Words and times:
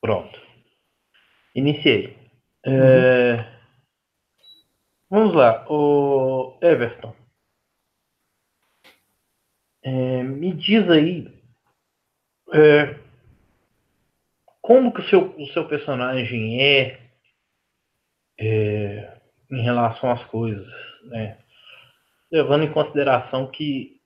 Pronto. 0.00 0.40
Iniciei. 1.54 2.16
É... 2.64 3.60
Vamos 5.10 5.34
lá, 5.34 5.66
o 5.68 6.56
Everton. 6.62 7.14
É, 9.82 10.22
me 10.22 10.52
diz 10.52 10.88
aí 10.88 11.26
é, 12.52 12.98
como 14.60 14.92
que 14.92 15.00
o 15.00 15.08
seu, 15.08 15.34
o 15.36 15.46
seu 15.48 15.66
personagem 15.66 16.62
é, 16.62 17.00
é, 18.38 19.20
em 19.50 19.62
relação 19.62 20.10
às 20.10 20.22
coisas, 20.26 20.68
né? 21.04 21.38
Levando 22.30 22.64
em 22.64 22.72
consideração 22.72 23.50
que 23.50 24.00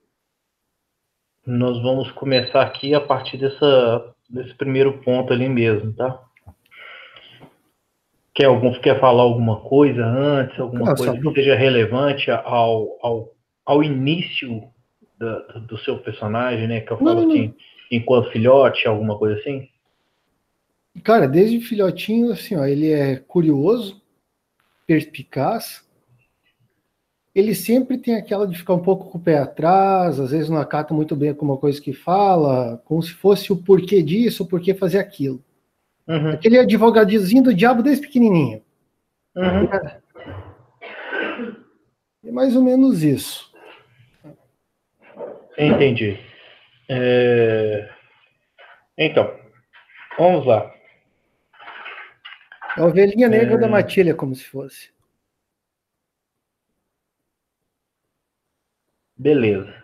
nós 1.45 1.79
vamos 1.83 2.11
começar 2.13 2.63
aqui 2.63 2.95
a 2.95 3.01
partir 3.01 3.37
dessa, 3.37 4.14
desse 4.29 4.53
primeiro 4.55 4.99
ponto 4.99 5.31
ali 5.31 5.47
mesmo, 5.47 5.93
tá? 5.93 6.21
Quer, 8.33 8.45
algum, 8.45 8.73
quer 8.81 8.99
falar 8.99 9.23
alguma 9.23 9.61
coisa 9.61 10.05
antes, 10.05 10.59
alguma 10.59 10.85
Nossa, 10.85 11.05
coisa 11.05 11.21
que 11.21 11.33
seja 11.35 11.55
relevante 11.55 12.29
ao, 12.29 12.97
ao, 13.01 13.31
ao 13.65 13.83
início 13.83 14.63
da, 15.17 15.39
do 15.59 15.77
seu 15.77 15.99
personagem, 15.99 16.67
né? 16.67 16.81
Que 16.81 16.91
eu 16.91 16.97
falo 16.97 17.21
não, 17.21 17.29
assim, 17.29 17.47
não. 17.47 17.55
enquanto 17.91 18.31
filhote, 18.31 18.87
alguma 18.87 19.17
coisa 19.17 19.39
assim? 19.39 19.69
Cara, 21.03 21.27
desde 21.27 21.61
filhotinho, 21.61 22.31
assim, 22.31 22.55
ó, 22.55 22.65
ele 22.65 22.91
é 22.91 23.17
curioso, 23.17 24.01
perspicaz. 24.85 25.84
Ele 27.35 27.53
sempre 27.53 27.97
tem 27.97 28.15
aquela 28.15 28.47
de 28.47 28.57
ficar 28.57 28.73
um 28.75 28.81
pouco 28.81 29.11
com 29.11 29.17
o 29.17 29.21
pé 29.21 29.37
atrás, 29.39 30.21
às 30.21 30.31
vezes 30.31 30.49
não 30.49 30.57
acata 30.57 30.93
muito 30.93 31.17
bem 31.17 31.29
alguma 31.29 31.57
coisa 31.57 31.81
que 31.81 31.91
fala, 31.91 32.81
como 32.85 33.03
se 33.03 33.11
fosse 33.11 33.51
o 33.51 33.57
porquê 33.57 34.01
disso, 34.01 34.43
o 34.43 34.47
porquê 34.47 34.73
fazer 34.73 34.99
aquilo. 34.99 35.43
Uhum. 36.07 36.29
Aquele 36.29 36.57
advogadinho 36.57 37.43
do 37.43 37.53
diabo 37.53 37.83
desde 37.83 38.07
pequenininho. 38.07 38.61
Uhum. 39.35 39.67
É 42.23 42.31
mais 42.31 42.55
ou 42.55 42.63
menos 42.63 43.03
isso. 43.03 43.53
Entendi. 45.57 46.17
É... 46.87 47.89
Então, 48.97 49.29
vamos 50.17 50.45
lá. 50.45 50.73
É 52.77 52.81
a 52.81 52.85
ovelhinha 52.85 53.27
negra 53.27 53.55
é... 53.55 53.57
da 53.57 53.67
matilha, 53.67 54.15
como 54.15 54.33
se 54.33 54.45
fosse. 54.45 54.94
Beleza. 59.17 59.83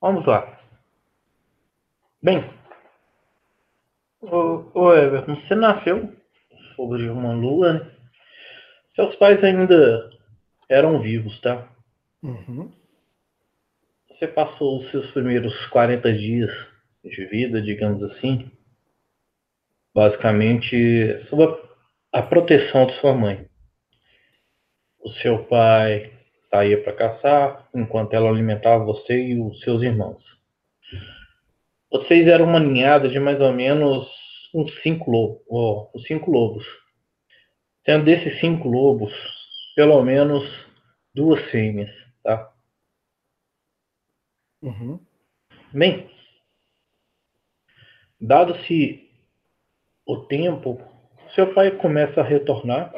Vamos 0.00 0.26
lá. 0.26 0.60
Bem, 2.22 2.44
Ô, 4.22 4.70
ô 4.72 4.94
Everton, 4.94 5.34
você 5.34 5.54
nasceu 5.56 6.16
sobre 6.76 7.08
uma 7.08 7.32
lua, 7.32 7.72
né? 7.72 7.90
Seus 8.94 9.16
pais 9.16 9.42
ainda 9.42 10.10
eram 10.68 11.02
vivos, 11.02 11.40
tá? 11.40 11.68
Uhum. 12.22 12.72
Você 14.08 14.28
passou 14.28 14.78
os 14.80 14.90
seus 14.92 15.10
primeiros 15.10 15.52
40 15.66 16.12
dias 16.12 16.50
de 17.02 17.26
vida, 17.26 17.60
digamos 17.60 18.00
assim, 18.04 18.48
basicamente 19.92 21.26
sob 21.28 21.60
a 22.12 22.22
proteção 22.22 22.86
de 22.86 23.00
sua 23.00 23.14
mãe. 23.14 23.44
O 25.00 25.10
seu 25.14 25.44
pai 25.46 26.12
saía 26.52 26.82
para 26.84 26.92
caçar, 26.92 27.68
enquanto 27.74 28.12
ela 28.12 28.28
alimentava 28.28 28.84
você 28.84 29.28
e 29.28 29.40
os 29.40 29.58
seus 29.60 29.82
irmãos. 29.82 30.22
Vocês 31.90 32.26
eram 32.28 32.44
uma 32.44 32.60
ninhada 32.60 33.08
de 33.08 33.18
mais 33.18 33.40
ou 33.40 33.52
menos 33.52 34.06
uns 34.54 34.70
cinco 34.82 35.10
lobos, 35.10 35.42
oh, 35.48 35.90
os 35.94 36.02
cinco 36.04 36.30
lobos. 36.30 36.64
Sendo 37.86 38.04
desses 38.04 38.38
cinco 38.38 38.68
lobos, 38.68 39.12
pelo 39.74 40.02
menos 40.02 40.44
duas 41.14 41.42
fêmeas, 41.50 41.90
tá? 42.22 42.52
Uhum. 44.60 45.00
Bem, 45.72 46.10
dado-se 48.20 49.10
o 50.06 50.18
tempo, 50.18 50.80
seu 51.34 51.52
pai 51.54 51.70
começa 51.72 52.20
a 52.20 52.24
retornar 52.24 52.92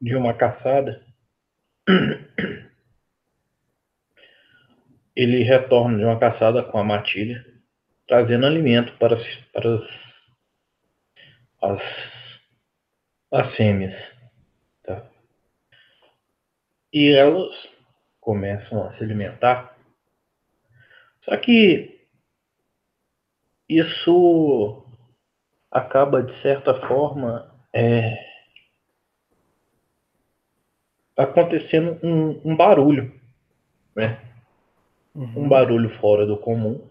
de 0.00 0.14
uma 0.14 0.32
caçada. 0.32 1.04
Ele 5.18 5.42
retorna 5.42 5.98
de 5.98 6.04
uma 6.04 6.16
caçada 6.16 6.62
com 6.62 6.78
a 6.78 6.84
matilha 6.84 7.44
trazendo 8.06 8.46
alimento 8.46 8.96
para, 8.98 9.16
para 9.52 9.84
as, 11.60 11.82
as 13.32 13.56
fêmeas. 13.56 14.00
Tá? 14.84 15.04
E 16.92 17.10
elas 17.10 17.50
começam 18.20 18.84
a 18.84 18.96
se 18.96 19.02
alimentar. 19.02 19.76
Só 21.24 21.36
que 21.36 22.06
isso 23.68 24.86
acaba, 25.68 26.22
de 26.22 26.40
certa 26.42 26.86
forma, 26.86 27.52
é, 27.74 28.16
acontecendo 31.16 31.98
um, 32.06 32.52
um 32.52 32.56
barulho, 32.56 33.20
né? 33.96 34.27
Uhum. 35.14 35.44
Um 35.44 35.48
barulho 35.48 35.90
fora 35.98 36.26
do 36.26 36.36
comum 36.36 36.88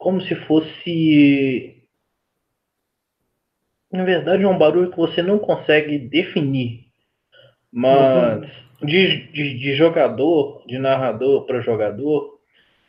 como 0.00 0.22
se 0.22 0.34
fosse. 0.46 1.76
Na 3.92 4.02
verdade, 4.02 4.42
é 4.42 4.48
um 4.48 4.58
barulho 4.58 4.90
que 4.90 4.96
você 4.96 5.22
não 5.22 5.38
consegue 5.38 5.98
definir. 5.98 6.86
Mas 7.70 8.40
uhum. 8.40 8.86
de, 8.86 9.30
de, 9.30 9.58
de, 9.58 9.74
jogador, 9.74 10.64
de 10.66 10.78
narrador 10.78 11.44
para 11.44 11.60
jogador, 11.60 12.40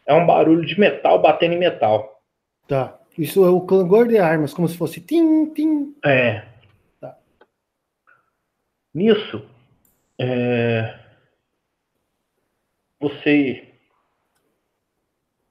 é 0.06 0.14
um 0.14 0.26
barulho 0.26 0.66
de 0.66 0.80
metal 0.80 1.22
batendo 1.22 1.54
em 1.54 1.60
metal. 1.60 2.22
Tá. 2.68 2.98
Isso 3.18 3.44
é 3.44 3.50
o 3.50 3.60
clangor 3.62 4.08
de 4.08 4.18
armas, 4.18 4.54
como 4.54 4.68
se 4.68 4.78
fosse 4.78 5.02
tim, 5.02 5.48
tim. 5.54 5.94
É. 6.06 6.44
Tá. 7.02 7.18
Nisso, 8.94 9.46
é... 10.18 10.98
você 13.02 13.68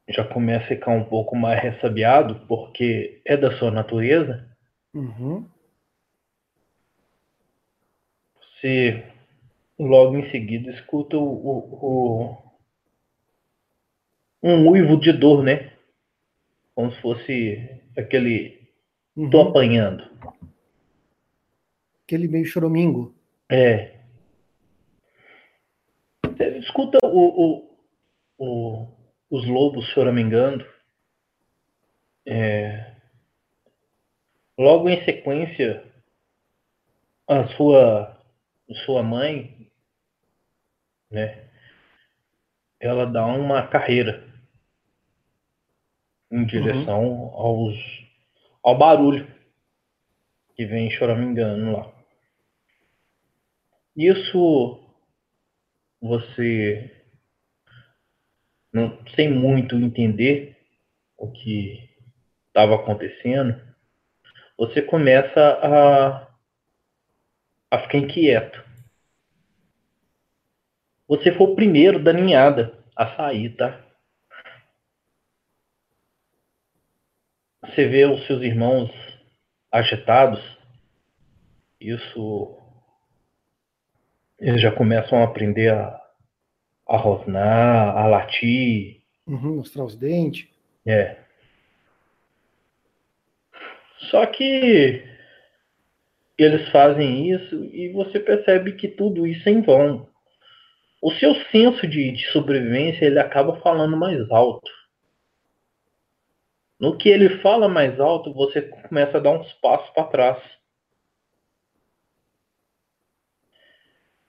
já 0.08 0.24
começa 0.24 0.64
a 0.64 0.68
ficar 0.68 0.92
um 0.92 1.04
pouco 1.04 1.36
mais 1.36 1.60
ressabiado, 1.60 2.46
porque 2.46 3.20
é 3.24 3.36
da 3.36 3.56
sua 3.58 3.70
natureza. 3.70 4.48
Uhum. 4.94 5.46
Você 8.40 9.04
logo 9.78 10.16
em 10.16 10.30
seguida 10.30 10.70
escuta 10.70 11.16
o, 11.16 11.22
o, 11.22 11.58
o, 11.86 12.38
um 14.42 14.68
uivo 14.70 14.96
de 14.98 15.12
dor, 15.12 15.42
né? 15.42 15.72
Como 16.74 16.92
se 16.92 17.00
fosse 17.00 17.80
aquele 17.96 18.68
uhum. 19.16 19.30
tô 19.30 19.42
apanhando. 19.42 20.08
Aquele 22.04 22.28
meio 22.28 22.44
choromingo. 22.44 23.14
É. 23.48 23.99
Escuta 26.60 26.98
o, 27.02 27.66
o, 27.66 27.78
o 28.38 29.00
os 29.30 29.46
lobos 29.46 29.86
choramingando. 29.90 30.66
É, 32.26 32.96
logo 34.58 34.88
em 34.88 35.02
sequência, 35.04 35.84
a 37.26 37.46
sua, 37.56 38.20
sua 38.84 39.02
mãe, 39.02 39.70
né, 41.10 41.48
ela 42.78 43.06
dá 43.06 43.24
uma 43.24 43.66
carreira 43.66 44.28
em 46.30 46.44
direção 46.44 47.04
uhum. 47.04 47.34
aos, 47.34 47.76
ao 48.62 48.76
barulho 48.76 49.26
que 50.54 50.66
vem 50.66 50.90
choramingando 50.90 51.72
lá. 51.72 51.92
Isso 53.96 54.78
você 56.00 56.90
não, 58.72 58.98
sem 59.14 59.30
muito 59.30 59.74
entender 59.76 60.56
o 61.16 61.30
que 61.30 61.90
estava 62.48 62.76
acontecendo, 62.76 63.60
você 64.56 64.80
começa 64.82 65.40
a, 65.40 66.28
a 67.70 67.78
ficar 67.82 67.98
inquieto. 67.98 68.64
Você 71.08 71.32
foi 71.32 71.46
o 71.48 71.54
primeiro 71.54 72.02
da 72.02 72.12
ninhada 72.12 72.78
a 72.94 73.16
sair, 73.16 73.56
tá? 73.56 73.84
Você 77.62 77.88
vê 77.88 78.04
os 78.04 78.26
seus 78.26 78.42
irmãos 78.42 78.90
agitados, 79.72 80.40
isso 81.80 82.59
eles 84.40 84.60
já 84.60 84.72
começam 84.72 85.20
a 85.20 85.24
aprender 85.24 85.72
a 85.72 86.00
a 86.90 86.96
rosnar, 86.96 87.96
a 87.96 88.06
latir. 88.08 89.00
Uhum, 89.24 89.58
mostrar 89.58 89.84
os 89.84 89.94
dentes. 89.94 90.48
É. 90.84 91.18
Só 94.10 94.26
que 94.26 95.04
eles 96.36 96.68
fazem 96.70 97.30
isso 97.30 97.64
e 97.66 97.92
você 97.92 98.18
percebe 98.18 98.72
que 98.72 98.88
tudo 98.88 99.24
isso 99.24 99.48
é 99.48 99.52
em 99.52 99.62
vão. 99.62 100.08
O 101.00 101.12
seu 101.12 101.32
senso 101.52 101.86
de, 101.86 102.10
de 102.10 102.26
sobrevivência 102.32 103.04
ele 103.04 103.20
acaba 103.20 103.60
falando 103.60 103.96
mais 103.96 104.28
alto. 104.30 104.70
No 106.78 106.98
que 106.98 107.08
ele 107.08 107.40
fala 107.40 107.68
mais 107.68 108.00
alto, 108.00 108.32
você 108.34 108.62
começa 108.62 109.18
a 109.18 109.20
dar 109.20 109.38
uns 109.38 109.52
passos 109.54 109.90
para 109.90 110.04
trás. 110.04 110.42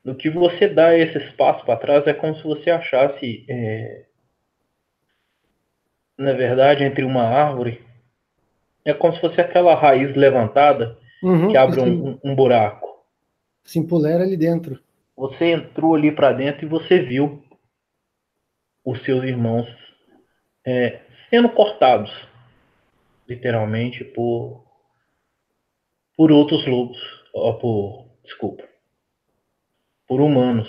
No 0.03 0.15
que 0.15 0.30
você 0.30 0.68
dá 0.68 0.98
esse 0.98 1.18
espaço 1.18 1.63
para 1.65 1.77
trás, 1.77 2.07
é 2.07 2.13
como 2.13 2.36
se 2.36 2.44
você 2.44 2.71
achasse, 2.71 3.45
é, 3.48 4.06
na 6.18 6.33
verdade, 6.33 6.83
entre 6.83 7.03
uma 7.03 7.24
árvore, 7.24 7.86
é 8.83 8.94
como 8.94 9.13
se 9.13 9.21
fosse 9.21 9.39
aquela 9.39 9.75
raiz 9.75 10.15
levantada 10.15 10.98
uhum, 11.21 11.50
que 11.50 11.57
abre 11.57 11.81
um, 11.81 12.19
um, 12.24 12.36
buraco. 12.36 13.06
Se 13.63 13.77
empolera 13.77 14.24
ali 14.24 14.36
dentro. 14.36 14.80
Você 15.15 15.51
entrou 15.51 15.94
ali 15.94 16.12
para 16.12 16.33
dentro 16.33 16.65
e 16.65 16.69
você 16.69 17.00
viu 17.00 17.44
os 18.83 19.04
seus 19.04 19.24
irmãos 19.24 19.68
é, 20.65 21.01
sendo 21.30 21.50
cortados, 21.50 22.12
literalmente, 23.27 24.04
por, 24.04 24.63
por 26.18 26.31
outros 26.31 26.65
lobos. 26.65 26.97
Ó, 27.36 27.54
por, 27.54 28.07
desculpa. 28.24 28.70
Por 30.11 30.19
humanos. 30.19 30.67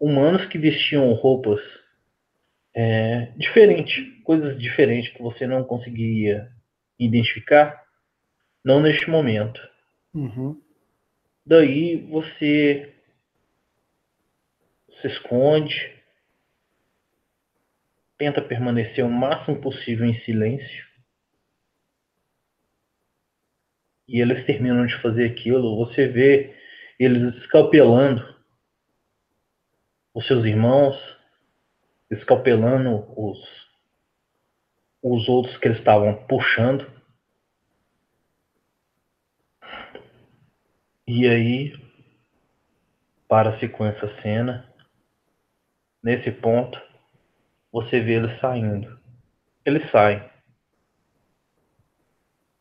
Humanos 0.00 0.46
que 0.46 0.56
vestiam 0.56 1.12
roupas 1.12 1.60
é, 2.74 3.26
diferentes, 3.36 4.02
coisas 4.24 4.58
diferentes 4.58 5.12
que 5.12 5.20
você 5.20 5.46
não 5.46 5.62
conseguia 5.62 6.50
identificar 6.98 7.84
não 8.64 8.80
neste 8.80 9.10
momento. 9.10 9.60
Uhum. 10.14 10.58
Daí 11.44 11.96
você 12.08 12.94
se 15.02 15.06
esconde, 15.08 15.94
tenta 18.16 18.40
permanecer 18.40 19.04
o 19.04 19.10
máximo 19.10 19.60
possível 19.60 20.06
em 20.06 20.18
silêncio. 20.20 20.86
E 24.08 24.18
eles 24.18 24.46
terminam 24.46 24.86
de 24.86 24.96
fazer 25.02 25.26
aquilo. 25.26 25.76
Você 25.84 26.08
vê 26.08 26.56
eles 26.98 27.34
escalpelando 27.34 28.35
os 30.16 30.26
seus 30.26 30.46
irmãos, 30.46 30.96
escalpelando 32.10 33.04
os, 33.20 33.38
os 35.02 35.28
outros 35.28 35.58
que 35.58 35.68
eles 35.68 35.78
estavam 35.78 36.26
puxando. 36.26 36.90
E 41.06 41.28
aí, 41.28 41.78
para-se 43.28 43.68
com 43.68 43.84
essa 43.84 44.08
cena. 44.22 44.66
Nesse 46.02 46.30
ponto, 46.32 46.80
você 47.70 48.00
vê 48.00 48.14
ele 48.14 48.40
saindo. 48.40 48.98
Ele 49.66 49.86
sai. 49.90 50.32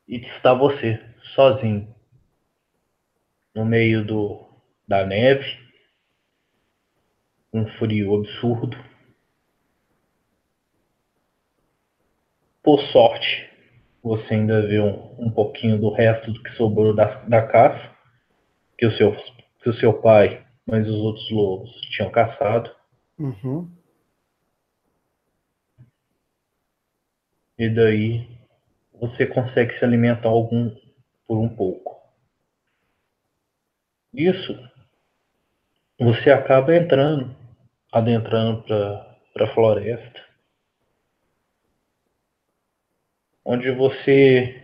E 0.06 0.18
está 0.18 0.54
você, 0.54 1.02
sozinho. 1.34 1.96
No 3.56 3.64
meio 3.64 4.04
do, 4.04 4.46
da 4.86 5.06
neve. 5.06 5.65
Um 7.56 7.66
frio 7.78 8.16
absurdo. 8.16 8.78
Por 12.62 12.82
sorte, 12.92 13.50
você 14.04 14.34
ainda 14.34 14.68
vê 14.68 14.82
um, 14.82 15.16
um 15.18 15.32
pouquinho 15.32 15.80
do 15.80 15.90
resto 15.90 16.34
do 16.34 16.44
que 16.44 16.52
sobrou 16.58 16.94
da, 16.94 17.06
da 17.24 17.48
caça 17.48 17.96
que 18.78 18.86
o 18.86 18.92
seu, 18.98 19.16
que 19.64 19.70
o 19.70 19.74
seu 19.76 19.94
pai, 20.02 20.46
mas 20.66 20.86
os 20.86 20.98
outros 20.98 21.32
lobos 21.32 21.72
tinham 21.92 22.12
caçado. 22.12 22.76
Uhum. 23.18 23.72
E 27.58 27.70
daí 27.70 28.28
você 29.00 29.26
consegue 29.26 29.80
se 29.80 29.86
alimentar 29.86 30.28
algum 30.28 30.76
por 31.26 31.38
um 31.38 31.48
pouco. 31.48 31.96
Isso 34.14 34.54
você 35.98 36.30
acaba 36.30 36.76
entrando, 36.76 37.34
adentrando 37.96 38.62
para 38.62 39.46
a 39.46 39.54
floresta, 39.54 40.22
onde 43.46 43.72
você 43.72 44.62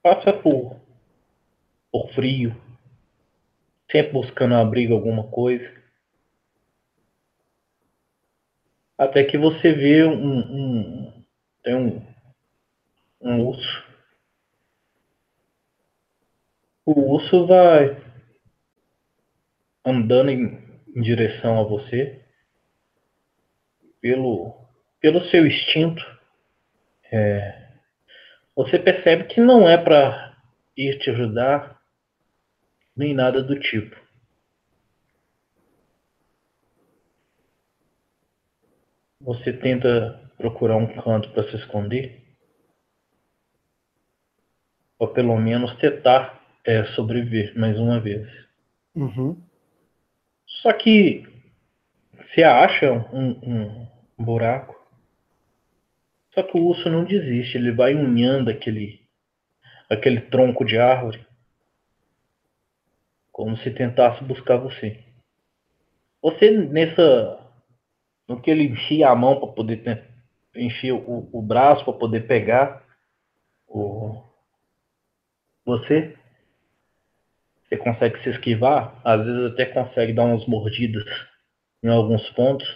passa 0.00 0.32
por 0.32 0.78
por 1.90 2.12
frio, 2.12 2.54
sempre 3.90 4.12
buscando 4.12 4.54
abrigo 4.54 4.94
alguma 4.94 5.28
coisa. 5.28 5.68
Até 8.96 9.24
que 9.24 9.36
você 9.36 9.72
vê 9.72 10.04
um, 10.04 10.38
um 10.38 11.24
tem 11.64 11.74
um, 11.74 12.06
um 13.20 13.44
urso. 13.48 13.84
O 16.86 17.14
urso 17.14 17.48
vai 17.48 18.00
andando 19.84 20.30
em, 20.30 20.69
em 20.94 21.02
direção 21.02 21.60
a 21.60 21.64
você 21.64 22.20
pelo, 24.00 24.54
pelo 25.00 25.24
seu 25.26 25.46
instinto. 25.46 26.02
É, 27.12 27.68
você 28.54 28.78
percebe 28.78 29.24
que 29.24 29.40
não 29.40 29.68
é 29.68 29.76
para 29.76 30.36
ir 30.76 30.98
te 30.98 31.10
ajudar, 31.10 31.80
nem 32.96 33.14
nada 33.14 33.42
do 33.42 33.58
tipo. 33.58 33.96
Você 39.20 39.52
tenta 39.52 40.30
procurar 40.38 40.76
um 40.76 40.86
canto 41.02 41.30
para 41.32 41.48
se 41.50 41.56
esconder? 41.56 42.22
Ou 44.98 45.08
pelo 45.08 45.36
menos 45.36 45.74
tentar 45.76 46.40
é, 46.64 46.84
sobreviver 46.94 47.58
mais 47.58 47.78
uma 47.78 48.00
vez. 48.00 48.26
Uhum. 48.94 49.49
Só 50.62 50.72
que 50.72 51.26
você 52.14 52.42
acha 52.42 52.92
um, 52.92 53.30
um, 53.42 53.88
buraco. 54.18 54.78
Só 56.34 56.42
que 56.42 56.56
o 56.56 56.66
urso 56.66 56.88
não 56.88 57.04
desiste, 57.04 57.56
ele 57.56 57.72
vai 57.72 57.94
unhando 57.94 58.50
aquele, 58.50 59.00
aquele 59.88 60.20
tronco 60.20 60.64
de 60.64 60.78
árvore 60.78 61.26
como 63.32 63.56
se 63.58 63.70
tentasse 63.70 64.22
buscar 64.22 64.58
você. 64.58 65.02
Você 66.20 66.50
nessa, 66.50 67.40
no 68.28 68.40
que 68.40 68.50
ele 68.50 68.64
enchia 68.64 69.08
a 69.08 69.16
mão 69.16 69.40
para 69.40 69.48
poder 69.48 70.06
encher 70.54 70.92
o, 70.92 71.28
o 71.32 71.40
braço 71.40 71.84
para 71.84 71.94
poder 71.94 72.26
pegar 72.26 72.84
o 73.66 74.22
você, 75.64 76.18
você 77.70 77.76
consegue 77.76 78.22
se 78.22 78.30
esquivar, 78.30 79.00
às 79.04 79.24
vezes 79.24 79.52
até 79.52 79.66
consegue 79.66 80.12
dar 80.12 80.24
umas 80.24 80.44
mordidas 80.46 81.04
em 81.82 81.88
alguns 81.88 82.28
pontos, 82.30 82.66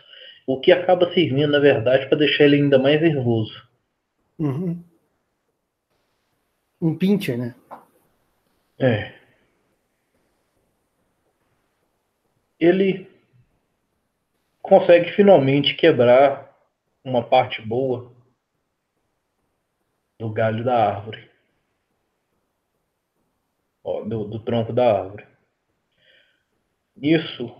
o 0.46 0.60
que 0.60 0.72
acaba 0.72 1.12
servindo 1.12 1.50
na 1.50 1.58
verdade 1.58 2.06
para 2.08 2.18
deixar 2.18 2.44
ele 2.44 2.56
ainda 2.56 2.78
mais 2.78 3.00
nervoso. 3.00 3.52
Uhum. 4.38 4.82
Um 6.80 6.96
pincher, 6.96 7.36
né? 7.36 7.54
É. 8.78 9.24
ele 12.66 13.10
consegue 14.62 15.12
finalmente 15.12 15.74
quebrar 15.74 16.50
uma 17.04 17.22
parte 17.22 17.60
boa 17.60 18.12
do 20.18 20.30
galho 20.30 20.64
da 20.64 20.94
árvore, 20.94 21.30
ó, 23.84 24.02
do, 24.02 24.24
do 24.24 24.40
tronco 24.40 24.72
da 24.72 25.00
árvore. 25.00 25.26
Isso 26.96 27.54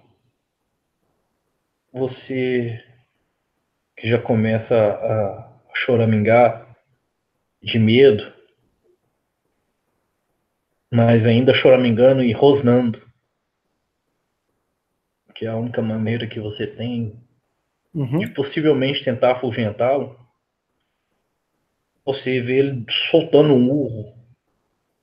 você 1.92 2.82
que 3.96 4.08
já 4.08 4.20
começa 4.20 4.74
a 4.74 5.60
choramingar 5.76 6.76
de 7.62 7.78
medo, 7.78 8.32
mas 10.90 11.24
ainda 11.24 11.54
choramingando 11.54 12.24
e 12.24 12.32
rosnando 12.32 13.04
que 15.34 15.44
é 15.44 15.48
a 15.48 15.56
única 15.56 15.82
maneira 15.82 16.26
que 16.26 16.40
você 16.40 16.66
tem 16.66 17.20
uhum. 17.92 18.18
de 18.18 18.28
possivelmente 18.28 19.04
tentar 19.04 19.32
afugentá-lo, 19.32 20.18
você 22.04 22.40
vê 22.40 22.58
ele 22.58 22.86
soltando 23.10 23.52
um 23.52 23.70
urro 23.70 24.14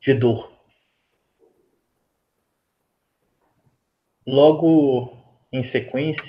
de 0.01 0.13
dor. 0.13 0.50
Logo 4.25 5.17
em 5.51 5.69
sequência, 5.71 6.23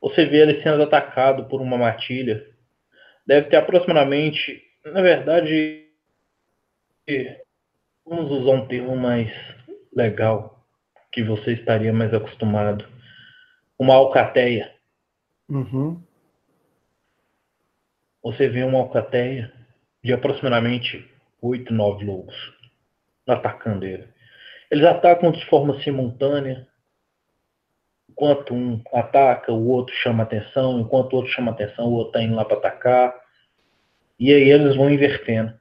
você 0.00 0.26
vê 0.26 0.42
ele 0.42 0.62
sendo 0.62 0.82
atacado 0.82 1.46
por 1.46 1.60
uma 1.60 1.78
matilha. 1.78 2.46
Deve 3.26 3.48
ter 3.48 3.56
aproximadamente 3.56 4.62
na 4.84 5.00
verdade, 5.00 5.88
vamos 8.04 8.30
usar 8.30 8.50
um 8.50 8.66
termo 8.66 8.94
mais 8.96 9.32
legal, 9.96 10.62
que 11.10 11.22
você 11.22 11.52
estaria 11.54 11.92
mais 11.92 12.12
acostumado. 12.12 12.86
Uma 13.78 13.94
alcateia. 13.94 14.74
Uhum. 15.48 16.02
Você 18.22 18.48
vê 18.48 18.62
uma 18.62 18.78
alcateia 18.78 19.52
de 20.02 20.12
aproximadamente 20.12 21.10
oito, 21.40 21.72
nove 21.72 22.04
lobos 22.04 22.34
atacando 23.26 23.86
ele. 23.86 24.06
Eles 24.74 24.86
atacam 24.86 25.30
de 25.30 25.46
forma 25.46 25.80
simultânea. 25.82 26.66
Enquanto 28.10 28.52
um 28.52 28.82
ataca, 28.92 29.52
o 29.52 29.68
outro 29.68 29.94
chama 29.94 30.24
atenção. 30.24 30.80
Enquanto 30.80 31.12
o 31.12 31.16
outro 31.18 31.30
chama 31.30 31.52
atenção, 31.52 31.86
o 31.86 31.92
outro 31.92 32.08
está 32.08 32.22
indo 32.22 32.34
lá 32.34 32.44
para 32.44 32.56
atacar. 32.56 33.14
E 34.18 34.34
aí 34.34 34.50
eles 34.50 34.74
vão 34.74 34.90
invertendo. 34.90 35.56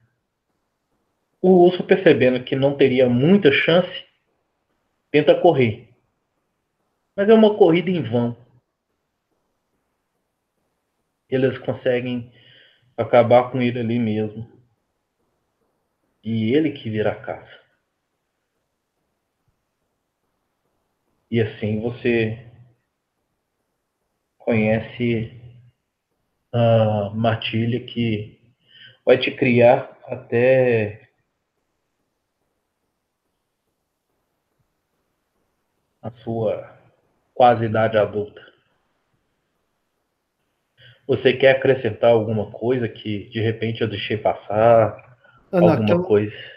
O 1.40 1.64
urso, 1.64 1.84
percebendo 1.84 2.44
que 2.44 2.56
não 2.56 2.76
teria 2.76 3.08
muita 3.08 3.52
chance, 3.52 4.04
tenta 5.12 5.40
correr. 5.40 5.90
Mas 7.16 7.30
é 7.30 7.36
uma 7.36 7.56
corrida 7.56 7.92
em 7.92 8.02
vão. 8.02 8.36
Eles 11.30 11.60
conseguem 11.60 12.34
acabar 12.98 13.52
com 13.52 13.62
ele 13.62 13.80
ali 13.80 14.00
mesmo. 14.00 14.52
E 16.24 16.52
ele 16.56 16.72
que 16.72 16.90
vira 16.90 17.12
a 17.12 17.16
caça. 17.16 17.63
E 21.34 21.42
assim 21.42 21.82
você 21.82 22.46
conhece 24.38 25.36
a 26.54 27.10
matilha 27.10 27.84
que 27.84 28.40
vai 29.04 29.18
te 29.18 29.32
criar 29.32 29.98
até 30.06 31.10
a 36.04 36.12
sua 36.12 36.72
quase 37.34 37.66
idade 37.66 37.98
adulta. 37.98 38.40
Você 41.08 41.34
quer 41.34 41.56
acrescentar 41.58 42.12
alguma 42.12 42.52
coisa 42.52 42.88
que 42.88 43.28
de 43.30 43.42
repente 43.42 43.82
eu 43.82 43.90
deixei 43.90 44.18
passar? 44.20 45.18
Ana, 45.52 45.72
alguma 45.72 46.04
coisa? 46.04 46.53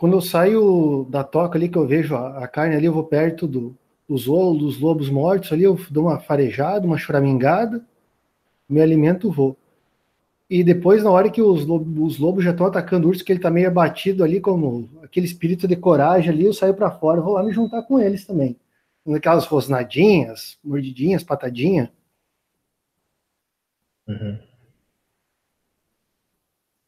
Quando 0.00 0.14
eu 0.14 0.22
saio 0.22 1.06
da 1.10 1.22
toca 1.22 1.58
ali, 1.58 1.68
que 1.68 1.76
eu 1.76 1.86
vejo 1.86 2.14
a, 2.16 2.42
a 2.42 2.48
carne 2.48 2.74
ali, 2.74 2.86
eu 2.86 2.92
vou 2.94 3.04
perto 3.04 3.46
do, 3.46 3.76
dos, 4.08 4.24
dos 4.24 4.80
lobos 4.80 5.10
mortos 5.10 5.52
ali, 5.52 5.64
eu 5.64 5.78
dou 5.90 6.04
uma 6.04 6.18
farejada, 6.18 6.86
uma 6.86 6.96
choramingada, 6.96 7.84
me 8.66 8.80
alimento, 8.80 9.30
vou. 9.30 9.58
E 10.48 10.64
depois, 10.64 11.04
na 11.04 11.10
hora 11.10 11.28
que 11.28 11.42
os 11.42 11.66
lobos, 11.66 12.14
os 12.14 12.18
lobos 12.18 12.42
já 12.42 12.52
estão 12.52 12.64
atacando 12.64 13.06
o 13.06 13.10
urso, 13.10 13.22
que 13.22 13.30
ele 13.30 13.42
tá 13.42 13.50
meio 13.50 13.68
abatido 13.68 14.24
ali, 14.24 14.40
como 14.40 14.88
aquele 15.02 15.26
espírito 15.26 15.68
de 15.68 15.76
coragem 15.76 16.30
ali, 16.30 16.46
eu 16.46 16.54
saio 16.54 16.72
para 16.72 16.90
fora, 16.90 17.20
vou 17.20 17.34
lá 17.34 17.42
me 17.42 17.52
juntar 17.52 17.82
com 17.82 18.00
eles 18.00 18.24
também. 18.24 18.56
Aquelas 19.14 19.44
rosnadinhas, 19.44 20.58
mordidinhas, 20.64 21.22
patadinha. 21.22 21.92
Uhum. 24.08 24.38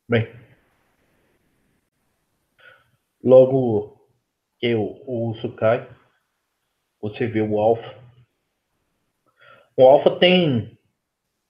Bem, 0.09 0.28
logo 3.23 4.00
que 4.59 4.75
o, 4.75 5.35
cai, 5.57 5.88
você 7.00 7.26
vê 7.26 7.41
o 7.41 7.59
alfa. 7.59 8.02
O 9.76 9.85
alfa 9.85 10.19
tem 10.19 10.79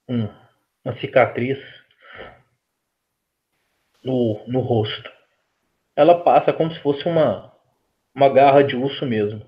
um, 0.08 0.28
uma 0.84 0.98
cicatriz 1.00 1.58
no, 4.02 4.44
no 4.46 4.60
rosto. 4.60 5.10
Ela 5.94 6.22
passa 6.22 6.52
como 6.52 6.72
se 6.72 6.80
fosse 6.80 7.06
uma, 7.06 7.52
uma 8.14 8.28
garra 8.28 8.62
de 8.62 8.76
urso 8.76 9.04
mesmo. 9.06 9.46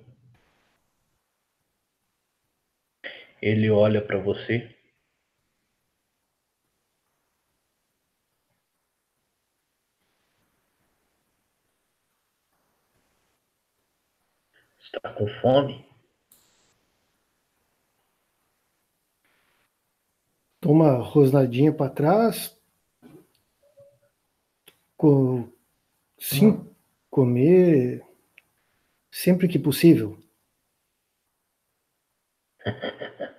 Ele 3.41 3.71
olha 3.71 4.01
para 4.01 4.19
você. 4.19 4.75
Está 14.81 14.94
com 15.13 15.27
fome? 15.41 15.85
Toma 20.61 20.97
rosnadinha 20.97 21.73
para 21.73 21.91
trás, 21.91 22.57
Co 24.97 25.49
sim, 26.19 26.65
comer 27.11 28.03
sempre 29.11 29.49
que 29.49 29.59
possível. 29.59 30.19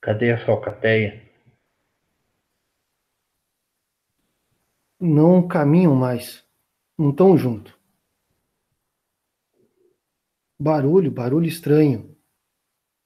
Cadê 0.00 0.32
a 0.32 0.44
salcateia? 0.44 1.22
Não 5.00 5.46
caminham 5.48 5.94
mais. 5.94 6.43
Não 6.96 7.10
estão 7.10 7.36
junto. 7.36 7.76
Barulho, 10.58 11.10
barulho 11.10 11.46
estranho. 11.46 12.16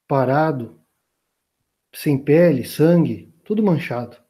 Parado. 0.07 0.79
Sem 1.95 2.23
pele, 2.23 2.65
sangue, 2.65 3.33
tudo 3.45 3.63
manchado. 3.63 4.23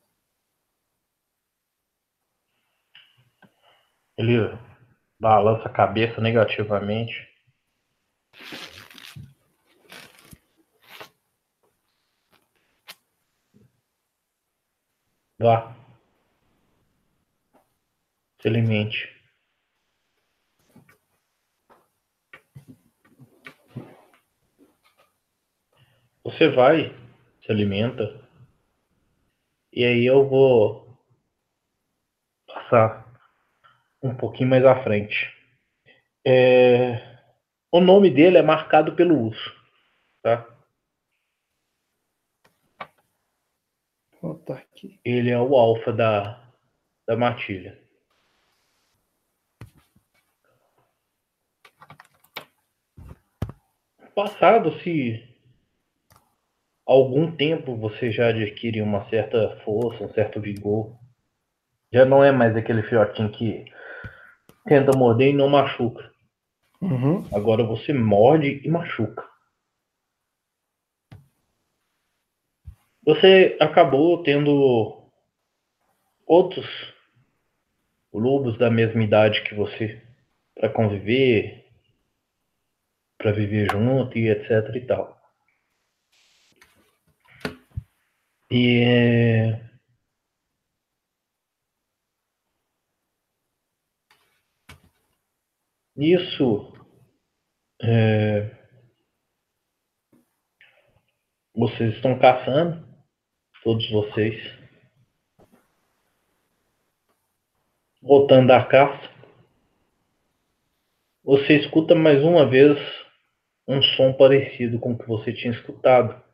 Ele 4.17 4.57
balança 5.21 5.69
a 5.69 5.73
cabeça 5.73 6.21
negativamente. 6.21 7.27
Vá. 15.39 15.75
Se 18.41 18.49
alimente. 18.49 19.18
Você 26.29 26.51
vai, 26.51 26.95
se 27.41 27.51
alimenta. 27.51 28.23
E 29.73 29.83
aí 29.83 30.05
eu 30.05 30.29
vou 30.29 30.95
passar 32.47 33.11
um 34.03 34.15
pouquinho 34.15 34.51
mais 34.51 34.63
à 34.63 34.83
frente. 34.85 35.35
É... 36.27 37.01
O 37.73 37.81
nome 37.81 38.11
dele 38.11 38.37
é 38.37 38.43
marcado 38.43 38.95
pelo 38.95 39.19
urso, 39.19 39.55
tá? 40.23 40.47
Botar 44.21 44.59
aqui. 44.59 45.01
Ele 45.03 45.31
é 45.31 45.41
o 45.41 45.57
alfa 45.57 45.95
da, 45.95 46.47
da 47.07 47.17
matilha. 47.17 47.81
Passado-se 54.15 55.28
algum 56.89 57.31
tempo, 57.31 57.77
você 57.77 58.11
já 58.11 58.29
adquire 58.29 58.81
uma 58.81 59.07
certa 59.11 59.61
força, 59.63 60.03
um 60.03 60.13
certo 60.15 60.41
vigor. 60.41 60.97
Já 61.93 62.07
não 62.07 62.25
é 62.25 62.33
mais 62.33 62.57
aquele 62.57 62.83
fiotinho 62.83 63.31
que 63.31 63.67
tenta 64.65 64.97
morder 64.97 65.29
e 65.29 65.37
não 65.37 65.49
machuca. 65.51 66.11
Uhum. 66.81 67.27
Agora 67.33 67.63
você 67.63 67.93
morde 67.93 68.63
e 68.65 68.69
machuca. 68.71 69.23
Você 73.05 73.57
acabou 73.61 74.23
tendo 74.23 75.03
outros 76.27 76.67
lobos 78.13 78.57
da 78.59 78.71
mesma 78.71 79.03
idade 79.03 79.43
que 79.43 79.55
você 79.55 80.03
para 80.55 80.69
conviver, 80.71 81.67
para 83.19 83.33
viver 83.33 83.71
junto 83.71 84.17
e 84.17 84.29
etc 84.29 84.75
e 84.75 84.81
tal. 84.81 85.18
E 88.51 88.83
é, 88.83 89.69
Isso 96.01 96.73
é, 97.83 98.57
vocês 101.53 101.93
estão 101.97 102.17
caçando, 102.17 102.87
todos 103.65 103.91
vocês, 103.91 104.41
voltando 108.01 108.47
da 108.47 108.65
caça. 108.65 109.11
Você 111.25 111.59
escuta 111.59 111.97
mais 111.97 112.23
uma 112.23 112.49
vez 112.49 112.79
um 113.67 113.83
som 113.83 114.13
parecido 114.13 114.79
com 114.79 114.93
o 114.93 114.99
que 114.99 115.09
você 115.09 115.33
tinha 115.33 115.53
escutado. 115.53 116.28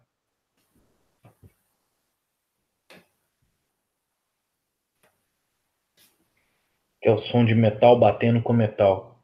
Que 7.04 7.08
é 7.11 7.12
o 7.12 7.20
som 7.25 7.44
de 7.44 7.54
metal 7.54 7.99
batendo 7.99 8.40
com 8.42 8.54
metal. 8.54 9.23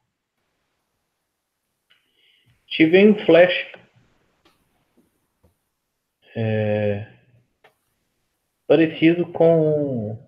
Tive 2.67 3.09
um 3.09 3.15
flash. 3.25 3.73
É, 6.37 7.11
parecido 8.67 9.33
com 9.33 10.23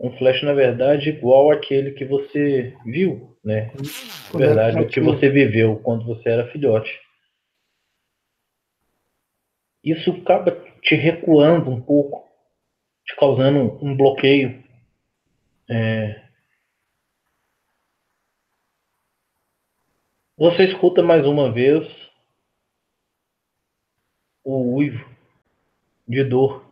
um 0.00 0.16
flash, 0.16 0.42
na 0.42 0.54
verdade, 0.54 1.10
igual 1.10 1.50
aquele 1.50 1.90
que 1.90 2.06
você 2.06 2.74
viu, 2.86 3.36
né? 3.44 3.70
Na 4.32 4.38
verdade, 4.38 4.80
o 4.80 4.88
que 4.88 5.00
você 5.00 5.28
viveu 5.28 5.78
quando 5.80 6.06
você 6.06 6.30
era 6.30 6.50
filhote. 6.50 6.98
Isso 9.84 10.12
acaba 10.12 10.50
te 10.80 10.94
recuando 10.94 11.70
um 11.70 11.82
pouco, 11.82 12.26
te 13.04 13.14
causando 13.16 13.78
um 13.84 13.94
bloqueio. 13.94 14.63
É... 15.68 16.24
Você 20.36 20.64
escuta 20.64 21.02
mais 21.02 21.24
uma 21.26 21.50
vez 21.52 21.86
o 24.42 24.76
uivo 24.76 25.08
de 26.06 26.22
dor. 26.24 26.70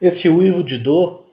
Esse 0.00 0.28
uivo 0.28 0.64
de 0.64 0.78
dor 0.78 1.26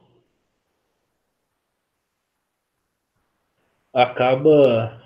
acaba 3.91 5.01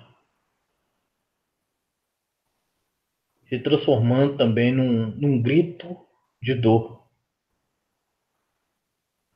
se 3.48 3.58
transformando 3.58 4.36
também 4.36 4.72
num, 4.72 5.06
num 5.16 5.42
grito 5.42 6.07
de 6.40 6.54
dor. 6.54 6.98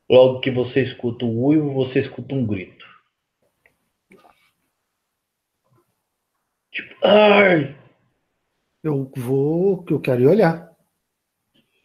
Logo 0.09 0.40
que 0.40 0.50
você 0.50 0.82
escuta 0.82 1.25
o 1.25 1.47
uivo, 1.47 1.73
você 1.73 2.00
escuta 2.00 2.35
um 2.35 2.47
grito. 2.47 2.87
Tipo, 6.71 7.06
ai! 7.06 7.76
Eu 8.82 9.11
vou, 9.16 9.85
eu 9.88 10.00
quero 10.00 10.23
ir 10.23 10.26
olhar. 10.26 10.73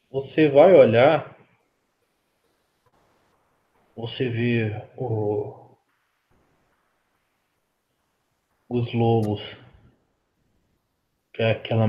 Você 0.09 0.49
vai 0.49 0.73
olhar, 0.73 1.37
você 3.95 4.29
vê 4.29 4.87
o, 4.97 5.77
os 8.69 8.93
lobos, 8.93 9.41
que 11.33 11.43
é 11.43 11.51
aquela 11.51 11.87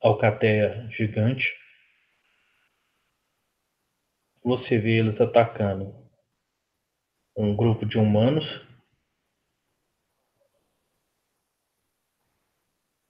alcateia 0.00 0.88
gigante. 0.90 1.52
Você 4.44 4.78
vê 4.78 4.98
eles 4.98 5.18
atacando 5.18 5.94
um 7.34 7.56
grupo 7.56 7.86
de 7.86 7.96
humanos 7.96 8.44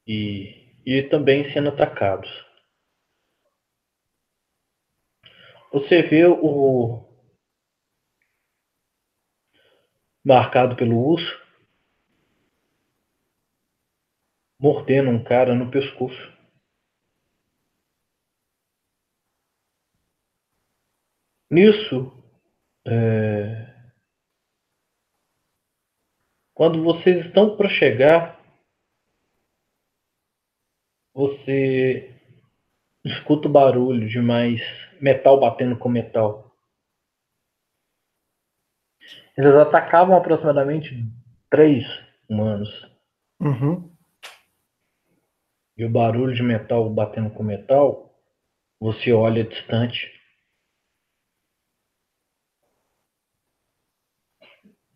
e, 0.06 0.80
e 0.86 1.02
também 1.10 1.52
sendo 1.52 1.70
atacados. 1.70 2.30
Você 5.72 6.02
vê 6.02 6.24
o 6.24 7.04
marcado 10.24 10.76
pelo 10.76 10.96
urso 10.96 11.44
mordendo 14.60 15.10
um 15.10 15.22
cara 15.22 15.54
no 15.54 15.68
pescoço. 15.70 16.33
Nisso, 21.54 22.12
é... 22.84 23.72
quando 26.52 26.82
vocês 26.82 27.24
estão 27.24 27.56
para 27.56 27.68
chegar 27.68 28.42
você 31.14 32.12
escuta 33.04 33.46
o 33.46 33.52
barulho 33.52 34.08
de 34.08 34.20
mais 34.20 34.60
metal 35.00 35.38
batendo 35.38 35.78
com 35.78 35.88
metal. 35.88 36.52
Eles 39.38 39.54
atacavam 39.54 40.16
aproximadamente 40.16 41.06
três 41.48 41.84
humanos. 42.28 42.68
Uhum. 43.40 43.94
E 45.76 45.84
o 45.84 45.88
barulho 45.90 46.34
de 46.34 46.42
metal 46.42 46.90
batendo 46.90 47.30
com 47.30 47.44
metal, 47.44 48.12
você 48.80 49.12
olha 49.12 49.44
distante. 49.44 50.23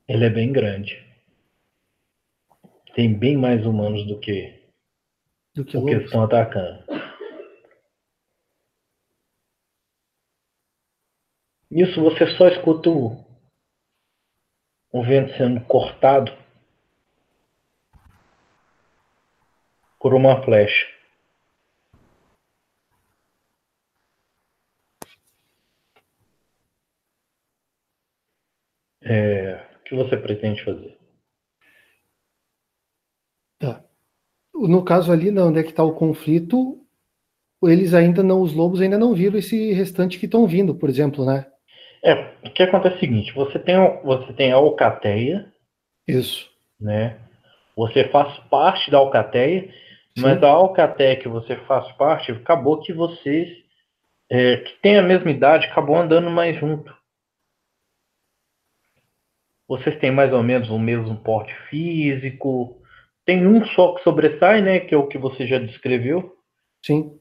Ele 0.08 0.24
é 0.24 0.30
bem 0.30 0.50
grande. 0.50 1.06
Tem 2.94 3.12
bem 3.12 3.36
mais 3.36 3.66
humanos 3.66 4.06
do 4.06 4.18
que 4.18 4.58
do 5.54 5.64
que 5.64 5.76
o 5.76 5.84
que 5.84 5.92
estão 5.92 6.22
atacando. 6.22 6.82
Nisso 11.70 12.00
você 12.00 12.26
só 12.36 12.48
escuta 12.48 12.88
o, 12.88 13.22
o 14.90 15.02
vento 15.02 15.36
sendo 15.36 15.62
cortado 15.66 16.32
por 20.00 20.14
uma 20.14 20.42
flecha. 20.42 20.86
É, 29.02 29.67
que 29.88 29.96
você 29.96 30.16
pretende 30.16 30.62
fazer? 30.64 30.98
No 34.54 34.84
caso 34.84 35.12
ali, 35.12 35.30
não, 35.30 35.48
onde 35.48 35.60
é 35.60 35.62
que 35.62 35.70
está 35.70 35.84
o 35.84 35.94
conflito, 35.94 36.80
eles 37.62 37.94
ainda 37.94 38.24
não, 38.24 38.42
os 38.42 38.52
lobos 38.52 38.80
ainda 38.80 38.98
não 38.98 39.14
viram 39.14 39.38
esse 39.38 39.72
restante 39.72 40.18
que 40.18 40.26
estão 40.26 40.46
vindo, 40.46 40.74
por 40.74 40.88
exemplo, 40.88 41.24
né? 41.24 41.46
É, 42.02 42.14
o 42.44 42.50
que 42.50 42.62
acontece 42.64 42.94
é 42.94 42.98
o 42.98 43.00
seguinte, 43.00 43.32
você 43.34 43.58
tem, 43.58 43.76
você 44.02 44.32
tem 44.32 44.52
a 44.52 44.56
alcateia. 44.56 45.52
Isso. 46.06 46.50
Né? 46.80 47.18
Você 47.76 48.08
faz 48.08 48.36
parte 48.50 48.90
da 48.90 48.98
alcateia, 48.98 49.62
Sim. 50.16 50.22
mas 50.22 50.42
a 50.42 50.48
alcateia 50.48 51.16
que 51.16 51.28
você 51.28 51.56
faz 51.66 51.90
parte, 51.92 52.32
acabou 52.32 52.80
que 52.80 52.92
vocês, 52.92 53.48
é, 54.30 54.56
que 54.56 54.72
tem 54.82 54.98
a 54.98 55.02
mesma 55.02 55.30
idade, 55.30 55.66
acabou 55.66 55.96
andando 55.96 56.30
mais 56.30 56.56
junto. 56.56 56.96
Vocês 59.68 59.98
têm 59.98 60.10
mais 60.10 60.32
ou 60.32 60.42
menos 60.42 60.70
o 60.70 60.78
mesmo 60.78 61.14
porte 61.16 61.54
físico, 61.68 62.80
tem 63.26 63.46
um 63.46 63.62
só 63.66 63.94
que 63.94 64.02
sobressai, 64.02 64.62
né? 64.62 64.80
Que 64.80 64.94
é 64.94 64.98
o 64.98 65.06
que 65.06 65.18
você 65.18 65.46
já 65.46 65.58
descreveu. 65.58 66.34
Sim. 66.82 67.18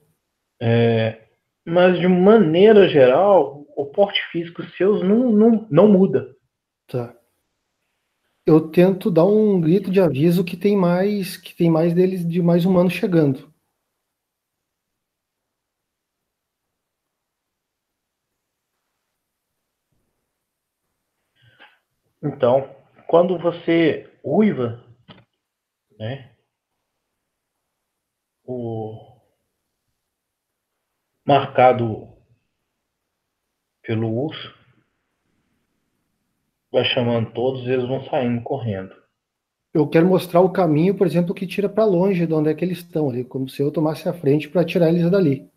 É, 0.61 1.21
mas 1.65 1.99
de 1.99 2.07
maneira 2.07 2.87
geral, 2.87 3.65
o 3.75 3.85
porte 3.87 4.19
físico 4.31 4.63
seus 4.77 5.03
não, 5.03 5.29
não, 5.31 5.67
não 5.69 5.87
muda. 5.89 6.33
Tá. 6.87 7.13
Eu 8.45 8.69
tento 8.69 9.11
dar 9.11 9.25
um 9.25 9.59
grito 9.59 9.91
de 9.91 9.99
aviso 9.99 10.45
que 10.45 10.55
tem 10.55 10.77
mais 10.77 11.35
que 11.35 11.53
tem 11.53 11.69
mais 11.69 11.93
deles 11.93 12.25
de 12.25 12.41
mais 12.41 12.63
humanos 12.63 12.93
chegando. 12.93 13.53
Então, 22.27 22.69
quando 23.07 23.37
você 23.37 24.09
uiva, 24.23 24.83
né? 25.97 26.35
O 28.43 29.17
marcado 31.25 32.07
pelo 33.81 34.09
urso 34.09 34.55
vai 36.71 36.83
chamando 36.85 37.31
todos 37.31 37.65
e 37.65 37.71
eles 37.71 37.87
vão 37.87 38.03
saindo 38.05 38.41
correndo. 38.43 38.95
Eu 39.73 39.87
quero 39.87 40.07
mostrar 40.07 40.41
o 40.41 40.51
caminho, 40.51 40.95
por 40.95 41.05
exemplo, 41.05 41.33
que 41.33 41.45
tira 41.45 41.69
para 41.69 41.85
longe 41.85 42.25
de 42.25 42.33
onde 42.33 42.49
é 42.49 42.53
que 42.53 42.63
eles 42.63 42.79
estão 42.79 43.09
ali, 43.09 43.23
como 43.23 43.47
se 43.47 43.61
eu 43.61 43.71
tomasse 43.71 44.07
a 44.07 44.13
frente 44.13 44.49
para 44.49 44.65
tirar 44.65 44.89
eles 44.89 45.09
dali. 45.09 45.49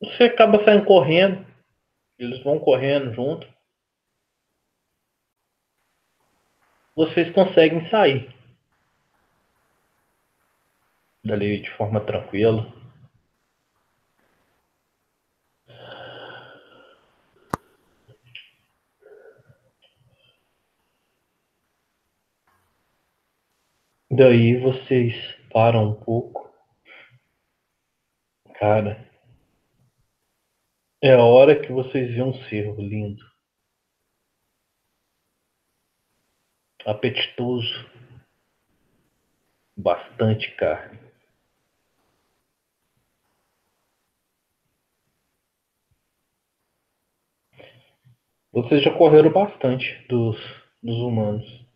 Você 0.00 0.24
acaba 0.24 0.64
saindo 0.64 0.84
correndo, 0.84 1.46
eles 2.24 2.42
vão 2.42 2.58
correndo 2.58 3.12
junto. 3.14 3.46
vocês 6.94 7.32
conseguem 7.32 7.88
sair 7.88 8.32
dali 11.24 11.60
de 11.62 11.70
forma 11.76 12.00
tranquila. 12.00 12.70
Daí 24.10 24.58
vocês 24.58 25.14
param 25.50 25.88
um 25.88 25.94
pouco. 25.94 26.52
Cara, 28.58 29.10
é 31.02 31.12
a 31.14 31.22
hora 31.22 31.60
que 31.60 31.72
vocês 31.72 32.10
viram 32.10 32.30
um 32.30 32.44
cervo 32.48 32.80
lindo. 32.80 33.24
Apetitoso. 36.86 37.90
Bastante 39.76 40.54
carne. 40.54 41.00
Vocês 48.52 48.82
já 48.84 48.96
correram 48.96 49.32
bastante 49.32 50.06
dos, 50.08 50.36
dos 50.80 50.96
humanos. 50.98 51.66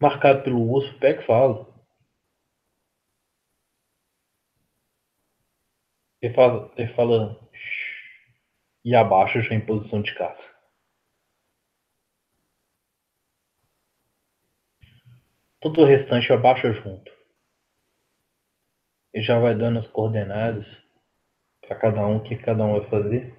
Marcado 0.00 0.42
pelo 0.42 0.68
urso, 0.68 0.98
pega 0.98 1.22
e 1.22 1.26
fala. 1.26 1.69
Ele 6.22 6.34
fala, 6.34 6.70
ele 6.76 6.94
fala 6.94 7.40
e 8.84 8.94
abaixa 8.94 9.40
já 9.40 9.54
em 9.54 9.64
posição 9.64 10.02
de 10.02 10.14
caça. 10.14 10.50
Todo 15.60 15.80
o 15.80 15.84
restante 15.86 16.32
abaixa 16.32 16.72
junto. 16.72 17.10
E 19.14 19.22
já 19.22 19.38
vai 19.38 19.54
dando 19.54 19.78
as 19.78 19.88
coordenadas 19.88 20.66
para 21.62 21.76
cada 21.76 22.06
um 22.06 22.16
o 22.16 22.22
que 22.22 22.36
cada 22.36 22.64
um 22.64 22.80
vai 22.80 22.90
fazer. 22.90 23.34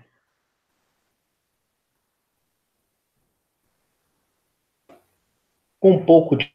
Com 5.79 5.93
um 5.93 6.05
pouco 6.05 6.35
de 6.35 6.53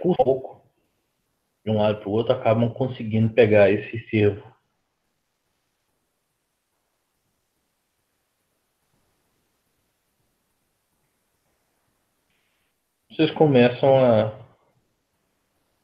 custo, 0.00 0.22
pouco, 0.22 0.62
de 1.64 1.70
um 1.70 1.78
lado 1.78 2.00
para 2.00 2.08
o 2.08 2.12
outro, 2.12 2.34
acabam 2.34 2.72
conseguindo 2.72 3.32
pegar 3.32 3.70
esse 3.70 3.98
cervo 4.10 4.51
vocês 13.14 13.30
começam 13.32 13.96
a, 13.96 14.32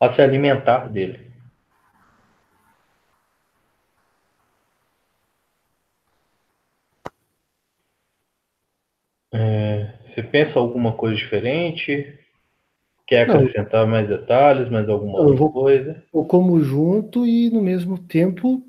a 0.01 0.15
se 0.15 0.23
alimentar 0.23 0.89
dele. 0.89 1.29
É, 9.33 9.93
você 10.09 10.23
pensa 10.23 10.59
alguma 10.59 10.93
coisa 10.93 11.17
diferente? 11.17 12.19
Quer 13.07 13.29
acrescentar 13.29 13.83
Não. 13.83 13.93
mais 13.93 14.09
detalhes, 14.09 14.71
mais 14.71 14.89
alguma 14.89 15.19
outra 15.21 15.37
vou, 15.37 15.53
coisa? 15.53 16.03
Eu 16.13 16.25
como 16.25 16.61
junto 16.61 17.27
e 17.27 17.51
no 17.51 17.63
mesmo 17.63 17.99
tempo, 17.99 18.63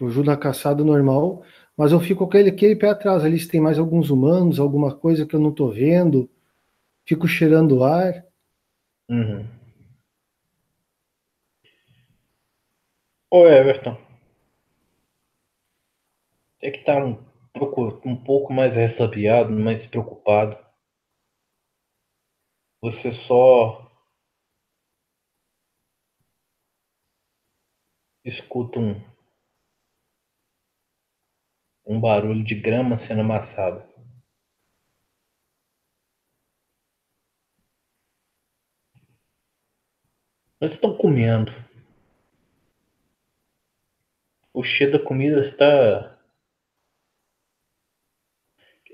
eu 0.00 0.06
ajudo 0.06 0.26
na 0.26 0.36
caçada 0.36 0.84
normal, 0.84 1.42
mas 1.76 1.92
eu 1.92 2.00
fico 2.00 2.24
com 2.24 2.30
aquele, 2.30 2.50
aquele 2.50 2.76
pé 2.76 2.90
atrás 2.90 3.24
ali, 3.24 3.38
se 3.38 3.48
tem 3.48 3.60
mais 3.60 3.78
alguns 3.78 4.10
humanos, 4.10 4.60
alguma 4.60 4.94
coisa 4.94 5.26
que 5.26 5.34
eu 5.34 5.40
não 5.40 5.50
estou 5.50 5.70
vendo, 5.70 6.28
fico 7.06 7.26
cheirando 7.28 7.78
o 7.78 7.84
ar. 7.84 8.24
Uhum. 9.08 9.56
Everton, 13.32 13.96
é 16.62 16.70
que 16.70 16.84
tá 16.84 16.96
um 17.04 17.22
pouco, 17.52 18.08
um 18.08 18.16
pouco 18.16 18.52
mais 18.52 18.72
ressabiado, 18.72 19.52
mais 19.52 19.86
preocupado. 19.88 20.56
Você 22.82 23.12
só 23.26 23.86
escuta 28.24 28.78
um, 28.78 29.00
um 31.86 32.00
barulho 32.00 32.44
de 32.44 32.54
grama 32.54 32.98
sendo 33.06 33.20
amassada. 33.20 33.95
Nós 40.60 40.72
estão 40.72 40.96
comendo. 40.96 41.52
O 44.54 44.62
cheiro 44.62 44.92
da 44.92 45.04
comida 45.04 45.48
está 45.48 46.18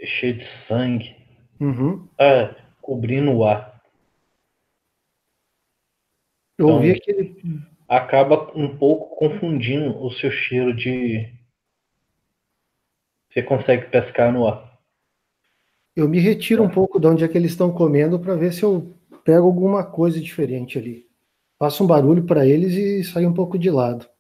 cheio 0.05 0.39
de 0.39 0.67
sangue. 0.67 1.17
Uhum. 1.61 2.09
Está 2.13 2.57
cobrindo 2.81 3.31
o 3.31 3.45
ar. 3.45 3.81
Eu 6.59 6.67
então, 6.67 6.77
ouvi 6.77 6.91
aquele. 6.91 7.37
Acaba 7.89 8.51
um 8.59 8.77
pouco 8.77 9.15
confundindo 9.17 9.97
o 10.03 10.11
seu 10.11 10.33
cheiro 10.33 10.75
de. 10.75 11.33
Você 13.31 13.43
consegue 13.43 13.89
pescar 13.89 14.33
no 14.33 14.49
ar. 14.49 14.81
Eu 15.95 16.09
me 16.09 16.19
retiro 16.19 16.65
um 16.65 16.69
pouco 16.69 16.99
de 16.99 17.07
onde 17.07 17.23
é 17.23 17.29
que 17.29 17.39
eles 17.39 17.53
estão 17.53 17.73
comendo 17.73 18.19
para 18.19 18.35
ver 18.35 18.53
se 18.53 18.65
eu 18.65 18.99
pego 19.25 19.47
alguma 19.47 19.85
coisa 19.85 20.21
diferente 20.21 20.77
ali 20.77 21.12
faça 21.63 21.81
um 21.85 21.87
barulho 21.87 22.27
para 22.27 22.45
eles 22.45 22.73
e 22.73 23.05
sai 23.05 23.25
um 23.25 23.33
pouco 23.33 23.57
de 23.57 23.71
lado. 23.71 24.11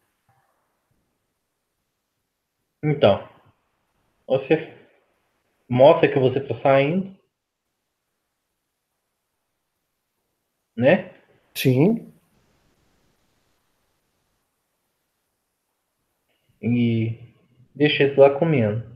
Então, 2.81 3.28
você 4.28 4.72
mostra 5.68 6.09
que 6.09 6.20
você 6.20 6.38
está 6.38 6.55
saindo, 6.62 7.18
né? 10.76 11.12
Sim. 11.52 12.12
E 16.62 17.18
deixa 17.74 18.05
eles 18.05 18.16
lá 18.16 18.38
comendo. 18.38 18.87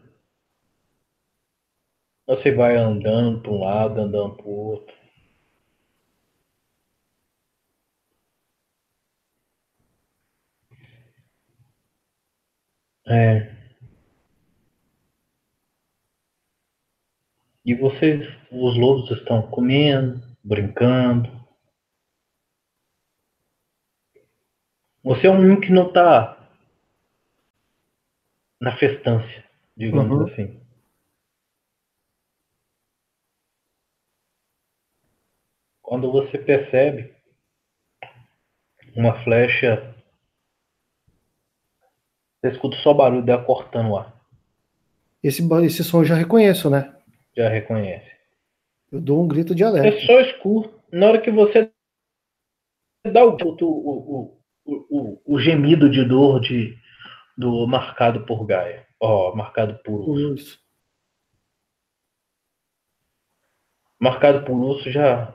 Você 2.28 2.54
vai 2.54 2.76
andando 2.76 3.42
para 3.42 3.50
um 3.50 3.59
lado, 3.59 4.00
andando 4.00 4.37
para 4.37 4.46
o 4.46 4.50
outro. 4.50 5.06
É. 13.09 13.55
E 17.64 17.75
vocês, 17.75 18.27
os 18.51 18.77
lobos 18.77 19.11
estão 19.11 19.49
comendo, 19.51 20.23
brincando. 20.42 21.31
Você 25.03 25.27
é 25.27 25.31
um 25.31 25.38
único 25.38 25.62
que 25.62 25.73
não 25.73 25.88
está 25.88 26.37
na 28.61 28.77
festância, 28.77 29.45
digamos 29.77 30.19
uhum. 30.19 30.27
assim. 30.27 30.61
Quando 35.83 36.11
você 36.11 36.38
percebe 36.38 37.14
uma 38.97 39.23
flecha 39.23 39.95
você 42.46 42.54
escuta 42.54 42.76
só 42.78 42.90
o 42.90 42.94
barulho 42.94 43.22
dela 43.22 43.42
cortando 43.42 43.90
o 43.90 43.96
ar. 43.96 44.14
Esse, 45.22 45.42
esse 45.64 45.85
som 45.85 46.00
eu 46.00 46.04
já 46.04 46.14
reconheço, 46.14 46.70
né? 46.70 46.94
Já 47.37 47.48
reconhece. 47.48 48.11
Eu 48.90 49.00
dou 49.00 49.22
um 49.22 49.28
grito 49.28 49.54
de 49.54 49.64
alerta. 49.64 49.88
É 49.88 50.06
só 50.06 50.20
escuro. 50.20 50.80
Na 50.92 51.09
hora 51.09 51.20
que 51.20 51.30
você 51.30 51.70
dá 53.04 53.24
o, 53.24 53.37
o, 53.37 54.38
o, 54.64 54.87
o, 54.90 55.22
o 55.24 55.40
gemido 55.40 55.90
de 55.90 56.04
dor 56.04 56.40
de, 56.40 56.78
do 57.37 57.66
marcado 57.66 58.24
por 58.24 58.46
Gaia. 58.46 58.87
Ó, 59.00 59.30
oh, 59.30 59.37
marcado 59.37 59.78
por 59.82 60.09
urso. 60.09 60.59
Marcado 63.98 64.44
por 64.44 64.54
urso 64.54 64.90
já 64.90 65.35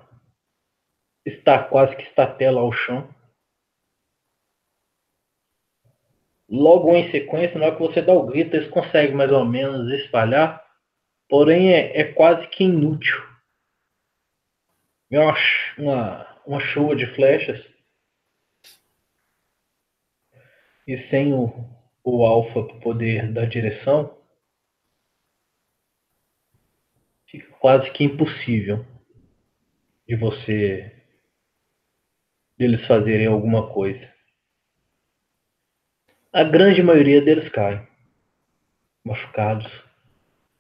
está 1.26 1.64
quase 1.64 1.96
que 1.96 2.04
estatela 2.04 2.62
ao 2.62 2.72
chão. 2.72 3.08
Logo 6.52 6.94
em 6.94 7.10
sequência, 7.12 7.58
na 7.58 7.68
hora 7.68 7.76
que 7.76 7.82
você 7.82 8.02
dá 8.02 8.14
o 8.14 8.26
grito, 8.26 8.56
eles 8.56 8.70
conseguem 8.70 9.16
mais 9.16 9.32
ou 9.32 9.46
menos 9.46 9.90
espalhar, 10.02 10.62
porém 11.30 11.72
é, 11.74 12.02
é 12.02 12.14
quase 12.14 12.46
que 12.50 12.66
inútil. 12.66 13.16
É 15.10 15.20
uma, 15.20 15.36
uma, 15.78 16.42
uma 16.46 16.60
chuva 16.60 16.96
de 16.96 17.06
flechas 17.16 17.66
e 20.86 20.98
sem 21.10 21.34
o, 21.34 21.54
o 22.04 22.26
alfa 22.26 22.64
para 22.64 22.80
poder 22.80 23.32
dar 23.32 23.46
direção, 23.46 24.18
fica 27.28 27.50
quase 27.60 27.90
que 27.92 28.04
impossível 28.04 28.86
de 30.06 30.16
você 30.18 31.02
deles 32.58 32.86
fazerem 32.86 33.28
alguma 33.28 33.72
coisa 33.74 34.11
a 36.34 36.44
grande 36.44 36.82
maioria 36.82 37.22
deles 37.22 37.50
caem, 37.50 37.86
machucados, 39.04 39.70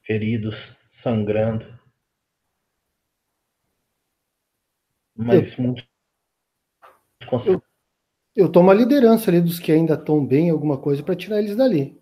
feridos, 0.03 0.55
sangrando. 1.01 1.65
Mas 5.15 5.57
eu, 5.57 5.63
muitos 5.63 5.87
conseguem 7.27 7.61
Eu 8.35 8.51
tomo 8.51 8.71
a 8.71 8.73
liderança 8.73 9.29
ali 9.29 9.41
dos 9.41 9.59
que 9.59 9.71
ainda 9.71 9.93
estão 9.93 10.25
bem, 10.25 10.49
alguma 10.49 10.77
coisa, 10.77 11.03
para 11.03 11.15
tirar 11.15 11.39
eles 11.39 11.55
dali. 11.55 11.99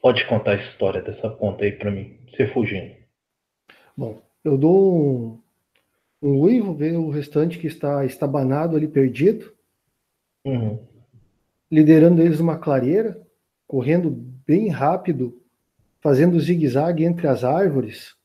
Pode 0.00 0.26
contar 0.26 0.52
a 0.52 0.62
história 0.62 1.02
dessa 1.02 1.28
ponta 1.30 1.64
aí 1.64 1.72
para 1.72 1.90
mim, 1.90 2.18
você 2.30 2.46
fugindo. 2.48 2.94
Bom, 3.96 4.22
eu 4.44 4.56
dou 4.56 4.96
um, 4.96 5.42
um 6.22 6.40
uivo, 6.40 6.74
ver 6.74 6.96
o 6.96 7.10
restante 7.10 7.58
que 7.58 7.66
está 7.66 8.04
estabanado 8.04 8.76
ali, 8.76 8.86
perdido. 8.86 9.52
Uhum. 10.44 10.86
Liderando 11.70 12.22
eles 12.22 12.40
numa 12.40 12.58
clareira, 12.58 13.20
correndo 13.66 14.10
bem 14.46 14.68
rápido, 14.68 15.42
fazendo 16.00 16.40
zigue-zague 16.40 17.04
entre 17.04 17.26
as 17.26 17.44
árvores. 17.44 18.16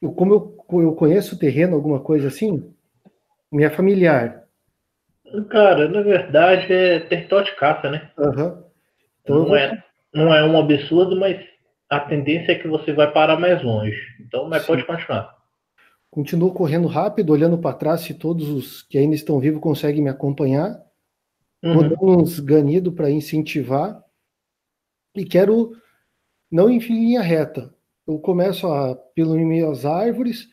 Eu, 0.00 0.12
como 0.12 0.34
eu, 0.34 0.80
eu 0.82 0.94
conheço 0.94 1.34
o 1.34 1.38
terreno, 1.38 1.74
alguma 1.74 2.00
coisa 2.00 2.28
assim, 2.28 2.72
minha 3.50 3.70
familiar. 3.70 4.44
Cara, 5.48 5.88
na 5.88 6.02
verdade 6.02 6.72
é 6.72 7.00
território 7.00 7.46
de 7.46 7.56
caça, 7.56 7.90
né? 7.90 8.10
Uhum. 8.18 8.62
Então 9.22 9.36
não, 9.38 9.46
vou... 9.46 9.56
é, 9.56 9.84
não 10.12 10.34
é 10.34 10.44
um 10.44 10.58
absurdo, 10.58 11.18
mas 11.18 11.40
a 11.88 12.00
tendência 12.00 12.52
é 12.52 12.58
que 12.58 12.68
você 12.68 12.92
vai 12.92 13.10
parar 13.12 13.38
mais 13.38 13.62
longe. 13.62 13.98
Então, 14.20 14.48
mas 14.48 14.62
Sim. 14.62 14.68
pode 14.68 14.84
continuar. 14.84 15.36
Continuo 16.10 16.52
correndo 16.52 16.88
rápido, 16.88 17.30
olhando 17.30 17.56
para 17.56 17.76
trás 17.76 18.02
se 18.02 18.12
todos 18.12 18.48
os 18.48 18.82
que 18.82 18.98
ainda 18.98 19.14
estão 19.14 19.38
vivos 19.38 19.60
conseguem 19.60 20.02
me 20.02 20.10
acompanhar. 20.10 20.78
Uhum. 21.62 21.74
Vou 21.74 21.88
dar 21.88 22.02
uns 22.02 22.40
ganidos 22.40 22.92
para 22.94 23.10
incentivar. 23.10 24.02
E 25.14 25.24
quero 25.24 25.76
não 26.50 26.68
em 26.68 26.78
linha 26.78 27.22
reta. 27.22 27.74
Eu 28.06 28.18
começo 28.18 28.66
a, 28.66 28.94
pelo 28.94 29.34
meio 29.34 29.68
das 29.68 29.84
árvores, 29.84 30.48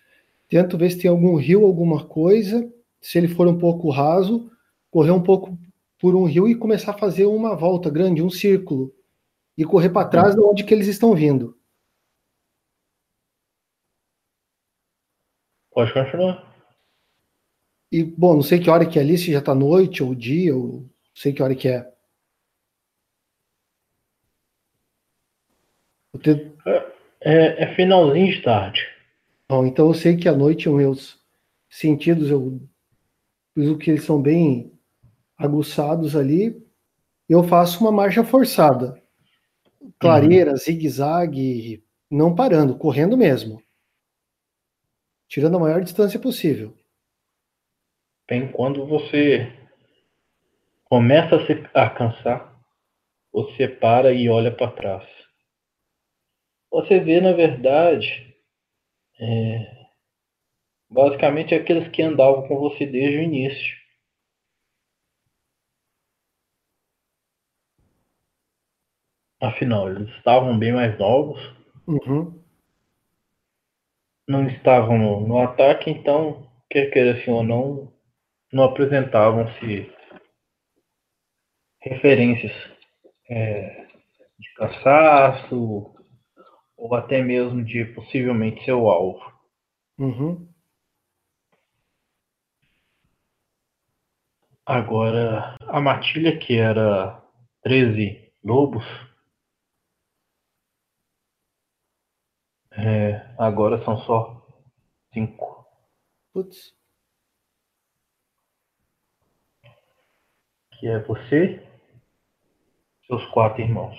tento 0.47 0.77
ver 0.77 0.91
se 0.91 0.99
tem 0.99 1.09
algum 1.09 1.35
rio, 1.35 1.65
alguma 1.65 2.05
coisa. 2.05 2.71
Se 3.01 3.17
ele 3.17 3.27
for 3.27 3.47
um 3.47 3.57
pouco 3.57 3.89
raso, 3.89 4.51
correr 4.91 5.11
um 5.11 5.23
pouco 5.23 5.57
por 5.97 6.15
um 6.15 6.25
rio 6.25 6.47
e 6.47 6.55
começar 6.55 6.91
a 6.91 6.97
fazer 6.97 7.25
uma 7.25 7.55
volta 7.55 7.89
grande, 7.89 8.21
um 8.21 8.29
círculo. 8.29 8.93
E 9.57 9.65
correr 9.65 9.89
para 9.89 10.07
trás 10.07 10.35
de 10.35 10.41
onde 10.41 10.63
que 10.63 10.73
eles 10.73 10.87
estão 10.87 11.13
vindo. 11.13 11.57
Pode 15.71 15.93
continuar. 15.93 16.47
E, 17.91 18.03
bom, 18.03 18.35
não 18.35 18.43
sei 18.43 18.59
que 18.59 18.69
hora 18.69 18.85
que 18.85 18.99
é 18.99 19.01
ali, 19.01 19.17
se 19.17 19.31
já 19.31 19.41
tá 19.41 19.55
noite 19.55 20.03
ou 20.03 20.13
dia, 20.13 20.55
ou 20.55 20.87
sei 21.19 21.33
que 21.33 21.43
hora 21.43 21.55
que 21.55 21.67
é. 21.67 21.91
Te... 26.21 26.51
É, 27.21 27.63
é, 27.63 27.75
finalzinho 27.75 28.31
de 28.31 28.41
tarde. 28.41 28.87
Bom, 29.47 29.65
então 29.65 29.87
eu 29.87 29.93
sei 29.93 30.15
que 30.15 30.29
à 30.29 30.33
noite 30.33 30.69
os 30.69 30.75
meus 30.75 31.19
sentidos, 31.69 32.29
eu 32.29 32.59
o 33.55 33.77
que 33.77 33.91
eles 33.91 34.05
são 34.05 34.21
bem 34.21 34.71
aguçados 35.37 36.15
ali, 36.15 36.65
eu 37.27 37.43
faço 37.43 37.81
uma 37.81 37.91
marcha 37.91 38.23
forçada. 38.23 39.01
Clareira, 39.99 40.51
uhum. 40.51 40.57
zigue-zague, 40.57 41.83
não 42.09 42.33
parando, 42.33 42.77
correndo 42.77 43.17
mesmo 43.17 43.61
tirando 45.29 45.55
a 45.55 45.59
maior 45.59 45.81
distância 45.81 46.19
possível. 46.19 46.75
Bem, 48.27 48.51
quando 48.51 48.85
você 48.85 49.53
começa 50.89 51.35
a 51.35 51.45
se 51.45 51.53
a 51.73 51.89
cansar, 51.89 52.59
você 53.31 53.67
para 53.67 54.11
e 54.11 54.29
olha 54.29 54.51
para 54.55 54.71
trás. 54.71 55.07
Você 56.71 56.99
vê, 56.99 57.21
na 57.21 57.31
verdade, 57.33 58.35
é, 59.19 59.85
basicamente 60.89 61.55
aqueles 61.55 61.87
que 61.89 62.01
andavam 62.01 62.47
com 62.47 62.57
você 62.57 62.85
desde 62.85 63.17
o 63.17 63.23
início. 63.23 63.77
Afinal, 69.41 69.89
eles 69.89 70.09
estavam 70.17 70.57
bem 70.59 70.73
mais 70.73 70.97
novos. 70.99 71.39
Uhum 71.87 72.39
não 74.29 74.47
estavam 74.47 74.95
no, 74.95 75.27
no 75.27 75.41
ataque, 75.41 75.89
então, 75.89 76.47
quer 76.69 76.91
queira 76.91 77.19
assim 77.19 77.31
ou 77.31 77.43
não, 77.43 77.91
não 78.53 78.63
apresentavam-se 78.63 79.91
referências 81.81 82.51
é, 83.29 83.87
de 84.39 84.53
cansaço 84.55 85.93
ou 86.77 86.95
até 86.95 87.21
mesmo 87.21 87.63
de 87.63 87.85
possivelmente 87.85 88.63
seu 88.65 88.89
alvo. 88.89 89.21
Uhum. 89.97 90.47
Agora, 94.65 95.57
a 95.67 95.81
matilha 95.81 96.37
que 96.37 96.55
era 96.55 97.21
13 97.63 98.31
lobos, 98.43 98.85
É, 102.81 103.35
agora 103.37 103.83
são 103.83 103.97
só 104.05 104.41
cinco. 105.13 105.65
Putz. 106.33 106.73
Que 110.71 110.87
é 110.87 110.99
você, 110.99 111.68
seus 113.09 113.25
quatro 113.31 113.61
irmãos. 113.61 113.97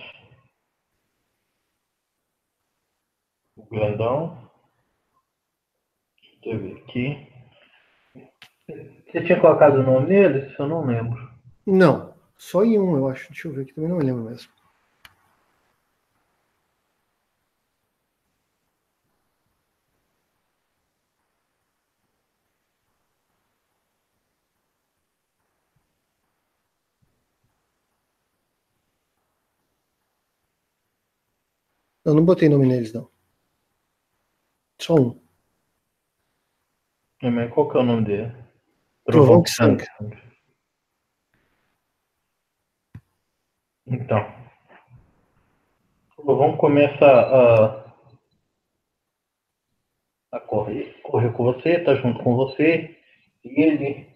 O 3.57 3.67
grandão. 3.67 4.49
Deixa 6.43 6.57
eu 6.57 6.59
ver 6.61 6.83
aqui. 6.83 7.29
Você 9.11 9.25
tinha 9.25 9.41
colocado 9.41 9.81
o 9.81 9.83
nome 9.83 10.07
deles? 10.07 10.57
Eu 10.57 10.69
não 10.69 10.87
lembro. 10.87 11.29
Não, 11.67 12.15
só 12.39 12.65
em 12.65 12.79
um, 12.79 12.97
eu 12.97 13.09
acho. 13.09 13.29
Deixa 13.33 13.49
eu 13.49 13.53
ver 13.53 13.63
aqui, 13.63 13.75
também 13.75 13.91
não 13.91 13.99
lembro 13.99 14.23
mesmo. 14.23 14.51
Eu 32.11 32.17
não 32.17 32.25
botei 32.25 32.49
nome 32.49 32.67
neles, 32.67 32.93
não. 32.93 33.09
Só 34.81 34.97
um. 34.97 35.21
Mas 37.23 37.53
qual 37.53 37.71
que 37.71 37.77
é 37.77 37.81
o 37.81 37.85
nome 37.85 38.05
dele? 38.05 38.35
Trovão. 39.05 39.45
Então. 43.87 44.19
O 46.17 46.23
Trovão 46.23 46.57
começa 46.57 47.05
a, 47.05 47.95
a 50.33 50.41
correr, 50.41 51.01
correr 51.03 51.33
com 51.33 51.45
você, 51.45 51.79
tá 51.79 51.95
junto 51.95 52.25
com 52.25 52.35
você, 52.35 52.99
e 53.45 53.63
ele. 53.63 54.11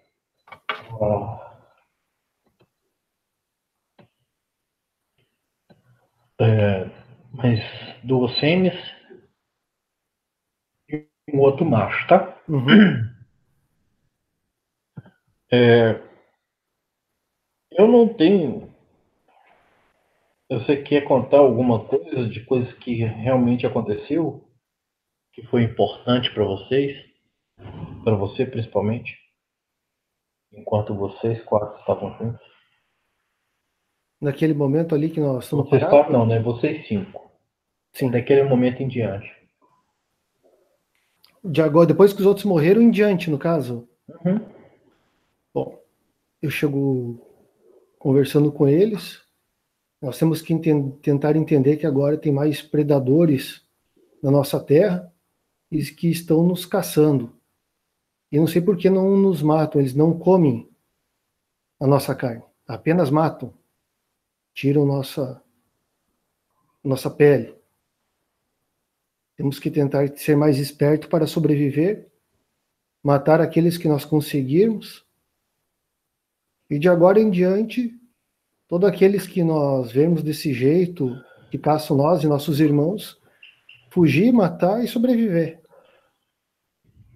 é, 6.40 7.03
mas 7.44 7.60
duas 8.02 8.38
fêmeas 8.38 8.74
e 10.88 11.06
um 11.30 11.40
outro 11.40 11.62
macho, 11.66 12.08
tá? 12.08 12.42
Uhum. 12.48 13.12
É, 15.52 16.00
eu 17.72 17.86
não 17.86 18.08
tenho. 18.14 18.72
Você 20.50 20.82
quer 20.82 21.02
contar 21.02 21.38
alguma 21.38 21.86
coisa 21.86 22.26
de 22.30 22.42
coisas 22.46 22.72
que 22.78 22.94
realmente 22.94 23.66
aconteceu? 23.66 24.48
Que 25.34 25.42
foi 25.48 25.64
importante 25.64 26.32
para 26.32 26.44
vocês? 26.44 26.96
Para 28.04 28.14
você 28.14 28.46
principalmente? 28.46 29.18
Enquanto 30.50 30.94
vocês 30.94 31.44
quatro 31.44 31.78
estavam 31.80 32.16
juntos? 32.16 32.54
Naquele 34.18 34.54
momento 34.54 34.94
ali 34.94 35.10
que 35.10 35.20
nós 35.20 35.44
estamos 35.44 35.68
Vocês 35.68 35.84
quatro 35.84 36.10
não, 36.10 36.24
né? 36.24 36.40
Vocês 36.40 36.88
cinco. 36.88 37.23
Sim. 37.94 38.10
Daquele 38.10 38.42
momento 38.42 38.82
em 38.82 38.88
diante. 38.88 39.32
De 41.44 41.62
agora, 41.62 41.86
depois 41.86 42.12
que 42.12 42.20
os 42.20 42.26
outros 42.26 42.44
morreram, 42.44 42.82
em 42.82 42.90
diante, 42.90 43.30
no 43.30 43.38
caso? 43.38 43.88
Uhum. 44.08 44.40
Bom, 45.52 45.78
eu 46.42 46.50
chego 46.50 47.20
conversando 47.98 48.50
com 48.50 48.66
eles. 48.66 49.22
Nós 50.00 50.18
temos 50.18 50.42
que 50.42 50.54
tentar 51.00 51.36
entender 51.36 51.76
que 51.76 51.86
agora 51.86 52.18
tem 52.18 52.32
mais 52.32 52.60
predadores 52.60 53.64
na 54.22 54.30
nossa 54.30 54.58
terra 54.60 55.12
e 55.70 55.82
que 55.84 56.10
estão 56.10 56.42
nos 56.42 56.66
caçando. 56.66 57.34
E 58.30 58.38
não 58.38 58.46
sei 58.46 58.60
por 58.60 58.76
que 58.76 58.90
não 58.90 59.16
nos 59.16 59.42
matam, 59.42 59.80
eles 59.80 59.94
não 59.94 60.18
comem 60.18 60.68
a 61.78 61.86
nossa 61.86 62.14
carne, 62.14 62.42
apenas 62.66 63.10
matam, 63.10 63.52
tiram 64.52 64.84
nossa 64.84 65.42
nossa 66.82 67.10
pele. 67.10 67.54
Temos 69.36 69.58
que 69.58 69.70
tentar 69.70 70.08
ser 70.16 70.36
mais 70.36 70.58
esperto 70.58 71.08
para 71.08 71.26
sobreviver, 71.26 72.08
matar 73.02 73.40
aqueles 73.40 73.76
que 73.76 73.88
nós 73.88 74.04
conseguirmos 74.04 75.04
E 76.70 76.78
de 76.78 76.88
agora 76.88 77.20
em 77.20 77.30
diante, 77.30 77.94
todos 78.66 78.88
aqueles 78.88 79.26
que 79.26 79.42
nós 79.44 79.92
vemos 79.92 80.22
desse 80.22 80.54
jeito, 80.54 81.14
que 81.50 81.58
caçam 81.58 81.96
nós 81.96 82.22
e 82.24 82.26
nossos 82.26 82.58
irmãos, 82.58 83.18
fugir, 83.90 84.32
matar 84.32 84.82
e 84.82 84.88
sobreviver. 84.88 85.60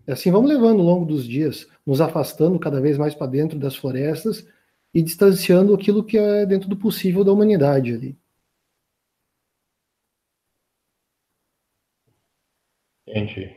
E 0.07 0.13
assim 0.13 0.31
vamos 0.31 0.49
levando 0.49 0.81
ao 0.81 0.87
longo 0.87 1.07
dos 1.07 1.27
dias, 1.27 1.67
nos 1.85 2.01
afastando 2.01 2.59
cada 2.59 2.81
vez 2.81 2.97
mais 2.97 3.15
para 3.15 3.27
dentro 3.27 3.59
das 3.59 3.75
florestas 3.75 4.47
e 4.93 5.03
distanciando 5.03 5.75
aquilo 5.75 6.05
que 6.05 6.17
é 6.17 6.47
dentro 6.47 6.69
do 6.69 6.77
possível 6.77 7.25
da 7.25 7.33
humanidade 7.33 7.95
ali. 7.95 8.19
Entendi. 13.09 13.57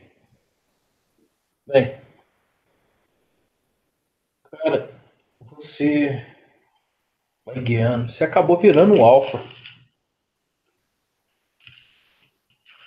Bem, 1.66 2.00
cara, 4.50 4.98
você 5.40 6.26
vai 7.44 7.60
guiando, 7.60 8.10
você 8.12 8.24
acabou 8.24 8.58
virando 8.58 8.94
o 8.94 9.04
alfa 9.04 9.38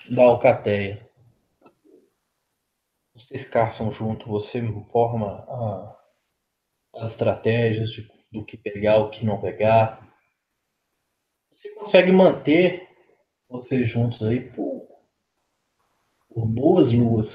da 0.10 0.24
Alcateia. 0.24 1.08
Vocês 3.14 3.48
caçam 3.50 3.94
junto, 3.94 4.28
você 4.28 4.60
forma 4.92 5.46
a, 5.48 5.98
as 6.96 7.12
estratégias 7.12 7.92
de, 7.92 8.10
do 8.32 8.44
que 8.44 8.58
pegar, 8.58 8.98
o 8.98 9.12
que 9.12 9.24
não 9.24 9.40
pegar. 9.40 10.04
Você 11.52 11.70
consegue 11.76 12.12
manter 12.12 12.90
vocês 13.48 13.88
juntos 13.88 14.20
aí 14.24 14.50
por 14.52 14.75
por 16.36 16.46
boas 16.48 16.92
luas. 16.92 17.30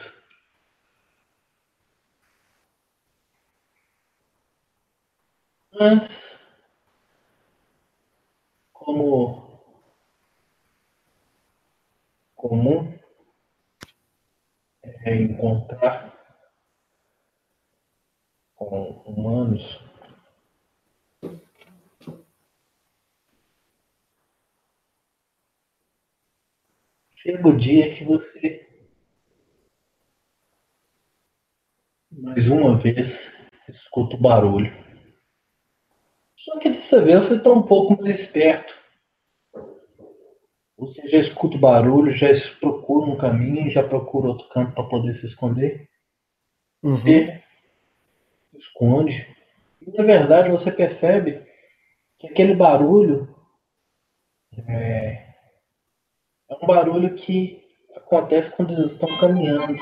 Mas, 5.72 6.10
como 8.74 9.58
comum 12.36 12.98
é 14.82 15.14
encontrar 15.16 16.12
com 18.54 18.90
humanos 19.06 19.62
chega 27.16 27.48
o 27.48 27.56
dia 27.56 27.94
que 27.96 28.04
você 28.04 28.69
mais 32.10 32.46
uma 32.50 32.76
vez 32.76 33.18
escuta 33.68 34.16
o 34.16 34.20
barulho. 34.20 34.72
Só 36.38 36.58
que 36.58 36.70
dessa 36.70 37.02
vez 37.02 37.28
você 37.28 37.34
está 37.36 37.52
um 37.52 37.62
pouco 37.62 38.02
mais 38.02 38.18
esperto. 38.18 38.74
Você 40.76 41.08
já 41.08 41.18
escuta 41.18 41.56
o 41.56 41.60
barulho, 41.60 42.16
já 42.16 42.28
procura 42.58 43.06
um 43.06 43.18
caminho, 43.18 43.70
já 43.70 43.86
procura 43.86 44.28
outro 44.28 44.48
canto 44.48 44.72
para 44.72 44.84
poder 44.84 45.20
se 45.20 45.26
esconder. 45.26 45.86
Uhum. 46.82 46.96
Você 46.96 47.42
esconde. 48.58 49.26
E 49.82 49.90
na 49.90 50.02
verdade 50.02 50.50
você 50.50 50.72
percebe 50.72 51.46
que 52.18 52.26
aquele 52.28 52.54
barulho 52.54 53.34
é, 54.66 55.34
é 56.48 56.54
um 56.60 56.66
barulho 56.66 57.14
que 57.14 57.62
acontece 57.94 58.50
quando 58.56 58.72
eles 58.72 58.92
estão 58.92 59.20
caminhando. 59.20 59.78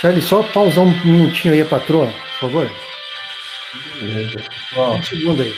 Charlie, 0.00 0.22
só 0.22 0.42
pausar 0.42 0.84
um 0.84 1.04
minutinho 1.04 1.52
aí 1.52 1.60
a 1.60 1.66
patroa, 1.66 2.06
por 2.06 2.50
favor. 2.50 2.70
Um 4.78 5.02
segundo 5.02 5.42
aí. 5.42 5.54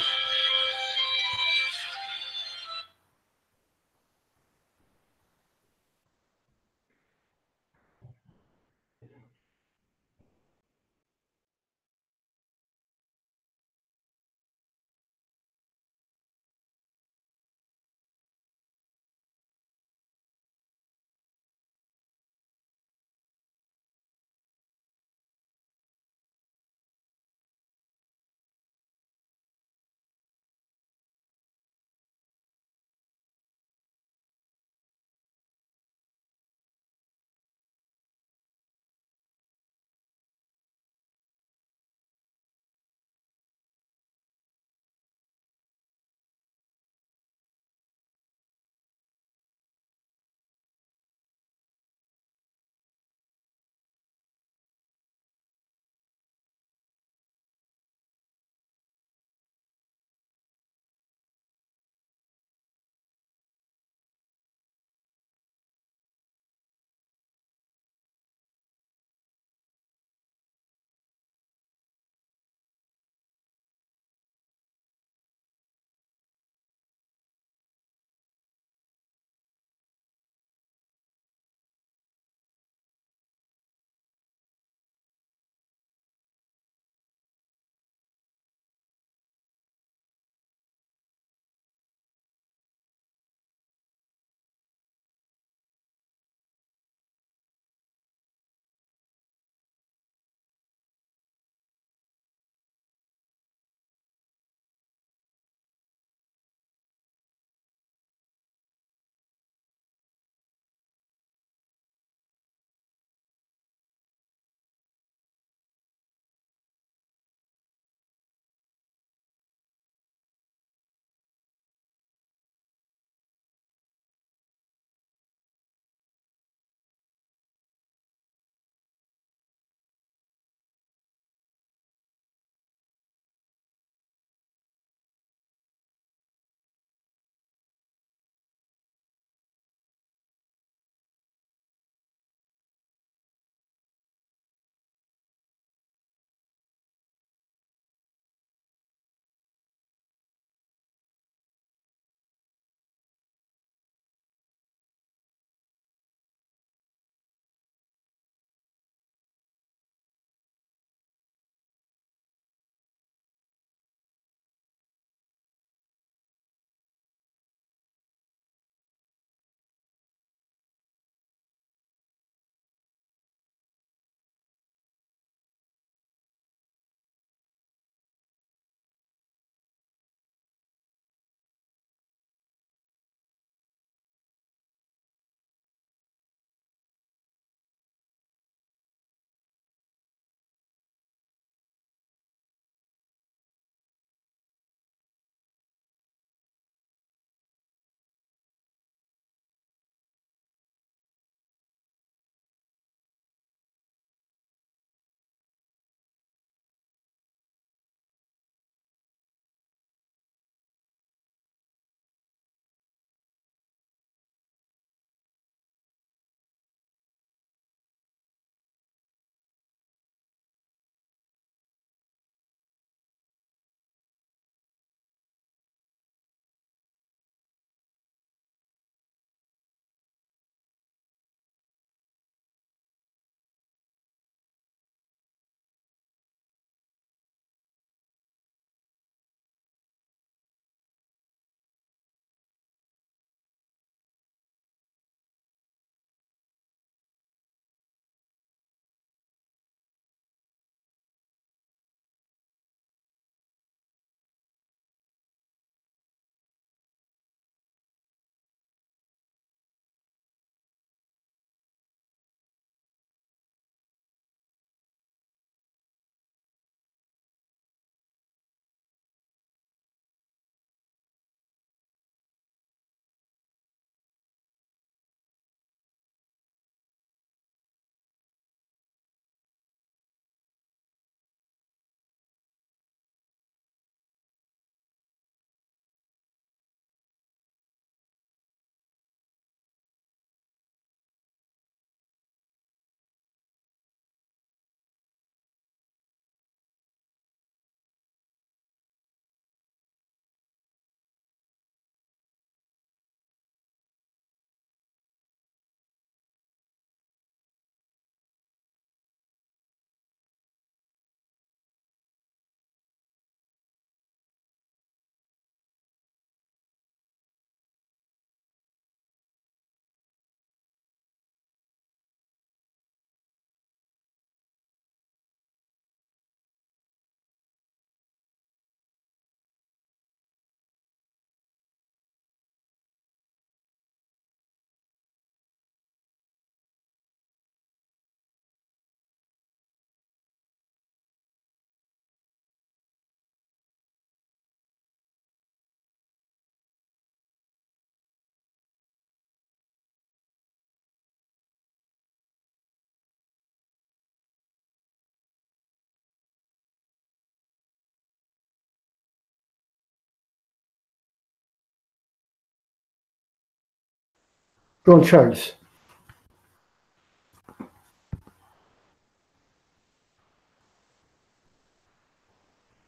Pronto, 364.83 365.07
Charles. 365.07 365.57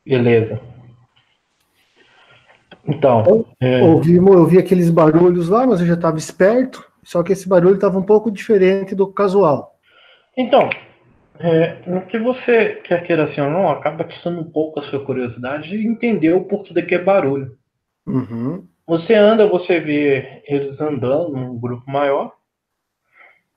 Beleza. 0.04 0.60
Então. 2.86 3.24
Eu, 3.26 3.46
é... 3.60 3.82
ouvi, 3.82 4.16
eu 4.16 4.26
ouvi 4.26 4.58
aqueles 4.58 4.90
barulhos 4.90 5.48
lá, 5.48 5.66
mas 5.66 5.80
eu 5.80 5.86
já 5.86 5.94
estava 5.94 6.18
esperto. 6.18 6.84
Só 7.02 7.22
que 7.22 7.32
esse 7.32 7.48
barulho 7.48 7.74
estava 7.74 7.98
um 7.98 8.02
pouco 8.02 8.30
diferente 8.30 8.94
do 8.94 9.06
casual. 9.06 9.78
Então, 10.36 10.68
é, 11.38 11.78
no 11.86 12.02
que 12.06 12.18
você 12.18 12.80
quer 12.84 13.02
queira 13.04 13.24
assim 13.24 13.40
ou 13.40 13.50
não, 13.50 13.68
acaba 13.68 14.04
questando 14.04 14.40
um 14.40 14.50
pouco 14.50 14.80
a 14.80 14.84
sua 14.84 15.04
curiosidade 15.04 15.68
de 15.68 15.86
entender 15.86 16.32
o 16.32 16.44
porquê 16.44 16.72
daquele 16.72 17.04
barulho. 17.04 17.56
Uhum. 18.06 18.66
Você 18.86 19.14
anda, 19.14 19.46
você 19.46 19.80
vê 19.80 20.42
eles 20.46 20.78
andando 20.80 21.32
num 21.32 21.58
grupo 21.58 21.90
maior, 21.90 22.34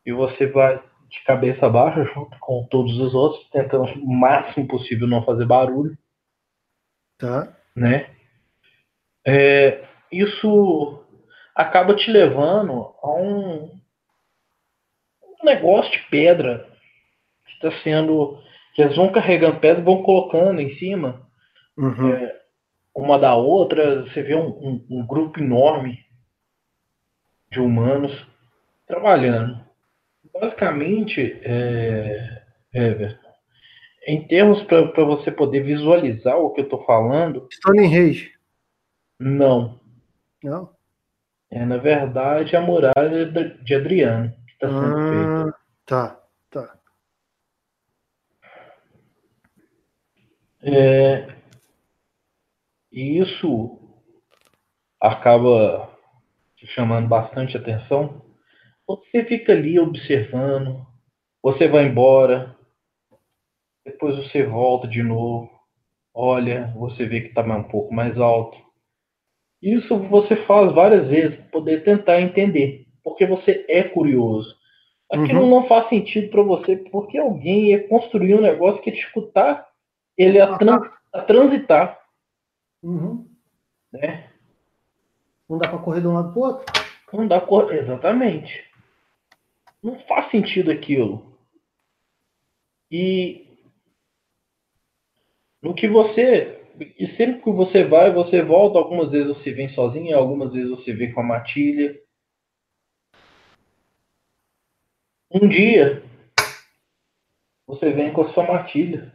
e 0.06 0.12
você 0.14 0.48
vai 0.48 0.82
de 1.10 1.24
cabeça 1.24 1.70
baixa 1.70 2.04
junto 2.14 2.38
com 2.40 2.66
todos 2.70 2.98
os 2.98 3.14
outros, 3.14 3.50
tentando 3.50 3.84
o 3.84 4.14
máximo 4.14 4.68
possível 4.68 5.08
não 5.08 5.24
fazer 5.24 5.46
barulho. 5.46 5.98
Tá. 7.18 7.56
Né? 7.76 8.10
É, 9.26 9.86
isso 10.12 11.04
acaba 11.56 11.96
te 11.96 12.12
levando 12.12 12.94
a 13.02 13.14
um, 13.14 13.66
um 15.24 15.46
negócio 15.46 15.92
de 15.92 16.00
pedra 16.10 16.70
que 17.46 17.54
está 17.54 17.72
sendo. 17.84 18.42
que 18.74 18.82
eles 18.82 18.96
vão 18.96 19.12
carregando 19.12 19.60
pedra 19.60 19.82
e 19.82 19.86
vão 19.86 20.04
colocando 20.04 20.62
em 20.62 20.76
cima 20.76 21.28
uhum. 21.78 22.14
é, 22.14 22.42
uma 22.98 23.20
da 23.20 23.36
outra. 23.36 24.04
Você 24.04 24.24
vê 24.24 24.36
um, 24.36 24.48
um, 24.48 24.86
um 24.90 25.08
grupo 25.08 25.40
enorme 25.40 26.00
de 27.52 27.60
humanos 27.60 28.28
trabalhando. 28.88 29.60
Basicamente, 30.34 31.40
é, 31.44 32.44
é, 32.74 33.18
em 34.08 34.28
termos 34.28 34.64
para 34.64 35.04
você 35.04 35.32
poder 35.32 35.62
visualizar 35.62 36.38
o 36.38 36.52
que 36.52 36.62
eu 36.62 36.66
estou 36.66 36.84
falando. 36.86 37.48
Stonehenge. 37.52 38.34
Não. 39.20 39.80
Não? 40.44 40.76
É, 41.50 41.66
na 41.66 41.78
verdade, 41.78 42.56
a 42.56 42.62
muralha 42.62 43.26
de 43.64 43.76
Adriano 43.76 44.34
que 44.48 44.54
está 44.54 44.68
sendo 44.68 44.98
ah, 44.98 45.44
feita. 45.44 45.60
Tá, 45.86 46.24
tá. 46.50 46.78
É, 50.62 51.37
e 52.98 53.20
isso 53.20 53.80
acaba 55.00 55.90
te 56.56 56.66
chamando 56.68 57.08
bastante 57.08 57.56
atenção. 57.56 58.22
Você 58.88 59.24
fica 59.26 59.52
ali 59.52 59.80
observando, 59.80 60.86
você 61.42 61.68
vai 61.68 61.86
embora, 61.86 62.56
depois 63.86 64.16
você 64.16 64.44
volta 64.44 64.88
de 64.88 65.04
novo, 65.04 65.50
olha, 66.14 66.74
você 66.76 67.06
vê 67.06 67.22
que 67.22 67.28
está 67.28 67.42
um 67.42 67.64
pouco 67.64 67.94
mais 67.94 68.18
alto 68.18 68.68
isso 69.62 69.98
você 69.98 70.36
faz 70.46 70.72
várias 70.72 71.08
vezes 71.08 71.36
para 71.36 71.46
poder 71.46 71.84
tentar 71.84 72.22
entender, 72.22 72.86
porque 73.04 73.26
você 73.26 73.66
é 73.68 73.84
curioso. 73.84 74.56
Aquilo 75.12 75.44
uhum. 75.44 75.50
não 75.50 75.68
faz 75.68 75.90
sentido 75.90 76.30
para 76.30 76.44
você 76.44 76.78
porque 76.92 77.18
alguém 77.18 77.72
ia 77.72 77.88
construir 77.88 78.36
um 78.36 78.42
negócio 78.42 78.82
que 78.82 78.92
te 78.92 79.00
escutar 79.00 79.66
ele 80.18 80.40
a, 80.40 80.58
a 81.14 81.22
transitar. 81.22 81.98
Uhum. 82.84 83.28
Né? 83.92 84.32
Não 85.50 85.58
dá 85.58 85.68
para 85.70 85.80
correr 85.80 86.02
de 86.02 86.08
um 86.08 86.14
lado 86.14 86.34
para 86.34 86.42
outro? 86.42 86.66
Não 87.14 87.28
dá 87.28 87.40
correr, 87.40 87.84
exatamente. 87.84 88.66
Não 89.82 90.00
faz 90.02 90.30
sentido 90.32 90.72
aquilo. 90.72 91.38
E 92.92 93.48
no 95.62 95.74
que 95.74 95.88
você 95.88 96.58
e 96.98 97.08
sempre 97.16 97.42
que 97.42 97.52
você 97.52 97.84
vai, 97.84 98.12
você 98.12 98.42
volta. 98.42 98.78
Algumas 98.78 99.10
vezes 99.10 99.28
você 99.28 99.52
vem 99.52 99.70
sozinho, 99.70 100.16
algumas 100.16 100.54
vezes 100.54 100.70
você 100.70 100.94
vem 100.94 101.12
com 101.12 101.22
a 101.22 101.24
matilha. 101.24 102.00
Um 105.32 105.48
dia, 105.48 106.04
você 107.66 107.92
vem 107.92 108.14
com 108.14 108.22
a 108.22 108.34
sua 108.34 108.44
matilha, 108.44 109.14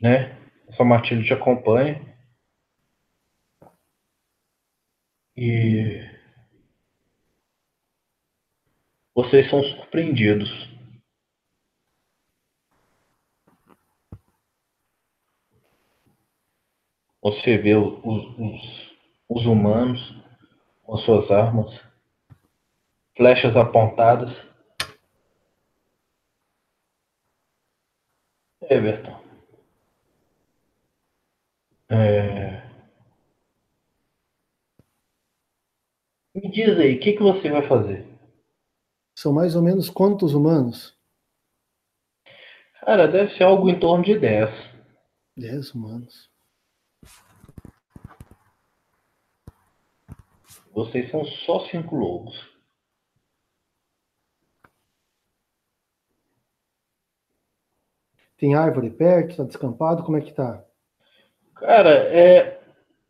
né? 0.00 0.38
A 0.68 0.72
sua 0.74 0.84
matilha 0.84 1.24
te 1.24 1.32
acompanha. 1.32 2.13
E 5.36 6.08
vocês 9.14 9.48
são 9.50 9.62
surpreendidos 9.62 10.74
Você 17.24 17.56
vê 17.56 17.74
os, 17.74 18.04
os, 18.04 18.96
os 19.30 19.46
humanos 19.46 19.98
com 20.82 20.94
suas 20.98 21.30
armas, 21.30 21.74
flechas 23.16 23.56
apontadas. 23.56 24.30
Everton. 28.60 29.18
É... 31.88 32.63
Me 36.34 36.50
diz 36.50 36.76
aí, 36.78 36.96
o 36.96 37.00
que, 37.00 37.12
que 37.12 37.22
você 37.22 37.48
vai 37.48 37.66
fazer? 37.68 38.04
São 39.16 39.32
mais 39.32 39.54
ou 39.54 39.62
menos 39.62 39.88
quantos 39.88 40.34
humanos? 40.34 40.98
Cara, 42.80 43.06
deve 43.06 43.36
ser 43.36 43.44
algo 43.44 43.70
em 43.70 43.78
torno 43.78 44.04
de 44.04 44.18
10. 44.18 44.50
10 45.36 45.72
humanos. 45.72 46.28
Vocês 50.72 51.08
são 51.08 51.24
só 51.24 51.60
cinco 51.68 51.94
lobos. 51.94 52.34
Tem 58.36 58.56
árvore 58.56 58.90
perto, 58.90 59.36
tá 59.36 59.44
descampado, 59.44 60.02
como 60.02 60.16
é 60.16 60.20
que 60.20 60.32
tá? 60.32 60.64
Cara, 61.54 61.90
é 61.90 62.63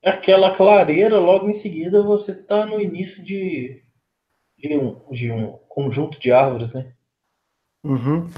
aquela 0.04 0.56
clareira, 0.56 1.18
logo 1.18 1.48
em 1.48 1.60
seguida 1.60 2.02
você 2.02 2.34
tá 2.34 2.66
no 2.66 2.80
início 2.80 3.22
de, 3.22 3.82
de, 4.58 4.76
um, 4.76 5.10
de 5.10 5.30
um 5.30 5.52
conjunto 5.68 6.18
de 6.20 6.30
árvores, 6.32 6.72
né? 6.72 6.92
Uhum. 7.82 8.28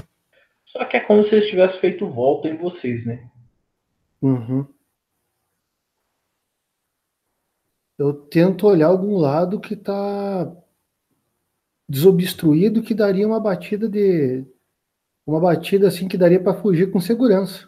Só 0.65 0.83
que 0.85 0.97
é 0.97 0.99
como 0.99 1.23
se 1.23 1.35
eles 1.35 1.49
tivessem 1.49 1.79
feito 1.79 2.07
volta 2.09 2.47
em 2.47 2.57
vocês, 2.57 3.05
né? 3.05 3.29
Uhum. 4.21 4.67
eu 7.97 8.13
tento 8.13 8.67
olhar 8.67 8.87
algum 8.87 9.17
lado 9.17 9.59
que 9.59 9.73
está 9.73 10.55
desobstruído 11.89 12.83
que 12.83 12.93
daria 12.93 13.27
uma 13.27 13.39
batida 13.39 13.89
de 13.89 14.45
uma 15.25 15.39
batida 15.39 15.87
assim 15.87 16.07
que 16.07 16.17
daria 16.17 16.41
para 16.41 16.61
fugir 16.61 16.91
com 16.91 17.01
segurança. 17.01 17.67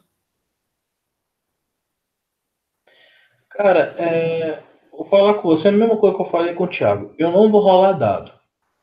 Cara, 3.60 3.94
é, 4.02 4.64
vou 4.90 5.06
falar 5.10 5.34
com 5.34 5.50
você 5.50 5.68
é 5.68 5.70
a 5.70 5.74
mesma 5.74 5.98
coisa 5.98 6.16
que 6.16 6.22
eu 6.22 6.30
falei 6.30 6.54
com 6.54 6.64
o 6.64 6.70
Thiago. 6.70 7.14
Eu 7.18 7.30
não 7.30 7.52
vou 7.52 7.60
rolar 7.60 7.92
dado. 7.92 8.32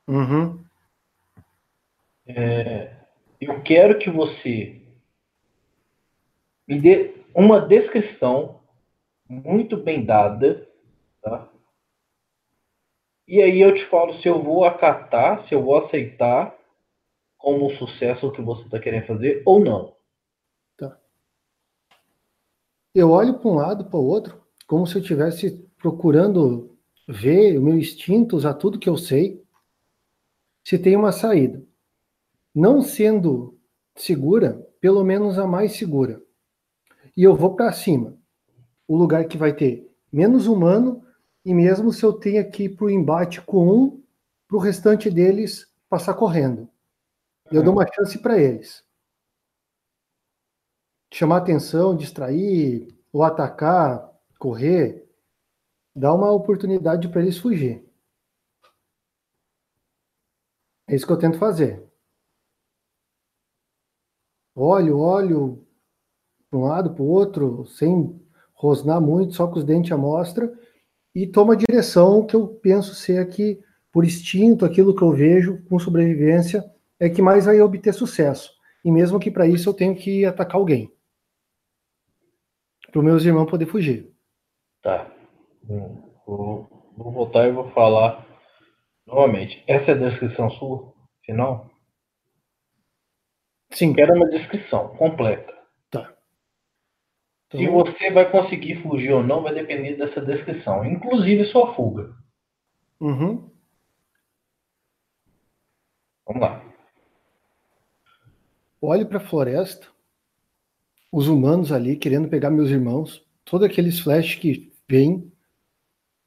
Uhum. 0.07 0.63
É, 2.27 2.95
eu 3.41 3.63
quero 3.63 3.99
que 3.99 4.11
você 4.11 4.83
me 6.69 6.79
dê 6.79 7.15
uma 7.35 7.59
descrição 7.59 8.61
muito 9.27 9.79
bem 9.79 10.05
dada 10.05 10.69
Tá? 11.23 11.49
E 13.27 13.41
aí 13.41 13.59
eu 13.59 13.75
te 13.75 13.87
falo 13.87 14.21
se 14.21 14.29
eu 14.29 14.43
vou 14.43 14.67
acatar, 14.67 15.49
se 15.49 15.55
eu 15.55 15.63
vou 15.63 15.87
aceitar 15.87 16.55
como 17.39 17.65
um 17.65 17.77
sucesso 17.79 18.27
o 18.27 18.33
que 18.33 18.43
você 18.43 18.63
está 18.65 18.79
querendo 18.79 19.07
fazer 19.07 19.43
ou 19.47 19.59
não. 19.59 19.97
Tá. 20.77 21.01
Eu 22.95 23.11
olho 23.11 23.39
para 23.39 23.51
um 23.51 23.55
lado, 23.55 23.87
para 23.87 23.99
o 23.99 24.07
outro, 24.07 24.46
como 24.67 24.87
se 24.87 24.97
eu 24.97 25.01
estivesse 25.01 25.51
procurando 25.79 26.77
ver 27.09 27.59
o 27.59 27.63
meu 27.63 27.79
instinto, 27.79 28.37
usar 28.37 28.55
tudo 28.55 28.79
que 28.79 28.89
eu 28.89 28.97
sei, 28.97 29.43
se 30.65 30.79
tem 30.79 30.97
uma 30.97 31.13
saída. 31.13 31.63
Não 32.55 32.83
sendo 32.83 33.57
segura, 33.95 34.67
pelo 34.81 35.05
menos 35.05 35.39
a 35.39 35.47
mais 35.47 35.73
segura. 35.77 36.21
E 37.17 37.23
eu 37.23 37.37
vou 37.37 37.55
para 37.55 37.73
cima. 37.73 38.17
O 38.89 38.97
lugar 38.97 39.27
que 39.27 39.39
vai 39.39 39.55
ter 39.55 39.91
menos 40.13 40.47
humano 40.47 41.05
e 41.45 41.55
mesmo 41.55 41.93
se 41.93 42.03
eu 42.05 42.13
tenha 42.13 42.43
que 42.43 42.65
ir 42.65 42.71
para 42.71 42.87
o 42.87 42.91
embate 42.91 43.41
com 43.41 43.69
um, 43.69 44.03
para 44.49 44.57
o 44.57 44.61
restante 44.61 45.09
deles 45.11 45.73
passar 45.89 46.15
correndo. 46.15 46.69
Eu 47.51 47.63
dou 47.63 47.73
uma 47.73 47.87
chance 47.93 48.19
para 48.19 48.39
eles. 48.39 48.85
Chamar 51.13 51.39
atenção, 51.39 51.97
distrair, 51.97 52.89
ou 53.13 53.23
atacar, 53.23 54.11
correr, 54.47 55.05
dá 55.93 56.15
uma 56.15 56.31
oportunidade 56.31 57.09
para 57.09 57.21
eles 57.21 57.37
fugir. 57.37 57.85
É 60.87 60.95
isso 60.95 61.05
que 61.05 61.13
eu 61.13 61.19
tento 61.19 61.37
fazer. 61.37 61.83
Olho, 64.55 64.99
olho 64.99 65.67
para 66.49 66.59
um 66.61 66.63
lado, 66.63 66.95
para 66.95 67.03
o 67.03 67.09
outro, 67.09 67.67
sem 67.67 68.25
rosnar 68.55 69.01
muito, 69.01 69.35
só 69.35 69.49
com 69.49 69.59
os 69.59 69.65
dentes 69.65 69.91
à 69.91 69.97
mostra, 69.97 70.57
e 71.13 71.27
tomo 71.27 71.51
a 71.51 71.57
direção 71.57 72.25
que 72.25 72.37
eu 72.37 72.47
penso 72.47 72.95
ser 72.95 73.19
aqui, 73.19 73.61
por 73.91 74.05
instinto, 74.05 74.65
aquilo 74.65 74.95
que 74.95 75.03
eu 75.03 75.11
vejo 75.11 75.61
com 75.65 75.77
sobrevivência, 75.77 76.65
é 77.01 77.11
que 77.11 77.21
mais 77.21 77.47
vai 77.47 77.61
obter 77.61 77.93
sucesso. 77.93 78.53
E 78.85 78.93
mesmo 78.93 79.19
que 79.19 79.29
para 79.29 79.49
isso 79.49 79.69
eu 79.69 79.75
tenho 79.75 79.97
que 79.97 80.25
atacar 80.25 80.55
alguém. 80.55 80.95
Para 82.93 83.01
os 83.01 83.05
meus 83.05 83.25
irmãos 83.25 83.51
poder 83.51 83.67
fugir. 83.67 84.16
Tá. 84.83 85.11
Vou, 85.65 86.69
vou 86.97 87.13
voltar 87.13 87.47
e 87.49 87.53
vou 87.53 87.71
falar 87.71 88.27
novamente. 89.07 89.63
Essa 89.67 89.93
é 89.93 89.95
a 89.95 90.09
descrição 90.09 90.51
sua, 90.51 90.93
final? 91.25 91.71
Sim. 93.71 93.93
Quero 93.93 94.15
uma 94.15 94.29
descrição 94.29 94.89
completa. 94.97 95.53
Tá. 95.91 96.15
Então... 97.49 97.61
Se 97.61 97.67
você 97.69 98.11
vai 98.11 98.31
conseguir 98.31 98.83
fugir 98.83 99.13
ou 99.13 99.23
não 99.23 99.43
vai 99.43 99.53
depender 99.53 99.97
dessa 99.97 100.21
descrição, 100.21 100.85
inclusive 100.85 101.45
sua 101.47 101.75
fuga. 101.75 102.15
Uhum. 103.01 103.51
Vamos 106.27 106.43
lá. 106.43 106.65
Olho 108.81 109.07
para 109.07 109.19
a 109.19 109.27
floresta, 109.27 109.89
os 111.11 111.29
humanos 111.29 111.73
ali 111.73 111.97
querendo 111.97 112.29
pegar 112.29 112.51
meus 112.51 112.71
irmãos, 112.71 113.26
todos 113.47 113.67
aqueles 113.67 113.99
flashes 114.01 114.35
que 114.35 114.71
vêm. 114.87 115.33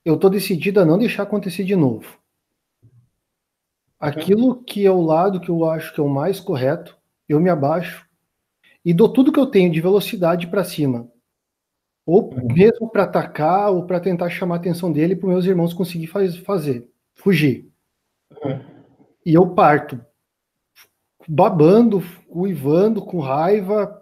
Eu 0.04 0.16
estou 0.16 0.30
decidido 0.30 0.80
a 0.80 0.86
não 0.86 0.98
deixar 0.98 1.24
acontecer 1.24 1.64
de 1.64 1.76
novo. 1.76 2.18
Aquilo 4.00 4.64
que 4.64 4.86
é 4.86 4.92
o 4.92 5.02
lado 5.02 5.42
que 5.42 5.50
eu 5.50 5.66
acho 5.66 5.94
que 5.94 6.00
é 6.00 6.04
o 6.04 6.10
mais 6.10 6.40
correto, 6.40 6.98
eu 7.28 7.40
me 7.40 7.50
abaixo 7.50 8.08
e 8.84 8.94
dou 8.94 9.12
tudo 9.12 9.32
que 9.32 9.40
eu 9.40 9.46
tenho 9.46 9.70
de 9.70 9.82
velocidade 9.82 10.48
para 10.48 10.64
cima. 10.64 11.12
Ou 12.06 12.34
uhum. 12.34 12.48
mesmo 12.54 12.90
para 12.90 13.04
atacar, 13.04 13.72
ou 13.72 13.86
para 13.86 14.00
tentar 14.00 14.30
chamar 14.30 14.56
a 14.56 14.58
atenção 14.58 14.92
dele 14.92 15.16
para 15.16 15.30
meus 15.30 15.46
irmãos 15.46 15.74
conseguir 15.74 16.08
faz, 16.08 16.38
fazer, 16.38 16.90
fugir. 17.14 17.70
Uhum. 18.32 18.60
E 19.26 19.34
eu 19.34 19.54
parto, 19.54 20.04
babando, 21.28 22.02
uivando, 22.30 23.02
com 23.02 23.20
raiva. 23.20 23.99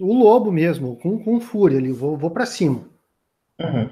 O 0.00 0.12
lobo 0.14 0.50
mesmo, 0.50 0.96
com, 0.96 1.22
com 1.22 1.40
fúria 1.40 1.78
ali, 1.78 1.92
vou, 1.92 2.16
vou 2.16 2.30
para 2.30 2.46
cima. 2.46 2.88
Uhum. 3.60 3.90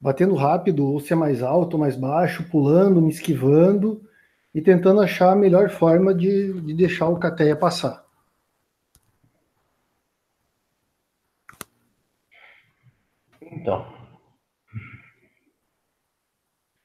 Batendo 0.00 0.34
rápido, 0.34 0.86
ou 0.86 1.00
se 1.00 1.12
é 1.12 1.16
mais 1.16 1.42
alto 1.42 1.74
ou 1.74 1.80
mais 1.80 1.96
baixo, 1.96 2.48
pulando, 2.50 3.02
me 3.02 3.10
esquivando 3.10 4.08
e 4.54 4.62
tentando 4.62 5.00
achar 5.00 5.32
a 5.32 5.36
melhor 5.36 5.70
forma 5.70 6.14
de, 6.14 6.60
de 6.60 6.74
deixar 6.74 7.08
o 7.08 7.18
Cateia 7.18 7.56
passar. 7.56 8.04
Então. 13.40 13.86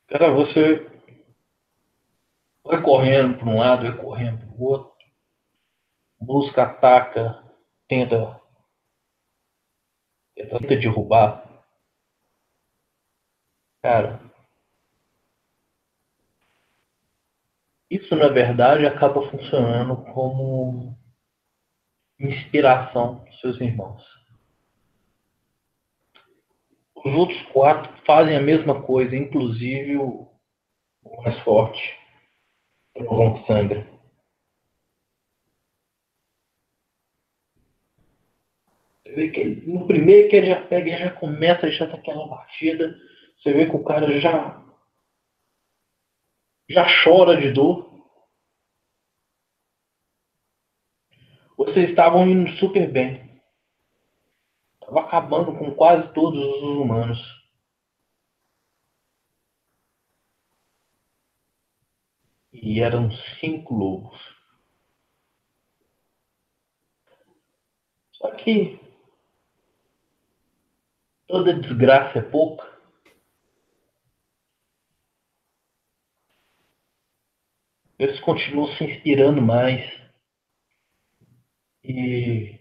Cara, 0.08 0.32
você 0.32 0.88
vai 2.64 2.82
correndo 2.82 3.38
para 3.38 3.50
um 3.50 3.58
lado, 3.58 3.84
vai 3.84 3.98
correndo 3.98 4.38
para 4.39 4.50
o 4.50 4.64
outro, 4.64 4.93
busca, 6.26 6.63
ataca, 6.63 7.43
tenta, 7.88 8.41
tenta 10.36 10.59
derrubar. 10.59 11.43
Cara, 13.82 14.19
isso 17.89 18.15
na 18.15 18.30
verdade 18.30 18.86
acaba 18.86 19.30
funcionando 19.30 20.03
como 20.13 20.97
inspiração 22.19 23.24
para 23.24 23.34
seus 23.34 23.59
irmãos. 23.59 24.03
Os 26.95 27.13
outros 27.13 27.41
quatro 27.51 27.91
fazem 28.05 28.38
a 28.38 28.41
mesma 28.41 28.82
coisa, 28.82 29.15
inclusive 29.15 29.97
o 29.97 30.32
mais 31.21 31.38
forte, 31.39 31.99
o 32.95 33.45
sangra. 33.45 33.86
Você 39.03 39.03
vê 39.14 39.30
que 39.30 39.43
no 39.68 39.88
primeiro 39.88 40.30
que 40.30 40.36
ele 40.36 40.47
já 40.47 40.66
pega, 40.66 40.89
ele 40.89 40.97
já 40.97 41.11
começa, 41.11 41.72
já 41.72 41.88
tá 41.88 41.95
aquela 41.95 42.28
batida. 42.28 42.95
Você 43.38 43.53
vê 43.53 43.70
que 43.70 43.76
o 43.76 43.84
cara 43.84 44.20
já 44.20 44.64
já 46.70 46.86
chora 47.03 47.39
de 47.39 47.51
dor. 47.51 47.91
Vocês 51.57 51.89
estavam 51.89 52.28
indo 52.28 52.51
super 52.57 52.91
bem. 52.91 53.41
Estava 54.82 55.01
acabando 55.01 55.57
com 55.57 55.74
quase 55.76 56.11
todos 56.14 56.39
os 56.39 56.64
humanos. 56.64 57.20
E 62.51 62.80
eram 62.82 63.11
cinco 63.39 63.74
lobos. 63.74 64.20
Só 68.14 68.32
que 68.36 68.82
toda 71.34 71.51
desgraça 71.51 72.19
é 72.19 72.21
pouca. 72.21 72.63
Eles 77.97 78.19
continuam 78.19 78.67
se 78.75 78.84
inspirando 78.84 79.41
mais. 79.41 79.81
E 81.84 82.59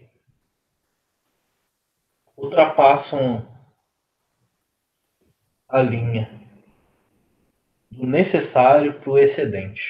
ultrapassam 2.35 3.47
a 5.69 5.79
linha 5.83 6.41
do 7.91 8.07
necessário 8.07 8.99
para 9.01 9.11
o 9.11 9.19
excedente. 9.19 9.83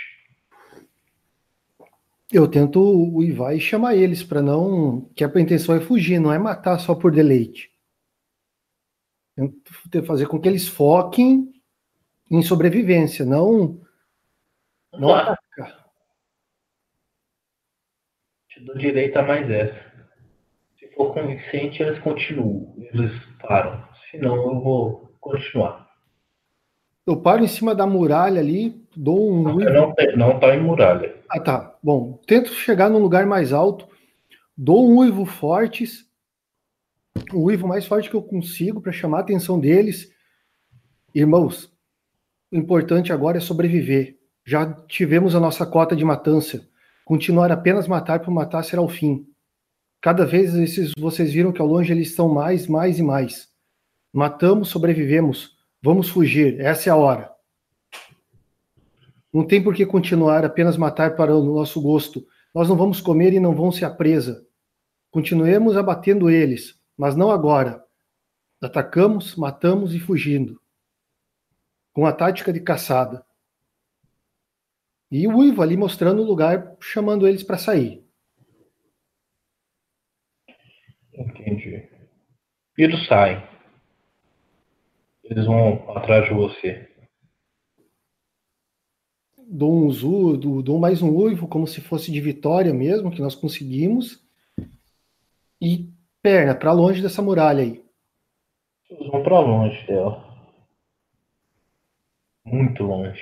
Eu 2.30 2.50
tento 2.50 2.82
uivar 3.16 3.56
e 3.56 3.62
chamar 3.62 3.96
eles 3.96 4.22
para 4.22 4.42
não. 4.42 5.10
Que 5.16 5.24
a 5.24 5.28
intenção 5.40 5.74
é 5.74 5.80
fugir, 5.80 6.20
não 6.20 6.34
é 6.34 6.38
matar 6.38 6.78
só 6.80 6.94
por 6.94 7.14
deleite. 7.14 7.73
Fazer 10.06 10.28
com 10.28 10.40
que 10.40 10.48
eles 10.48 10.68
foquem 10.68 11.52
em 12.30 12.42
sobrevivência, 12.42 13.26
não, 13.26 13.82
não 14.94 15.14
atacar. 15.14 15.84
Te 18.48 18.60
dou 18.62 18.78
direito 18.78 19.18
a 19.18 19.24
mais 19.24 19.50
essa 19.50 19.94
for 20.96 21.14
convincente, 21.14 21.82
eles 21.82 22.00
continuam, 22.00 22.74
eles 22.78 23.12
param. 23.42 23.84
Senão 24.10 24.36
eu 24.36 24.60
vou 24.62 25.12
continuar. 25.20 25.88
Eu 27.06 27.18
paro 27.18 27.44
em 27.44 27.48
cima 27.48 27.76
da 27.76 27.86
muralha 27.86 28.40
ali, 28.40 28.82
dou 28.96 29.32
um. 29.32 29.44
Não, 29.44 29.56
não, 29.56 29.94
não 30.16 30.40
tá 30.40 30.56
em 30.56 30.62
muralha. 30.62 31.16
Ah, 31.30 31.40
tá. 31.40 31.76
Bom, 31.84 32.20
tento 32.26 32.54
chegar 32.54 32.90
num 32.90 33.00
lugar 33.00 33.26
mais 33.26 33.52
alto, 33.52 33.88
dou 34.56 34.90
um 34.90 35.00
uivo 35.00 35.26
fortes, 35.26 36.06
o 37.34 37.44
uivo 37.44 37.68
mais 37.68 37.86
forte 37.86 38.10
que 38.10 38.16
eu 38.16 38.22
consigo 38.22 38.82
para 38.82 38.92
chamar 38.92 39.20
a 39.20 39.22
atenção 39.22 39.60
deles. 39.60 40.12
Irmãos, 41.14 41.72
o 42.52 42.58
importante 42.58 43.12
agora 43.12 43.38
é 43.38 43.42
sobreviver. 43.42 44.18
Já 44.46 44.72
tivemos 44.88 45.36
a 45.36 45.40
nossa 45.40 45.66
cota 45.66 45.96
de 45.96 46.06
matança. 46.06 46.68
Continuar 47.06 47.52
apenas 47.52 47.88
matar 47.88 48.20
por 48.20 48.32
matar 48.32 48.64
será 48.64 48.82
o 48.82 48.90
fim. 48.90 49.28
Cada 50.02 50.26
vez 50.26 50.54
esses, 50.56 50.92
vocês 50.98 51.32
viram 51.32 51.52
que 51.52 51.62
ao 51.62 51.68
longe 51.68 51.92
eles 51.92 52.10
estão 52.10 52.28
mais, 52.28 52.68
mais 52.68 53.00
e 53.00 53.04
mais. 53.04 53.50
Matamos, 54.12 54.70
sobrevivemos. 54.70 55.56
Vamos 55.82 56.10
fugir. 56.10 56.60
Essa 56.60 56.90
é 56.90 56.92
a 56.92 56.96
hora. 56.96 57.32
Não 59.34 59.46
tem 59.46 59.64
por 59.64 59.74
que 59.74 59.86
continuar 59.86 60.46
apenas 60.46 60.78
matar 60.78 61.16
para 61.16 61.36
o 61.36 61.44
nosso 61.44 61.82
gosto. 61.82 62.26
Nós 62.54 62.70
não 62.70 62.76
vamos 62.76 63.02
comer 63.02 63.34
e 63.34 63.40
não 63.40 63.56
vão 63.56 63.72
ser 63.72 63.86
a 63.86 63.90
presa. 63.90 64.46
Continuemos 65.10 65.76
abatendo 65.76 66.30
eles, 66.30 66.76
mas 66.98 67.16
não 67.16 67.32
agora. 67.32 67.84
Atacamos, 68.62 69.36
matamos 69.36 69.94
e 69.94 70.00
fugindo. 70.00 70.62
Com 71.92 72.06
a 72.06 72.14
tática 72.14 72.52
de 72.52 72.60
caçada. 72.60 73.26
E 75.12 75.28
o 75.28 75.38
Uivo 75.38 75.62
ali 75.62 75.78
mostrando 75.78 76.22
o 76.22 76.26
lugar, 76.26 76.76
chamando 76.80 77.28
eles 77.28 77.44
para 77.44 77.58
sair. 77.58 78.04
Entendi. 81.14 81.88
Eles 82.78 83.06
saem. 83.08 83.48
Eles 85.24 85.46
vão 85.46 85.90
atrás 85.96 86.28
de 86.28 86.34
você. 86.34 86.90
Dou 89.48 89.86
um 89.86 89.92
zu, 89.92 90.36
dou 90.38 90.80
mais 90.80 91.02
um 91.02 91.12
uivo, 91.12 91.48
como 91.48 91.68
se 91.68 91.80
fosse 91.80 92.12
de 92.12 92.20
vitória 92.20 92.74
mesmo, 92.74 93.12
que 93.12 93.22
nós 93.22 93.36
conseguimos. 93.36 94.24
E 95.62 95.93
perna, 96.24 96.56
para 96.56 96.72
longe 96.72 97.02
dessa 97.02 97.22
muralha 97.22 97.62
aí. 97.62 97.84
Eles 98.90 99.08
vão 99.12 99.22
para 99.22 99.40
longe 99.40 99.86
dela. 99.86 100.24
muito 102.46 102.84
longe. 102.84 103.22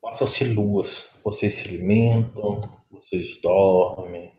Passam-se 0.00 0.44
luas, 0.44 0.88
vocês 1.22 1.52
se 1.54 1.60
alimentam, 1.60 2.80
vocês 2.90 3.40
dormem, 3.42 4.32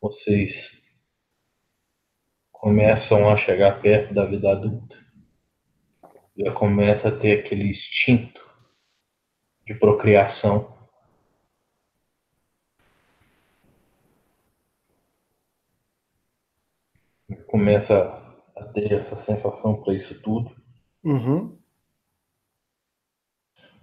vocês 0.00 0.54
começam 2.52 3.28
a 3.28 3.36
chegar 3.38 3.80
perto 3.80 4.14
da 4.14 4.24
vida 4.24 4.52
adulta. 4.52 4.96
Já 6.36 6.52
começa 6.52 7.08
a 7.08 7.18
ter 7.18 7.40
aquele 7.40 7.70
instinto 7.70 8.40
de 9.66 9.74
procriação. 9.74 10.75
Começa 17.56 17.94
a 18.54 18.64
ter 18.74 18.92
essa 18.92 19.24
sensação 19.24 19.82
para 19.82 19.94
isso 19.94 20.20
tudo. 20.20 20.54
Uhum. 21.02 21.58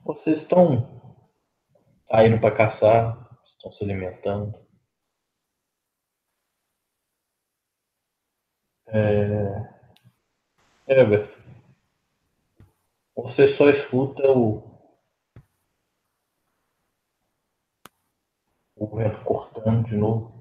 Vocês 0.06 0.44
estão 0.44 1.02
saindo 2.08 2.40
para 2.40 2.56
caçar, 2.56 3.36
estão 3.48 3.72
se 3.72 3.84
alimentando. 3.84 4.54
É... 8.86 9.74
Herbert, 10.88 11.36
você 13.16 13.58
só 13.58 13.72
escuta 13.72 14.22
o 14.34 14.72
o 18.76 18.96
vento 18.96 19.24
cortando 19.26 19.88
de 19.88 19.98
novo. 19.98 20.33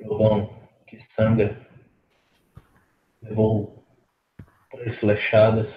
Trovão 0.00 0.68
que 0.86 0.98
sangra 1.14 1.66
levou 3.22 3.84
três 4.70 4.98
flechadas. 4.98 5.68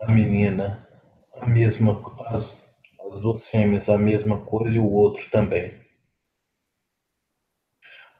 A 0.00 0.10
menina, 0.10 0.88
a 1.34 1.46
mesma, 1.46 2.00
as, 2.28 2.44
as 2.44 3.20
duas 3.20 3.46
fêmeas, 3.50 3.86
a 3.88 3.98
mesma 3.98 4.44
coisa 4.46 4.74
e 4.74 4.78
o 4.78 4.90
outro 4.90 5.28
também. 5.30 5.78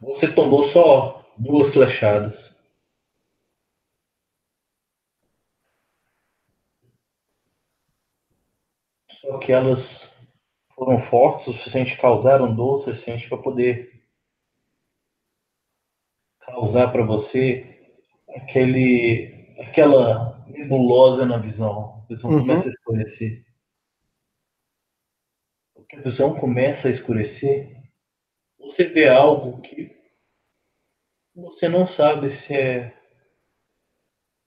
Você 0.00 0.32
tomou 0.34 0.70
só 0.72 1.34
duas 1.38 1.72
flechadas. 1.72 2.38
Só 9.20 9.38
que 9.38 9.52
elas 9.52 9.99
foram 10.80 11.02
fortes 11.10 11.46
o 11.46 11.52
suficiente, 11.58 11.94
causaram 11.98 12.54
dor 12.54 12.78
o 12.78 12.84
suficiente 12.84 13.28
para 13.28 13.36
poder 13.36 14.02
causar 16.40 16.90
para 16.90 17.04
você 17.04 17.86
aquele, 18.30 19.54
aquela 19.60 20.42
nebulosa 20.46 21.26
na 21.26 21.36
visão. 21.36 22.02
A 22.02 22.14
visão 22.14 22.30
uhum. 22.30 22.38
começa 22.38 22.66
a 22.66 22.72
escurecer. 22.72 23.44
Porque 25.74 25.96
a 25.96 26.00
visão 26.00 26.40
começa 26.40 26.88
a 26.88 26.90
escurecer, 26.92 27.76
você 28.58 28.84
vê 28.86 29.06
algo 29.06 29.60
que 29.60 29.94
você 31.34 31.68
não 31.68 31.88
sabe 31.88 32.40
se 32.46 32.54
é 32.54 32.98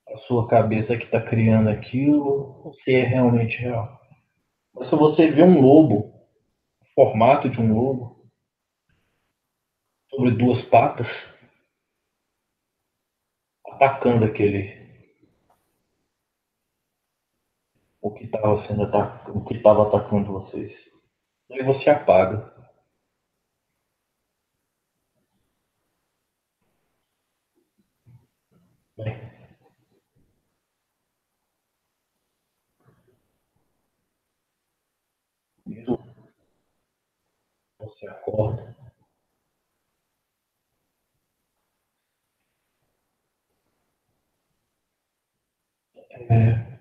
a 0.07 0.17
sua 0.25 0.47
cabeça 0.47 0.97
que 0.97 1.05
está 1.05 1.21
criando 1.21 1.69
aquilo 1.69 2.59
ou 2.65 2.73
se 2.73 2.91
é 2.91 3.03
realmente 3.03 3.55
real. 3.57 4.01
Mas 4.73 4.89
se 4.89 4.95
você 4.95 5.29
vê 5.29 5.43
um 5.43 5.61
lobo, 5.61 6.12
formato 6.95 7.49
de 7.49 7.59
um 7.59 7.73
lobo, 7.73 8.29
sobre 10.09 10.31
duas 10.31 10.63
patas, 10.69 11.07
atacando 13.65 14.25
aquele 14.25 14.83
o 18.01 18.11
que 18.11 18.25
estava 18.25 18.67
sendo 18.67 18.83
atacado, 18.83 19.37
o 19.37 19.45
que 19.45 19.55
estava 19.55 19.87
atacando 19.87 20.33
vocês. 20.33 20.71
Aí 21.51 21.63
você 21.63 21.89
apaga. 21.89 22.53
Bem. 28.97 29.33
Isso. 35.65 35.97
Você 37.79 37.92
acorda. 38.07 38.73
É, 46.29 46.79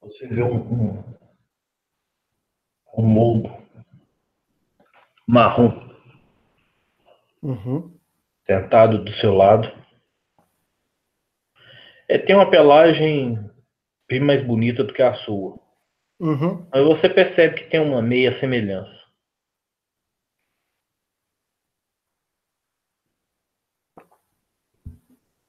você 0.00 0.26
vê 0.26 0.42
um, 0.42 0.56
um, 0.56 1.04
um 2.98 3.14
lobo 3.14 3.66
marrom 5.26 5.86
uhum. 7.42 7.92
sentado 8.46 9.02
do 9.02 9.12
seu 9.14 9.34
lado. 9.34 9.70
É, 12.08 12.18
tem 12.18 12.36
uma 12.36 12.50
pelagem 12.50 13.38
bem 14.08 14.20
mais 14.20 14.44
bonita 14.44 14.84
do 14.84 14.92
que 14.92 15.02
a 15.02 15.14
sua. 15.14 15.58
Uhum. 16.20 16.66
Mas 16.72 16.84
você 16.84 17.08
percebe 17.08 17.56
que 17.56 17.70
tem 17.70 17.80
uma 17.80 18.00
meia 18.00 18.38
semelhança. 18.40 18.95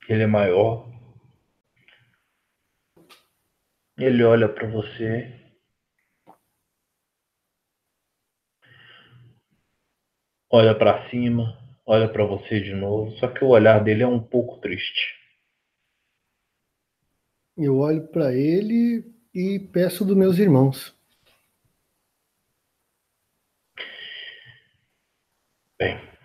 Ele 0.08 0.24
é 0.24 0.28
maior. 0.28 0.88
Ele 3.98 4.24
olha 4.24 4.48
para 4.48 4.68
você. 4.68 5.34
Olha 10.50 10.74
para 10.74 11.10
cima, 11.10 11.58
olha 11.86 12.08
para 12.08 12.24
você 12.24 12.62
de 12.62 12.74
novo, 12.74 13.12
só 13.18 13.28
que 13.28 13.44
o 13.44 13.50
olhar 13.50 13.84
dele 13.84 14.04
é 14.04 14.08
um 14.08 14.24
pouco 14.24 14.62
triste. 14.62 15.14
Eu 17.58 17.80
olho 17.80 18.08
para 18.08 18.34
ele 18.34 19.04
e 19.34 19.60
peço 19.60 20.06
dos 20.06 20.16
meus 20.16 20.38
irmãos. 20.38 20.96
Bem. 25.78 26.17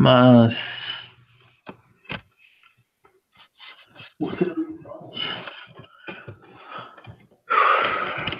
Mas 0.00 0.54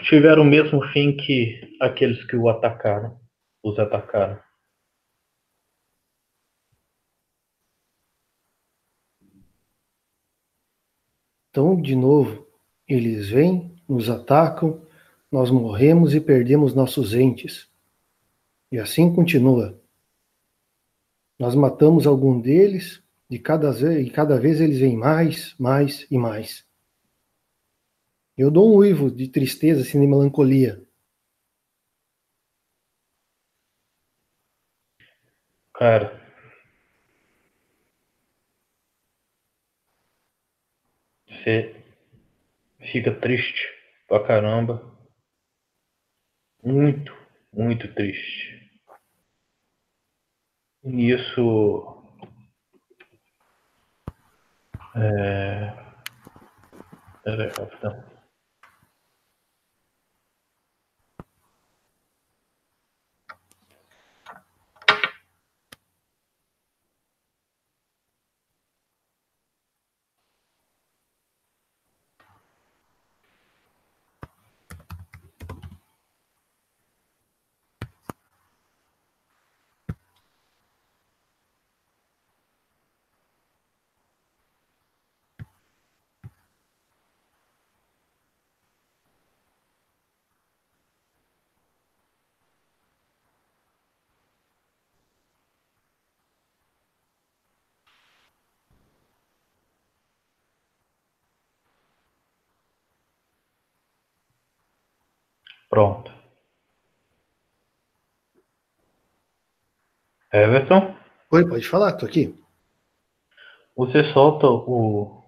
tiveram 0.05 0.43
o 0.43 0.45
mesmo 0.45 0.81
fim 0.93 1.17
que 1.17 1.77
aqueles 1.81 2.25
que 2.27 2.37
o 2.37 2.49
atacaram, 2.49 3.21
os 3.61 3.77
atacaram. 3.77 4.41
Então, 11.51 11.83
de 11.83 11.97
novo, 11.97 12.47
eles 12.87 13.31
vêm, 13.31 13.77
nos 13.89 14.09
atacam, 14.09 14.87
nós 15.29 15.51
morremos 15.51 16.15
e 16.15 16.21
perdemos 16.21 16.73
nossos 16.73 17.15
entes. 17.15 17.69
E 18.71 18.79
assim 18.79 19.13
continua. 19.13 19.88
Nós 21.39 21.55
matamos 21.55 22.07
algum 22.07 22.41
deles, 22.41 23.01
e 23.31 23.39
cada, 23.39 23.71
e 24.01 24.11
cada 24.11 24.41
vez 24.41 24.61
eles 24.61 24.79
vêm 24.81 24.97
mais, 24.97 25.55
mais 25.59 26.07
e 26.11 26.19
mais. 26.19 26.67
Eu 28.37 28.51
dou 28.51 28.73
um 28.73 28.77
uivo 28.77 29.11
de 29.11 29.27
tristeza, 29.29 29.83
assim, 29.83 30.01
de 30.01 30.07
melancolia. 30.07 30.81
Cara. 35.75 36.13
Você 41.27 41.75
fica 42.81 43.15
triste 43.21 43.69
pra 44.09 44.25
caramba. 44.25 44.83
Muito, 46.63 47.13
muito 47.53 47.93
triste. 47.95 48.68
Isso. 50.89 52.03
É. 54.97 55.73
Pronto. 105.69 106.11
Everton? 110.33 110.97
Oi, 111.31 111.49
pode 111.49 111.69
falar, 111.69 111.93
tô 111.93 112.07
aqui. 112.07 112.35
Você 113.77 114.13
solta 114.13 114.47
o 114.47 115.23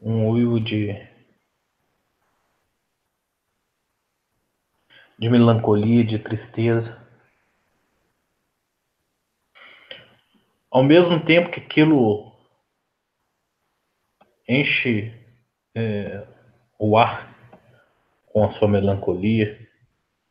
um 0.00 0.28
uivo 0.30 0.60
de 0.60 0.94
de 5.18 5.28
melancolia, 5.28 6.02
de 6.02 6.18
tristeza. 6.18 6.98
Ao 10.70 10.82
mesmo 10.82 11.22
tempo 11.26 11.50
que 11.50 11.60
aquilo 11.60 12.32
enche 14.48 15.12
é, 15.74 16.26
o 16.78 16.96
ar 16.96 17.29
com 18.30 18.44
a 18.44 18.52
sua 18.54 18.68
melancolia, 18.68 19.58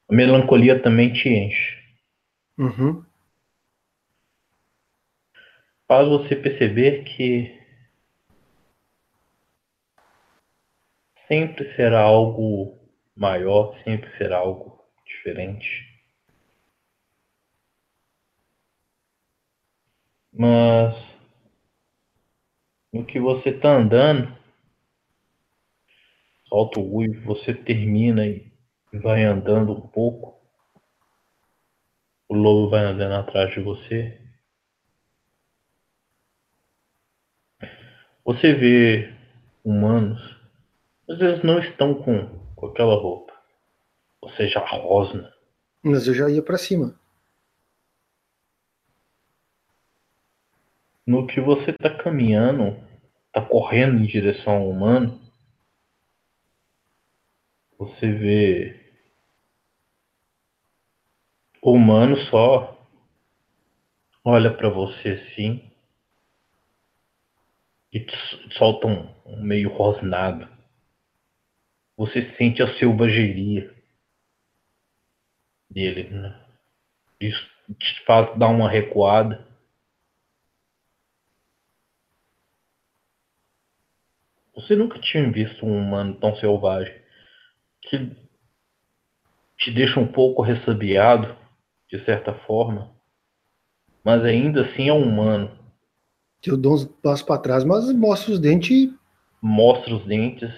a 0.10 0.16
melancolia 0.16 0.82
também 0.82 1.14
te 1.14 1.30
enche. 1.30 1.78
Uhum. 2.58 3.06
Faz 5.88 6.08
você 6.08 6.36
perceber 6.36 7.04
que 7.04 7.60
sempre 11.28 11.76
será 11.76 12.02
algo 12.02 12.78
maior, 13.16 13.78
sempre 13.84 14.10
será 14.18 14.38
algo 14.38 14.84
diferente. 15.06 15.88
Mas 20.32 20.96
no 22.94 23.06
que 23.06 23.20
você 23.20 23.50
está 23.50 23.76
andando, 23.76 24.39
solta 26.50 26.80
o 26.80 26.96
uivo, 26.96 27.24
você 27.26 27.54
termina 27.54 28.26
e 28.26 28.52
vai 28.92 29.24
andando 29.24 29.72
um 29.72 29.88
pouco. 29.88 30.38
O 32.28 32.34
lobo 32.36 32.70
vai 32.70 32.82
andando 32.82 33.14
atrás 33.14 33.54
de 33.54 33.62
você. 33.62 34.20
Você 38.26 38.54
vê 38.54 39.14
humanos, 39.64 40.20
às 41.10 41.18
vezes 41.18 41.44
não 41.44 41.60
estão 41.60 41.96
com, 41.96 42.28
com 42.56 42.68
aquela 42.68 42.96
roupa. 42.96 43.34
Você 44.22 44.48
já 44.48 44.60
rosna. 44.60 45.34
Mas 45.82 46.08
eu 46.08 46.14
já 46.14 46.30
ia 46.30 46.42
para 46.42 46.58
cima. 46.58 47.00
No 51.08 51.26
que 51.26 51.42
você 51.42 51.72
está 51.72 51.90
caminhando, 51.90 52.78
está 53.28 53.42
correndo 53.42 53.98
em 53.98 54.06
direção 54.06 54.58
ao 54.58 54.70
humano, 54.70 55.20
você 57.80 58.12
vê 58.12 58.94
o 61.62 61.72
humano 61.72 62.18
só 62.30 62.78
olha 64.24 64.54
para 64.54 64.70
você 64.70 65.12
assim 65.12 65.72
e 67.94 68.06
solta 68.52 68.86
um, 68.86 69.08
um 69.26 69.42
meio 69.42 69.70
rosnado. 69.70 70.48
Você 71.96 72.36
sente 72.36 72.62
a 72.62 72.78
selvageria 72.78 73.74
dele, 75.70 76.10
né? 76.10 76.46
Isso 77.20 77.50
te 77.78 78.04
faz 78.06 78.38
dar 78.38 78.50
uma 78.50 78.70
recuada. 78.70 79.48
Você 84.54 84.76
nunca 84.76 85.00
tinha 85.00 85.32
visto 85.32 85.66
um 85.66 85.78
humano 85.78 86.20
tão 86.20 86.36
selvagem 86.36 87.09
que 87.90 88.16
te 89.58 89.72
deixa 89.72 90.00
um 90.00 90.08
pouco 90.08 90.42
ressabiado, 90.42 91.36
de 91.92 92.04
certa 92.06 92.34
forma, 92.34 92.92
mas 94.04 94.24
ainda 94.24 94.66
assim 94.66 94.88
é 94.88 94.94
humano. 94.94 95.58
Eu 96.46 96.56
dou 96.56 96.76
uns 96.76 96.86
passos 96.86 97.26
para 97.26 97.42
trás, 97.42 97.64
mas 97.66 97.92
mostra 97.92 98.32
os 98.32 98.40
dentes 98.40 98.90
Mostra 99.42 99.96
os 99.96 100.06
dentes, 100.06 100.52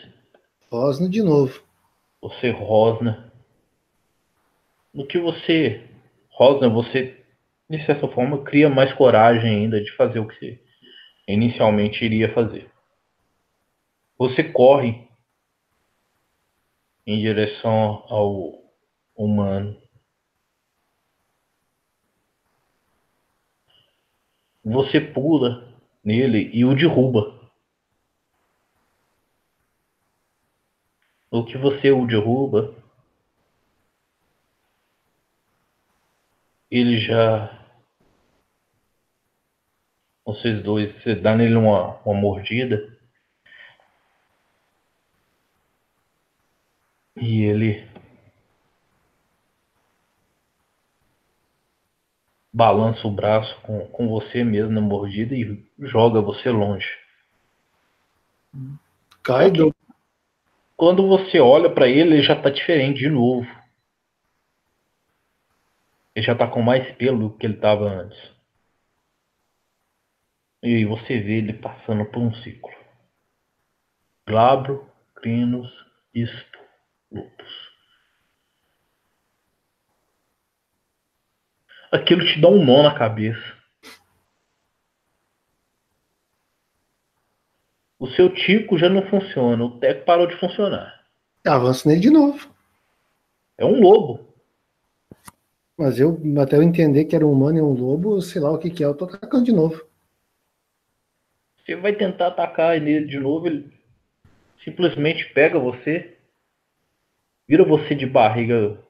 rosna 0.72 1.08
de 1.08 1.22
novo. 1.22 1.62
você 2.20 2.50
rosna. 2.50 3.32
No 4.94 5.06
que 5.06 5.20
você 5.20 5.88
rosna, 6.30 6.68
você, 6.68 7.24
de 7.70 7.86
certa 7.86 8.08
forma, 8.08 8.44
cria 8.44 8.70
mais 8.70 8.92
coragem 8.94 9.50
ainda 9.50 9.82
de 9.82 9.92
fazer 9.96 10.20
o 10.20 10.28
que 10.28 10.36
você 10.36 10.60
inicialmente 11.28 12.04
iria 12.04 12.34
fazer. 12.34 12.70
Você 14.18 14.44
corre 14.44 15.08
em 17.06 17.20
direção 17.20 18.04
ao 18.08 18.62
humano. 19.16 19.82
Você 24.64 25.02
pula 25.02 25.68
nele 26.04 26.50
e 26.54 26.64
o 26.64 26.76
derruba. 26.76 27.40
O 31.32 31.46
que 31.46 31.58
você 31.58 31.92
o 31.92 32.06
derruba, 32.06 32.76
ele 36.70 37.00
já. 37.00 37.58
Vocês 40.26 40.62
dois, 40.64 40.94
você 41.02 41.16
dá 41.16 41.36
nele 41.36 41.56
uma, 41.56 41.98
uma 42.02 42.14
mordida. 42.14 42.91
E 47.22 47.44
ele 47.44 47.88
balança 52.52 53.08
o 53.08 53.12
braço 53.12 53.56
com, 53.62 53.86
com 53.90 54.10
você 54.10 54.44
mesmo 54.44 54.72
na 54.72 54.82
mordida 54.82 55.36
e 55.36 55.64
joga 55.80 56.20
você 56.20 56.50
longe. 56.50 56.90
Cai, 59.24 59.52
Quando 60.76 61.08
você 61.08 61.40
olha 61.40 61.70
pra 61.70 61.88
ele, 61.88 62.16
ele 62.16 62.24
já 62.24 62.36
tá 62.36 62.50
diferente 62.50 62.98
de 62.98 63.10
novo. 63.10 63.48
Ele 66.16 66.26
já 66.26 66.36
tá 66.36 66.48
com 66.48 66.64
mais 66.64 66.92
pelo 66.96 67.30
do 67.30 67.38
que 67.38 67.46
ele 67.46 67.58
tava 67.58 67.86
antes. 67.86 68.20
E 70.64 70.76
aí 70.76 70.86
você 70.86 71.20
vê 71.20 71.38
ele 71.38 71.54
passando 71.54 72.04
por 72.06 72.20
um 72.20 72.34
ciclo. 72.34 72.72
Glabro, 74.28 74.90
crinos, 75.16 75.70
isto, 76.14 76.51
Aquilo 81.92 82.26
te 82.26 82.40
dá 82.40 82.48
um 82.48 82.64
nó 82.64 82.84
na 82.84 82.98
cabeça. 82.98 83.62
O 88.00 88.08
seu 88.08 88.34
tico 88.34 88.78
já 88.78 88.90
não 88.90 89.08
funciona, 89.10 89.64
o 89.64 89.80
teco 89.80 90.06
parou 90.06 90.26
de 90.26 90.36
funcionar. 90.38 91.06
avanço 91.46 91.88
nele 91.88 92.00
de 92.00 92.10
novo. 92.10 92.50
É 93.58 93.66
um 93.66 93.80
lobo. 93.80 94.34
Mas 95.78 96.00
eu, 96.00 96.20
até 96.42 96.56
eu 96.56 96.64
entender 96.64 97.06
que 97.06 97.16
era 97.16 97.28
um 97.28 97.32
humano 97.32 97.58
e 97.58 97.62
um 97.62 97.74
lobo, 97.74 98.22
sei 98.22 98.42
lá 98.42 98.52
o 98.52 98.58
que 98.58 98.70
que 98.70 98.84
é, 98.84 98.88
eu 98.88 98.96
tô 98.96 99.06
atacando 99.06 99.44
de 99.44 99.52
novo. 99.52 99.86
Você 101.58 101.76
vai 101.76 101.94
tentar 101.94 102.28
atacar 102.28 102.80
nele 102.80 103.06
de 103.06 103.20
novo, 103.20 103.48
ele 103.48 103.72
simplesmente 104.64 105.32
pega 105.34 105.60
você, 105.60 106.18
vira 107.52 107.66
você 107.66 107.94
de 107.94 108.06
barriga, 108.06 108.82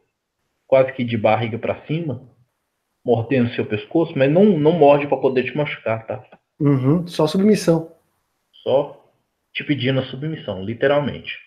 quase 0.68 0.94
que 0.94 1.04
de 1.04 1.18
barriga 1.18 1.58
pra 1.58 1.84
cima, 1.88 2.30
mordendo 3.04 3.50
seu 3.56 3.66
pescoço, 3.66 4.14
mas 4.16 4.32
não, 4.32 4.46
não 4.46 4.74
morde 4.74 5.08
pra 5.08 5.18
poder 5.18 5.46
te 5.46 5.58
machucar, 5.58 6.06
tá? 6.06 6.24
Uhum, 6.60 7.08
só 7.08 7.26
submissão. 7.26 7.92
Só 8.62 9.04
te 9.52 9.64
pedindo 9.64 10.00
a 10.00 10.06
submissão, 10.06 10.64
literalmente. 10.64 11.40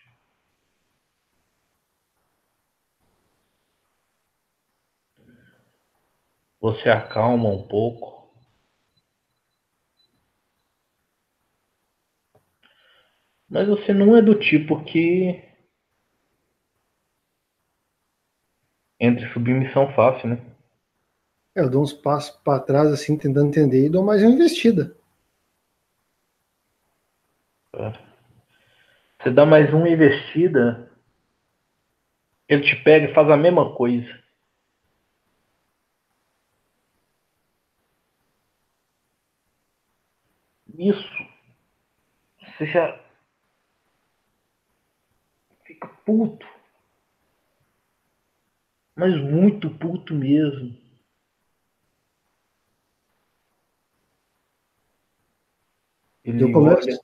Você 6.60 6.88
acalma 6.88 7.48
um 7.48 7.62
pouco. 7.62 8.28
Mas 13.48 13.68
você 13.68 13.94
não 13.94 14.16
é 14.16 14.20
do 14.20 14.34
tipo 14.34 14.82
que 14.82 15.53
entra 19.04 19.26
em 19.26 19.32
submissão 19.32 19.92
fácil, 19.94 20.30
né? 20.30 20.38
É, 21.54 21.60
Eu 21.60 21.70
dou 21.70 21.82
uns 21.82 21.92
passos 21.92 22.36
para 22.42 22.60
trás, 22.60 22.88
assim, 22.92 23.16
tentando 23.16 23.48
entender, 23.48 23.86
e 23.86 23.90
dou 23.90 24.04
mais 24.04 24.22
uma 24.22 24.32
investida. 24.32 24.96
Você 29.20 29.30
dá 29.30 29.44
mais 29.44 29.72
uma 29.72 29.88
investida, 29.88 30.90
ele 32.48 32.62
te 32.62 32.76
pega 32.82 33.10
e 33.10 33.14
faz 33.14 33.28
a 33.30 33.36
mesma 33.36 33.74
coisa. 33.74 34.22
Isso. 40.78 41.08
Você 42.58 42.66
já 42.66 43.00
fica 45.64 45.88
puto. 46.04 46.53
Mas 48.96 49.16
muito 49.16 49.68
puto 49.70 50.14
mesmo. 50.14 50.76
Ele 56.24 56.42
eu 56.42 56.52
começo, 56.52 56.88
olha... 56.88 56.98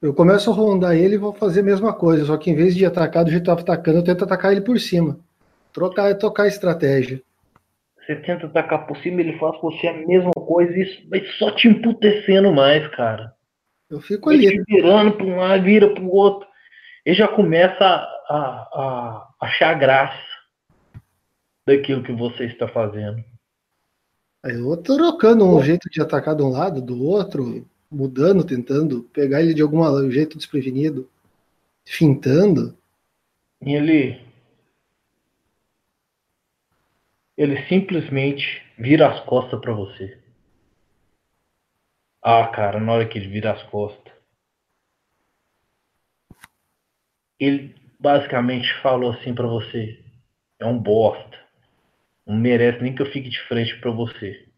eu 0.00 0.14
começo 0.14 0.50
a 0.50 0.54
rondar 0.54 0.96
ele 0.96 1.16
e 1.16 1.18
vou 1.18 1.32
fazer 1.32 1.60
a 1.60 1.64
mesma 1.64 1.92
coisa, 1.92 2.24
só 2.24 2.36
que 2.38 2.50
em 2.50 2.54
vez 2.54 2.74
de 2.74 2.86
atacar 2.86 3.24
do 3.24 3.30
jeito 3.30 3.44
que 3.44 3.50
eu 3.50 3.54
estava 3.54 3.72
atacando, 3.72 3.98
eu 3.98 4.04
tento 4.04 4.24
atacar 4.24 4.52
ele 4.52 4.62
por 4.62 4.78
cima. 4.78 5.18
Trocar, 5.72 6.16
tocar 6.16 6.44
a 6.44 6.48
estratégia. 6.48 7.20
Você 7.98 8.16
tenta 8.16 8.46
atacar 8.46 8.86
por 8.86 8.96
cima, 8.98 9.20
ele 9.20 9.38
faz 9.38 9.56
com 9.58 9.70
você 9.70 9.88
a 9.88 10.06
mesma 10.06 10.32
coisa, 10.32 10.72
e 10.72 10.82
isso 10.82 11.08
vai 11.08 11.24
só 11.38 11.50
te 11.50 11.68
emputecendo 11.68 12.52
mais, 12.52 12.86
cara. 12.88 13.34
Eu 13.90 14.00
fico 14.00 14.30
ali. 14.30 14.46
Ele 14.46 14.64
virando 14.66 15.12
para 15.12 15.26
um 15.26 15.36
lado, 15.36 15.64
vira 15.64 15.92
para 15.92 16.02
o 16.02 16.10
outro. 16.10 16.48
Ele 17.04 17.14
já 17.14 17.28
começa 17.28 17.84
a, 17.84 18.08
a, 18.28 19.28
a 19.40 19.46
achar 19.46 19.74
graça 19.74 20.31
daquilo 21.66 22.02
que 22.02 22.12
você 22.12 22.44
está 22.46 22.68
fazendo. 22.68 23.24
Eu 24.44 24.76
trocando 24.76 25.44
um 25.44 25.62
jeito 25.62 25.88
de 25.88 26.00
atacar 26.00 26.34
de 26.34 26.42
um 26.42 26.48
lado, 26.48 26.82
do 26.82 27.00
outro, 27.04 27.66
mudando, 27.90 28.44
tentando 28.44 29.04
pegar 29.04 29.40
ele 29.40 29.54
de 29.54 29.62
algum 29.62 30.10
jeito 30.10 30.36
desprevenido, 30.36 31.08
fintando. 31.84 32.76
E 33.60 33.72
ele 33.72 34.20
ele 37.36 37.66
simplesmente 37.66 38.62
vira 38.78 39.10
as 39.10 39.20
costas 39.24 39.60
para 39.60 39.72
você. 39.72 40.18
Ah, 42.20 42.46
cara, 42.48 42.78
na 42.78 42.92
hora 42.92 43.08
que 43.08 43.18
ele 43.18 43.28
vira 43.28 43.52
as 43.52 43.62
costas, 43.64 44.12
ele 47.38 47.74
basicamente 47.98 48.72
falou 48.80 49.12
assim 49.12 49.34
para 49.34 49.46
você: 49.46 50.04
é 50.58 50.66
um 50.66 50.78
bosta, 50.78 51.41
não 52.26 52.36
merece 52.36 52.82
nem 52.82 52.94
que 52.94 53.02
eu 53.02 53.10
fique 53.10 53.28
de 53.28 53.40
frente 53.48 53.78
para 53.80 53.90
você. 53.90 54.48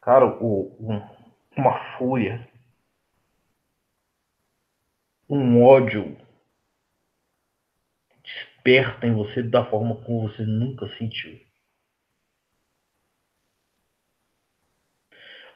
Cara, 0.00 0.26
o, 0.26 0.76
um, 0.80 1.00
uma 1.56 1.96
fúria, 1.96 2.46
um 5.28 5.62
ódio 5.62 6.16
desperta 8.22 9.06
em 9.06 9.14
você 9.14 9.42
da 9.42 9.64
forma 9.64 9.96
como 10.04 10.28
você 10.28 10.42
nunca 10.42 10.86
sentiu. 10.98 11.40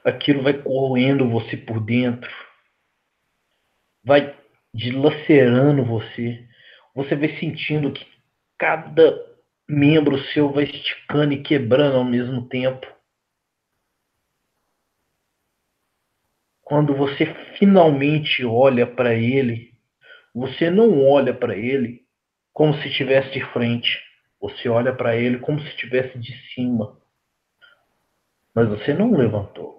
Aquilo 0.03 0.41
vai 0.41 0.53
corroendo 0.53 1.29
você 1.29 1.57
por 1.57 1.83
dentro, 1.83 2.31
vai 4.03 4.35
dilacerando 4.73 5.83
você. 5.85 6.47
Você 6.95 7.15
vai 7.15 7.37
sentindo 7.39 7.91
que 7.93 8.18
cada 8.59 9.17
membro 9.67 10.19
seu 10.33 10.51
vai 10.51 10.65
esticando 10.65 11.33
e 11.33 11.41
quebrando 11.41 11.97
ao 11.97 12.03
mesmo 12.03 12.47
tempo. 12.49 12.85
Quando 16.61 16.93
você 16.93 17.25
finalmente 17.57 18.45
olha 18.45 18.85
para 18.85 19.15
ele, 19.15 19.73
você 20.35 20.69
não 20.69 21.03
olha 21.07 21.33
para 21.33 21.55
ele 21.55 22.05
como 22.53 22.75
se 22.75 22.89
estivesse 22.89 23.31
de 23.31 23.43
frente. 23.53 23.99
Você 24.39 24.69
olha 24.69 24.93
para 24.93 25.15
ele 25.15 25.39
como 25.39 25.59
se 25.61 25.67
estivesse 25.69 26.19
de 26.19 26.31
cima. 26.53 26.99
Mas 28.53 28.67
você 28.67 28.93
não 28.93 29.15
levantou. 29.15 29.78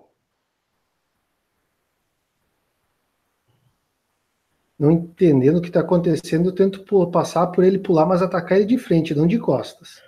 Não 4.80 4.90
entendendo 4.90 5.58
o 5.58 5.60
que 5.60 5.68
está 5.68 5.80
acontecendo, 5.80 6.48
eu 6.48 6.54
tento 6.54 6.82
passar 7.10 7.48
por 7.48 7.62
ele 7.62 7.78
pular, 7.78 8.06
mas 8.06 8.22
atacar 8.22 8.56
ele 8.56 8.66
de 8.66 8.78
frente, 8.78 9.14
não 9.14 9.26
de 9.26 9.38
costas. 9.38 10.02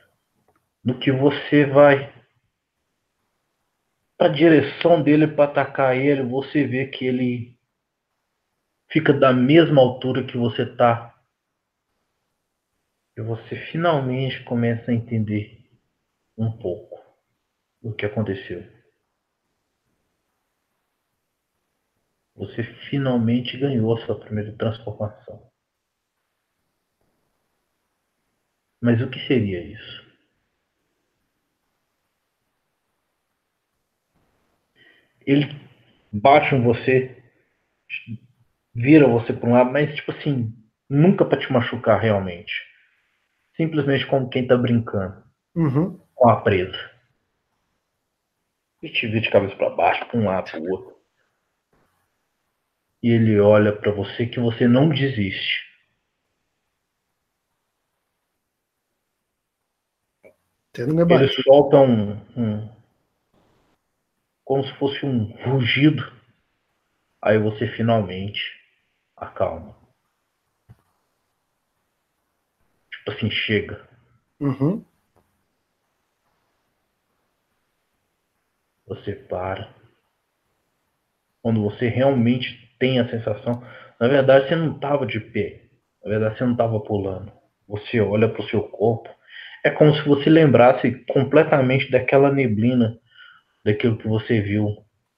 No 0.83 0.99
que 0.99 1.13
você 1.13 1.67
vai 1.67 2.11
para 4.17 4.29
a 4.29 4.33
direção 4.33 5.03
dele 5.03 5.27
para 5.29 5.45
atacar 5.45 5.95
ele, 5.95 6.23
você 6.23 6.67
vê 6.67 6.87
que 6.87 7.05
ele 7.05 7.55
fica 8.89 9.13
da 9.13 9.31
mesma 9.31 9.83
altura 9.83 10.25
que 10.25 10.39
você 10.39 10.63
está 10.63 11.23
e 13.15 13.21
você 13.21 13.55
finalmente 13.71 14.43
começa 14.45 14.91
a 14.91 14.95
entender 14.95 15.69
um 16.35 16.51
pouco 16.51 16.99
o 17.83 17.93
que 17.93 18.07
aconteceu. 18.07 18.65
Você 22.47 22.63
finalmente 22.91 23.57
ganhou 23.57 23.97
a 23.97 24.07
sua 24.07 24.19
primeira 24.19 24.53
transformação. 24.57 25.51
Mas 28.81 29.01
o 29.01 29.09
que 29.09 29.19
seria 29.27 29.63
isso? 29.63 30.03
Ele 35.25 35.47
bate 36.13 36.55
em 36.55 36.63
você, 36.63 37.23
vira 38.75 39.07
você 39.07 39.33
para 39.33 39.49
um 39.49 39.53
lado, 39.53 39.71
mas 39.71 39.95
tipo 39.95 40.11
assim, 40.11 40.53
nunca 40.91 41.25
para 41.25 41.39
te 41.39 41.53
machucar 41.53 42.01
realmente 42.01 42.53
simplesmente 43.57 44.07
como 44.07 44.29
quem 44.29 44.47
tá 44.47 44.57
brincando 44.57 45.23
uhum. 45.55 46.01
com 46.15 46.29
a 46.29 46.41
presa. 46.41 46.91
E 48.83 48.89
te 48.89 49.07
vira 49.07 49.21
de 49.21 49.31
cabeça 49.31 49.57
para 49.57 49.71
baixo, 49.71 50.05
para 50.07 50.19
um 50.19 50.25
lado, 50.25 50.51
para 50.51 50.61
o 50.61 50.71
outro. 50.71 51.02
E 53.03 53.11
ele 53.11 53.41
olha 53.41 53.75
para 53.75 53.91
você 53.91 54.27
que 54.27 54.39
você 54.39 54.69
não 54.69 54.89
desiste. 54.89 55.73
Ele 60.75 61.43
solta 61.43 61.79
um, 61.79 62.13
um. 62.37 62.83
Como 64.45 64.65
se 64.65 64.73
fosse 64.79 65.05
um 65.05 65.25
rugido. 65.45 66.03
Aí 67.21 67.39
você 67.39 67.69
finalmente 67.69 68.41
acalma. 69.17 69.77
Tipo 72.91 73.11
assim, 73.11 73.31
chega. 73.31 73.89
Uhum. 74.41 74.85
Você 78.87 79.15
para. 79.15 79.75
Quando 81.43 81.63
você 81.63 81.89
realmente 81.89 82.72
tem 82.83 82.99
a 82.99 83.09
sensação. 83.09 83.63
Na 84.01 84.09
verdade, 84.09 84.49
você 84.49 84.57
não 84.57 84.75
estava 84.75 85.07
de 85.07 85.21
pé. 85.21 85.63
Na 86.03 86.11
verdade, 86.11 86.37
você 86.37 86.43
não 86.43 86.51
estava 86.51 86.81
pulando. 86.81 87.33
Você 87.69 88.01
olha 88.01 88.29
para 88.29 88.43
o 88.43 88.49
seu 88.49 88.65
corpo. 88.65 89.09
É 89.65 89.71
como 89.71 89.95
se 89.95 90.03
você 90.03 90.29
lembrasse 90.29 90.91
completamente 91.05 91.89
daquela 91.93 92.33
neblina, 92.33 92.99
daquilo 93.65 93.97
que 93.97 94.09
você 94.09 94.41
viu 94.41 94.67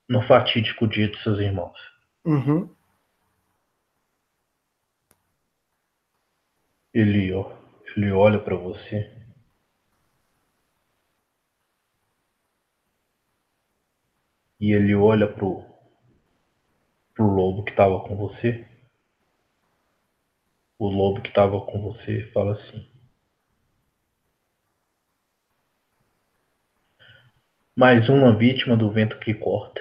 no 0.07 0.21
fatídico 0.27 0.87
dia 0.87 1.09
de 1.09 1.19
seus 1.23 1.39
irmãos. 1.39 1.79
Uhum. 2.27 2.69
Ele, 6.93 7.33
ó, 7.33 7.51
ele 7.97 8.13
olha 8.13 8.39
para 8.39 8.57
você. 8.57 9.11
E 14.61 14.71
ele 14.71 14.95
olha 14.95 15.27
pro, 15.27 15.65
pro 17.15 17.27
lobo 17.27 17.65
que 17.65 17.71
estava 17.71 18.01
com 18.01 18.17
você. 18.17 18.67
O 20.79 20.89
lobo 20.89 21.23
que 21.23 21.29
estava 21.29 21.61
com 21.61 21.81
você 21.81 22.31
fala 22.33 22.55
assim: 22.55 22.87
Mais 27.77 28.09
uma 28.09 28.37
vítima 28.37 28.77
do 28.77 28.91
vento 28.91 29.19
que 29.21 29.33
corta. 29.33 29.81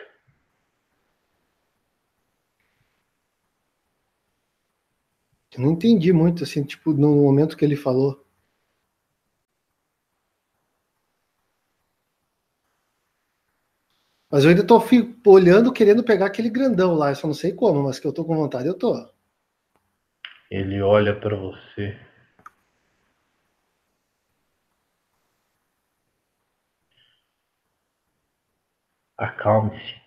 Eu 5.52 5.62
não 5.62 5.72
entendi 5.74 6.12
muito, 6.12 6.44
assim, 6.44 6.64
tipo, 6.64 6.94
no 6.94 7.16
momento 7.16 7.56
que 7.56 7.64
ele 7.64 7.76
falou. 7.76 8.23
Mas 14.34 14.44
eu 14.46 14.50
ainda 14.50 14.66
tô 14.66 14.84
olhando, 15.28 15.72
querendo 15.72 16.04
pegar 16.04 16.26
aquele 16.26 16.50
grandão 16.50 16.96
lá. 16.96 17.12
Eu 17.12 17.16
só 17.16 17.28
não 17.28 17.36
sei 17.36 17.54
como, 17.54 17.84
mas 17.84 18.00
que 18.00 18.08
eu 18.08 18.12
tô 18.12 18.26
com 18.26 18.36
vontade, 18.36 18.68
eu 18.68 18.74
tô. 18.74 19.08
Ele 20.50 20.82
olha 20.82 21.16
para 21.16 21.36
você. 21.36 21.96
Acalme-se. 29.16 30.02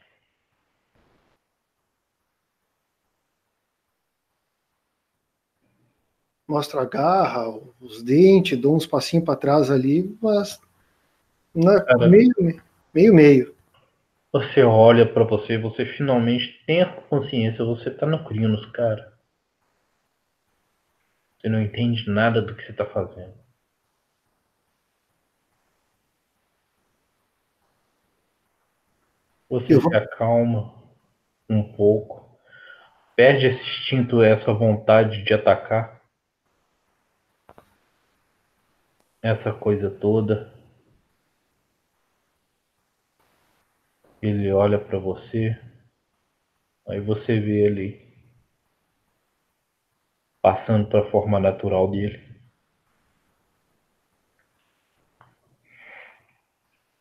mostra 6.48 6.82
a 6.82 6.84
garra, 6.84 7.48
os 7.80 8.02
dentes, 8.02 8.58
dou 8.58 8.74
uns 8.76 8.86
passinhos 8.86 9.24
para 9.24 9.36
trás 9.36 9.70
ali, 9.70 10.16
mas 10.20 10.60
é 11.54 12.08
meio, 12.08 12.60
meio, 12.92 13.14
meio. 13.14 13.55
Você 14.36 14.62
olha 14.62 15.10
para 15.10 15.24
você, 15.24 15.56
você 15.56 15.86
finalmente 15.86 16.62
tem 16.66 16.82
a 16.82 16.92
consciência, 16.92 17.64
você 17.64 17.90
tá 17.90 18.04
no 18.04 18.22
Crinos, 18.22 18.66
cara. 18.66 19.16
Você 21.38 21.48
não 21.48 21.62
entende 21.62 22.06
nada 22.10 22.42
do 22.42 22.54
que 22.54 22.62
você 22.62 22.70
está 22.70 22.84
fazendo. 22.84 23.32
Você 29.48 29.72
Eu 29.72 29.80
se 29.80 29.96
acalma 29.96 30.74
um 31.48 31.72
pouco, 31.72 32.38
perde 33.16 33.46
esse 33.46 33.62
instinto, 33.62 34.22
essa 34.22 34.52
vontade 34.52 35.24
de 35.24 35.32
atacar, 35.32 36.02
essa 39.22 39.50
coisa 39.54 39.90
toda. 39.90 40.52
Ele 44.22 44.50
olha 44.52 44.78
para 44.78 44.98
você, 44.98 45.58
aí 46.88 47.00
você 47.00 47.38
vê 47.38 47.66
ele 47.66 48.06
passando 50.40 50.88
para 50.88 51.00
a 51.00 51.10
forma 51.10 51.40
natural 51.40 51.90
dele. 51.90 52.24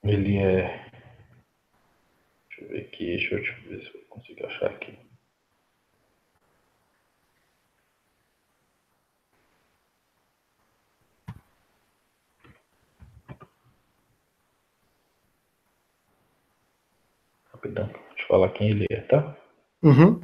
Ele 0.03 0.37
é. 0.37 0.89
Deixa 2.49 2.61
eu 2.61 2.67
ver 2.69 2.81
aqui, 2.81 3.05
deixa 3.05 3.35
eu 3.35 3.69
ver 3.69 3.81
se 3.81 3.95
eu 3.95 4.05
consigo 4.05 4.45
achar 4.45 4.71
aqui. 4.71 5.04
Rapidão, 17.65 17.87
vou 17.87 18.15
te 18.15 18.27
falar 18.27 18.49
quem 18.49 18.69
ele 18.69 18.85
é, 18.91 19.01
tá? 19.01 19.35
Uhum. 19.83 20.21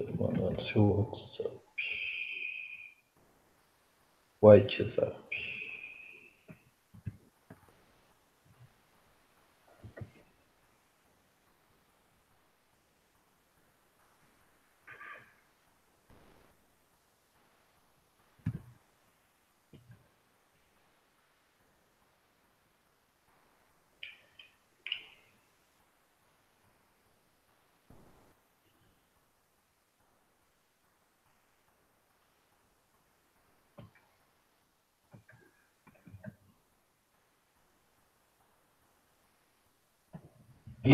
Estou 0.00 0.28
mandando 0.28 0.62
seu 0.62 0.84
WhatsApp. 0.84 1.60
WhatsApp. 4.40 5.47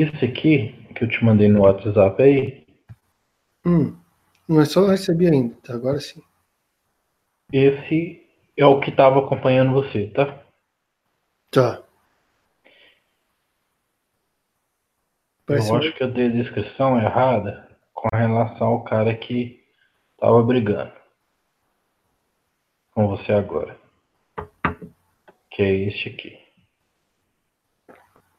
Esse 0.02 0.24
aqui 0.24 0.74
que 0.94 1.04
eu 1.04 1.08
te 1.08 1.24
mandei 1.24 1.48
no 1.48 1.62
WhatsApp 1.62 2.22
aí, 2.22 2.64
Hum. 3.66 3.96
Não 4.46 4.60
é 4.60 4.66
só 4.66 4.80
eu 4.80 4.88
recebi 4.88 5.26
ainda, 5.26 5.56
tá? 5.62 5.74
Agora 5.74 5.98
sim. 5.98 6.22
esse 7.50 8.22
é 8.56 8.66
o 8.66 8.78
que 8.78 8.90
estava 8.90 9.20
acompanhando 9.20 9.72
você, 9.72 10.08
tá? 10.08 10.44
Tá. 11.50 11.82
Parece 15.46 15.70
eu 15.70 15.76
acho 15.76 15.92
que 15.94 16.02
eu 16.02 16.12
dei 16.12 16.26
a 16.26 16.32
descrição 16.32 16.98
errada 16.98 17.68
com 17.92 18.08
relação 18.14 18.68
ao 18.68 18.84
cara 18.84 19.14
que 19.16 19.62
tava 20.18 20.42
brigando 20.42 20.92
com 22.92 23.08
você 23.08 23.32
agora. 23.32 23.78
Que 25.50 25.62
é 25.62 25.74
este 25.88 26.10
aqui. 26.10 26.43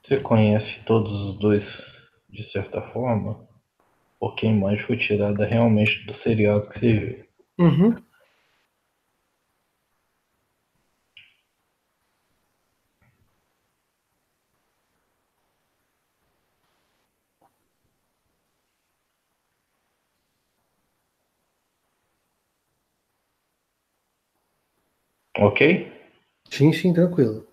Você 0.07 0.19
conhece 0.21 0.79
todos 0.85 1.11
os 1.11 1.39
dois 1.39 1.63
de 2.29 2.49
certa 2.51 2.81
forma? 2.93 3.45
Porque 4.19 4.47
a 4.47 4.51
imagem 4.51 4.85
foi 4.85 4.97
tirada 4.97 5.45
realmente 5.45 6.05
do 6.05 6.15
seriado 6.21 6.69
que 6.69 6.79
você 6.79 6.93
viu. 6.93 7.25
Uhum. 7.59 7.95
Ok? 25.39 25.61
Sim, 26.49 26.73
sim, 26.73 26.93
tranquilo. 26.93 27.47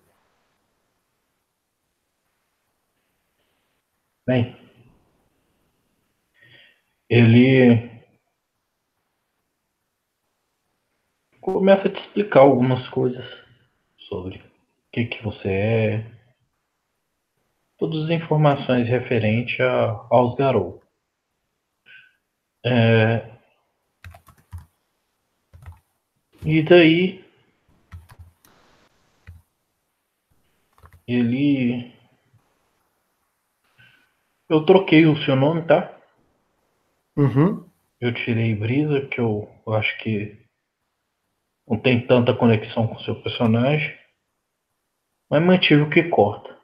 Bem, 4.32 4.56
ele 7.06 7.90
começa 11.38 11.86
a 11.86 11.92
te 11.92 12.00
explicar 12.00 12.40
algumas 12.40 12.88
coisas 12.88 13.26
sobre 14.08 14.38
o 14.38 14.42
que, 14.90 15.04
que 15.04 15.22
você 15.22 15.48
é, 15.50 16.10
todas 17.76 18.04
as 18.04 18.10
informações 18.10 18.88
referentes 18.88 19.60
a, 19.60 20.06
aos 20.10 20.34
garotos. 20.34 20.80
É, 22.64 23.36
e 26.42 26.62
daí 26.62 27.22
ele 31.06 31.92
eu 34.52 34.64
troquei 34.66 35.06
o 35.06 35.16
seu 35.24 35.34
nome, 35.34 35.62
tá? 35.66 35.98
Uhum. 37.16 37.66
Eu 38.00 38.12
tirei 38.12 38.54
Brisa, 38.54 39.06
que 39.06 39.20
eu 39.20 39.48
acho 39.68 39.96
que 39.98 40.44
não 41.66 41.78
tem 41.78 42.06
tanta 42.06 42.34
conexão 42.34 42.86
com 42.86 42.96
o 42.96 43.00
seu 43.00 43.20
personagem. 43.22 43.96
Mas 45.30 45.42
mantive 45.42 45.82
o 45.82 45.90
que 45.90 46.02
corta. 46.04 46.58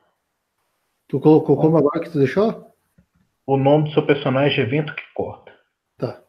Tu 1.09 1.19
colocou 1.19 1.56
como 1.56 1.78
agora 1.78 2.01
que 2.01 2.10
tu 2.10 2.19
deixou? 2.19 2.70
O 3.47 3.56
nome 3.56 3.85
do 3.89 3.94
seu 3.94 4.05
personagem 4.05 4.62
é 4.62 4.66
Vento 4.66 4.94
que 4.94 5.02
Corta. 5.15 5.56
Tá. 5.97 6.23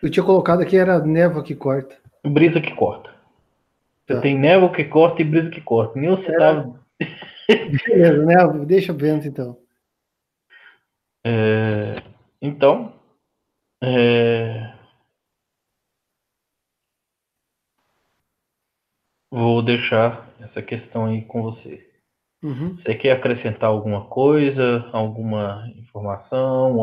Eu 0.00 0.10
tinha 0.10 0.24
colocado 0.24 0.62
aqui 0.62 0.76
era 0.76 1.04
névoa 1.04 1.42
que 1.42 1.56
corta. 1.56 1.98
Brisa 2.24 2.60
que 2.60 2.74
corta. 2.76 3.10
Você 4.06 4.14
Tá. 4.14 4.20
tem 4.20 4.38
névoa 4.38 4.72
que 4.72 4.84
corta 4.84 5.20
e 5.22 5.24
brisa 5.24 5.50
que 5.50 5.60
corta. 5.60 5.98
Nem 5.98 6.10
você 6.10 6.32
tava. 6.36 6.80
Beleza, 7.56 8.24
névoa, 8.24 8.64
deixa 8.64 8.92
o 8.92 8.96
vento 8.96 9.26
então. 9.26 9.60
É, 11.24 12.02
então, 12.40 12.94
é, 13.82 14.72
vou 19.30 19.62
deixar 19.62 20.32
essa 20.40 20.62
questão 20.62 21.06
aí 21.06 21.24
com 21.24 21.42
você. 21.42 21.88
Uhum. 22.42 22.76
Você 22.76 22.94
quer 22.94 23.12
acrescentar 23.12 23.68
alguma 23.68 24.06
coisa, 24.08 24.88
alguma 24.92 25.70
informação, 25.76 26.80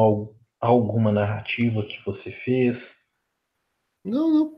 alguma 0.59 1.11
narrativa 1.11 1.83
que 1.83 1.99
você 2.05 2.31
fez? 2.43 2.77
Não, 4.05 4.29
não. 4.29 4.57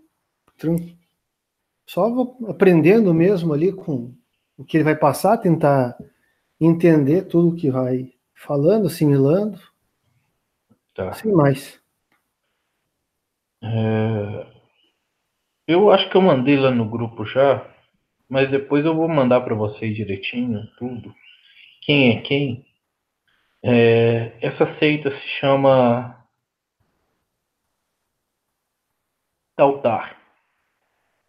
Só 1.87 2.05
aprendendo 2.47 3.13
mesmo 3.13 3.53
ali 3.53 3.71
com 3.71 4.13
o 4.59 4.65
que 4.65 4.75
ele 4.75 4.83
vai 4.83 4.95
passar, 4.95 5.37
tentar 5.37 5.97
entender 6.59 7.23
tudo 7.23 7.55
que 7.55 7.71
vai 7.71 8.13
falando, 8.35 8.87
assimilando. 8.87 9.57
Tá. 10.93 11.13
Sem 11.13 11.31
mais. 11.31 11.81
É... 13.63 14.45
Eu 15.65 15.89
acho 15.89 16.09
que 16.09 16.17
eu 16.17 16.21
mandei 16.21 16.57
lá 16.57 16.71
no 16.71 16.89
grupo 16.89 17.25
já, 17.25 17.65
mas 18.27 18.51
depois 18.51 18.83
eu 18.83 18.93
vou 18.93 19.07
mandar 19.07 19.39
para 19.41 19.55
vocês 19.55 19.95
direitinho 19.95 20.67
tudo. 20.77 21.15
Quem 21.81 22.17
é 22.17 22.21
quem? 22.21 22.65
É... 23.63 24.37
Essa 24.45 24.77
seita 24.77 25.09
se 25.09 25.27
chama 25.39 26.21
Tautar. 29.55 30.17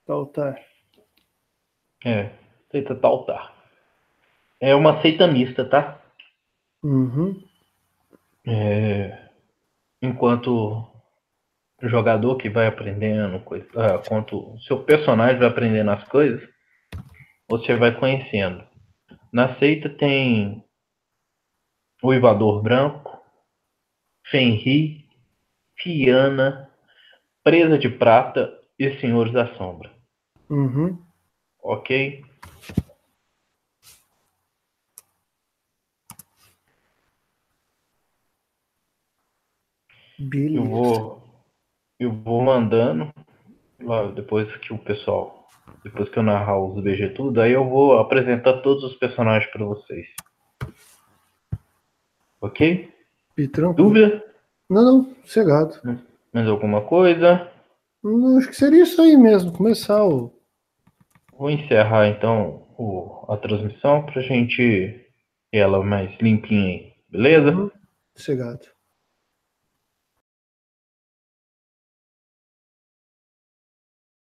Tautar. 0.05 0.61
É, 2.05 2.40
seita 2.71 2.95
Tautar. 2.95 3.55
É 4.61 4.75
uma 4.75 5.01
seita 5.03 5.27
mista, 5.27 5.65
tá? 5.65 6.01
Uhum. 6.83 7.43
É, 8.47 9.29
enquanto 10.03 10.87
jogador 11.83 12.37
que 12.37 12.49
vai 12.49 12.67
aprendendo 12.67 13.41
coisa, 13.41 13.67
ah, 13.77 14.03
enquanto 14.05 14.59
seu 14.61 14.83
personagem 14.83 15.39
vai 15.39 15.49
aprendendo 15.49 15.91
as 15.91 16.05
coisas, 16.09 16.47
você 17.49 17.77
vai 17.77 17.99
conhecendo. 17.99 18.63
Na 19.33 19.59
seita 19.59 19.89
tem 19.89 20.65
o 22.03 22.13
Ivador 22.13 22.63
Branco, 22.63 23.19
Fenri, 24.27 25.09
Fiana, 25.77 26.71
Presa 27.43 27.79
de 27.79 27.89
Prata 27.89 28.53
e 28.79 28.99
Senhores 29.01 29.33
da 29.33 29.55
Sombra. 29.57 29.91
Uhum. 30.49 30.99
Ok? 31.63 32.23
Beleza. 40.21 40.57
Eu 40.57 40.65
vou, 40.65 41.23
eu 41.99 42.13
vou 42.13 42.43
mandando 42.43 43.11
lá 43.81 44.11
depois 44.11 44.55
que 44.59 44.73
o 44.73 44.79
pessoal, 44.79 45.49
depois 45.83 46.11
que 46.11 46.19
eu 46.19 46.23
narrar 46.23 46.59
os 46.61 46.83
BG 46.83 47.11
tudo, 47.11 47.41
aí 47.41 47.53
eu 47.53 47.67
vou 47.69 47.99
apresentar 47.99 48.61
todos 48.61 48.85
os 48.85 48.95
personagens 48.97 49.51
para 49.51 49.65
vocês. 49.65 50.07
Ok? 52.41 52.93
Pitrão. 53.35 53.73
Dúvida? 53.73 54.23
Não, 54.69 54.83
não, 54.85 55.17
cegado. 55.25 55.81
Mais 56.33 56.47
alguma 56.47 56.83
coisa? 56.83 57.51
Não, 58.03 58.39
acho 58.39 58.49
que 58.49 58.57
seria 58.57 58.83
isso 58.83 59.01
aí 59.01 59.17
mesmo, 59.17 59.53
começar 59.53 60.05
o. 60.05 60.40
Vou 61.41 61.49
encerrar 61.51 62.07
então 62.07 62.67
o, 62.77 63.25
a 63.33 63.35
transmissão 63.39 64.05
pra 64.05 64.21
gente 64.21 64.59
ter 65.51 65.59
ela 65.59 65.83
mais 65.83 66.15
limpinha 66.21 66.67
aí, 66.67 66.93
beleza? 67.09 67.51
Uhum. 67.51 67.71
Cegado. 68.15 68.67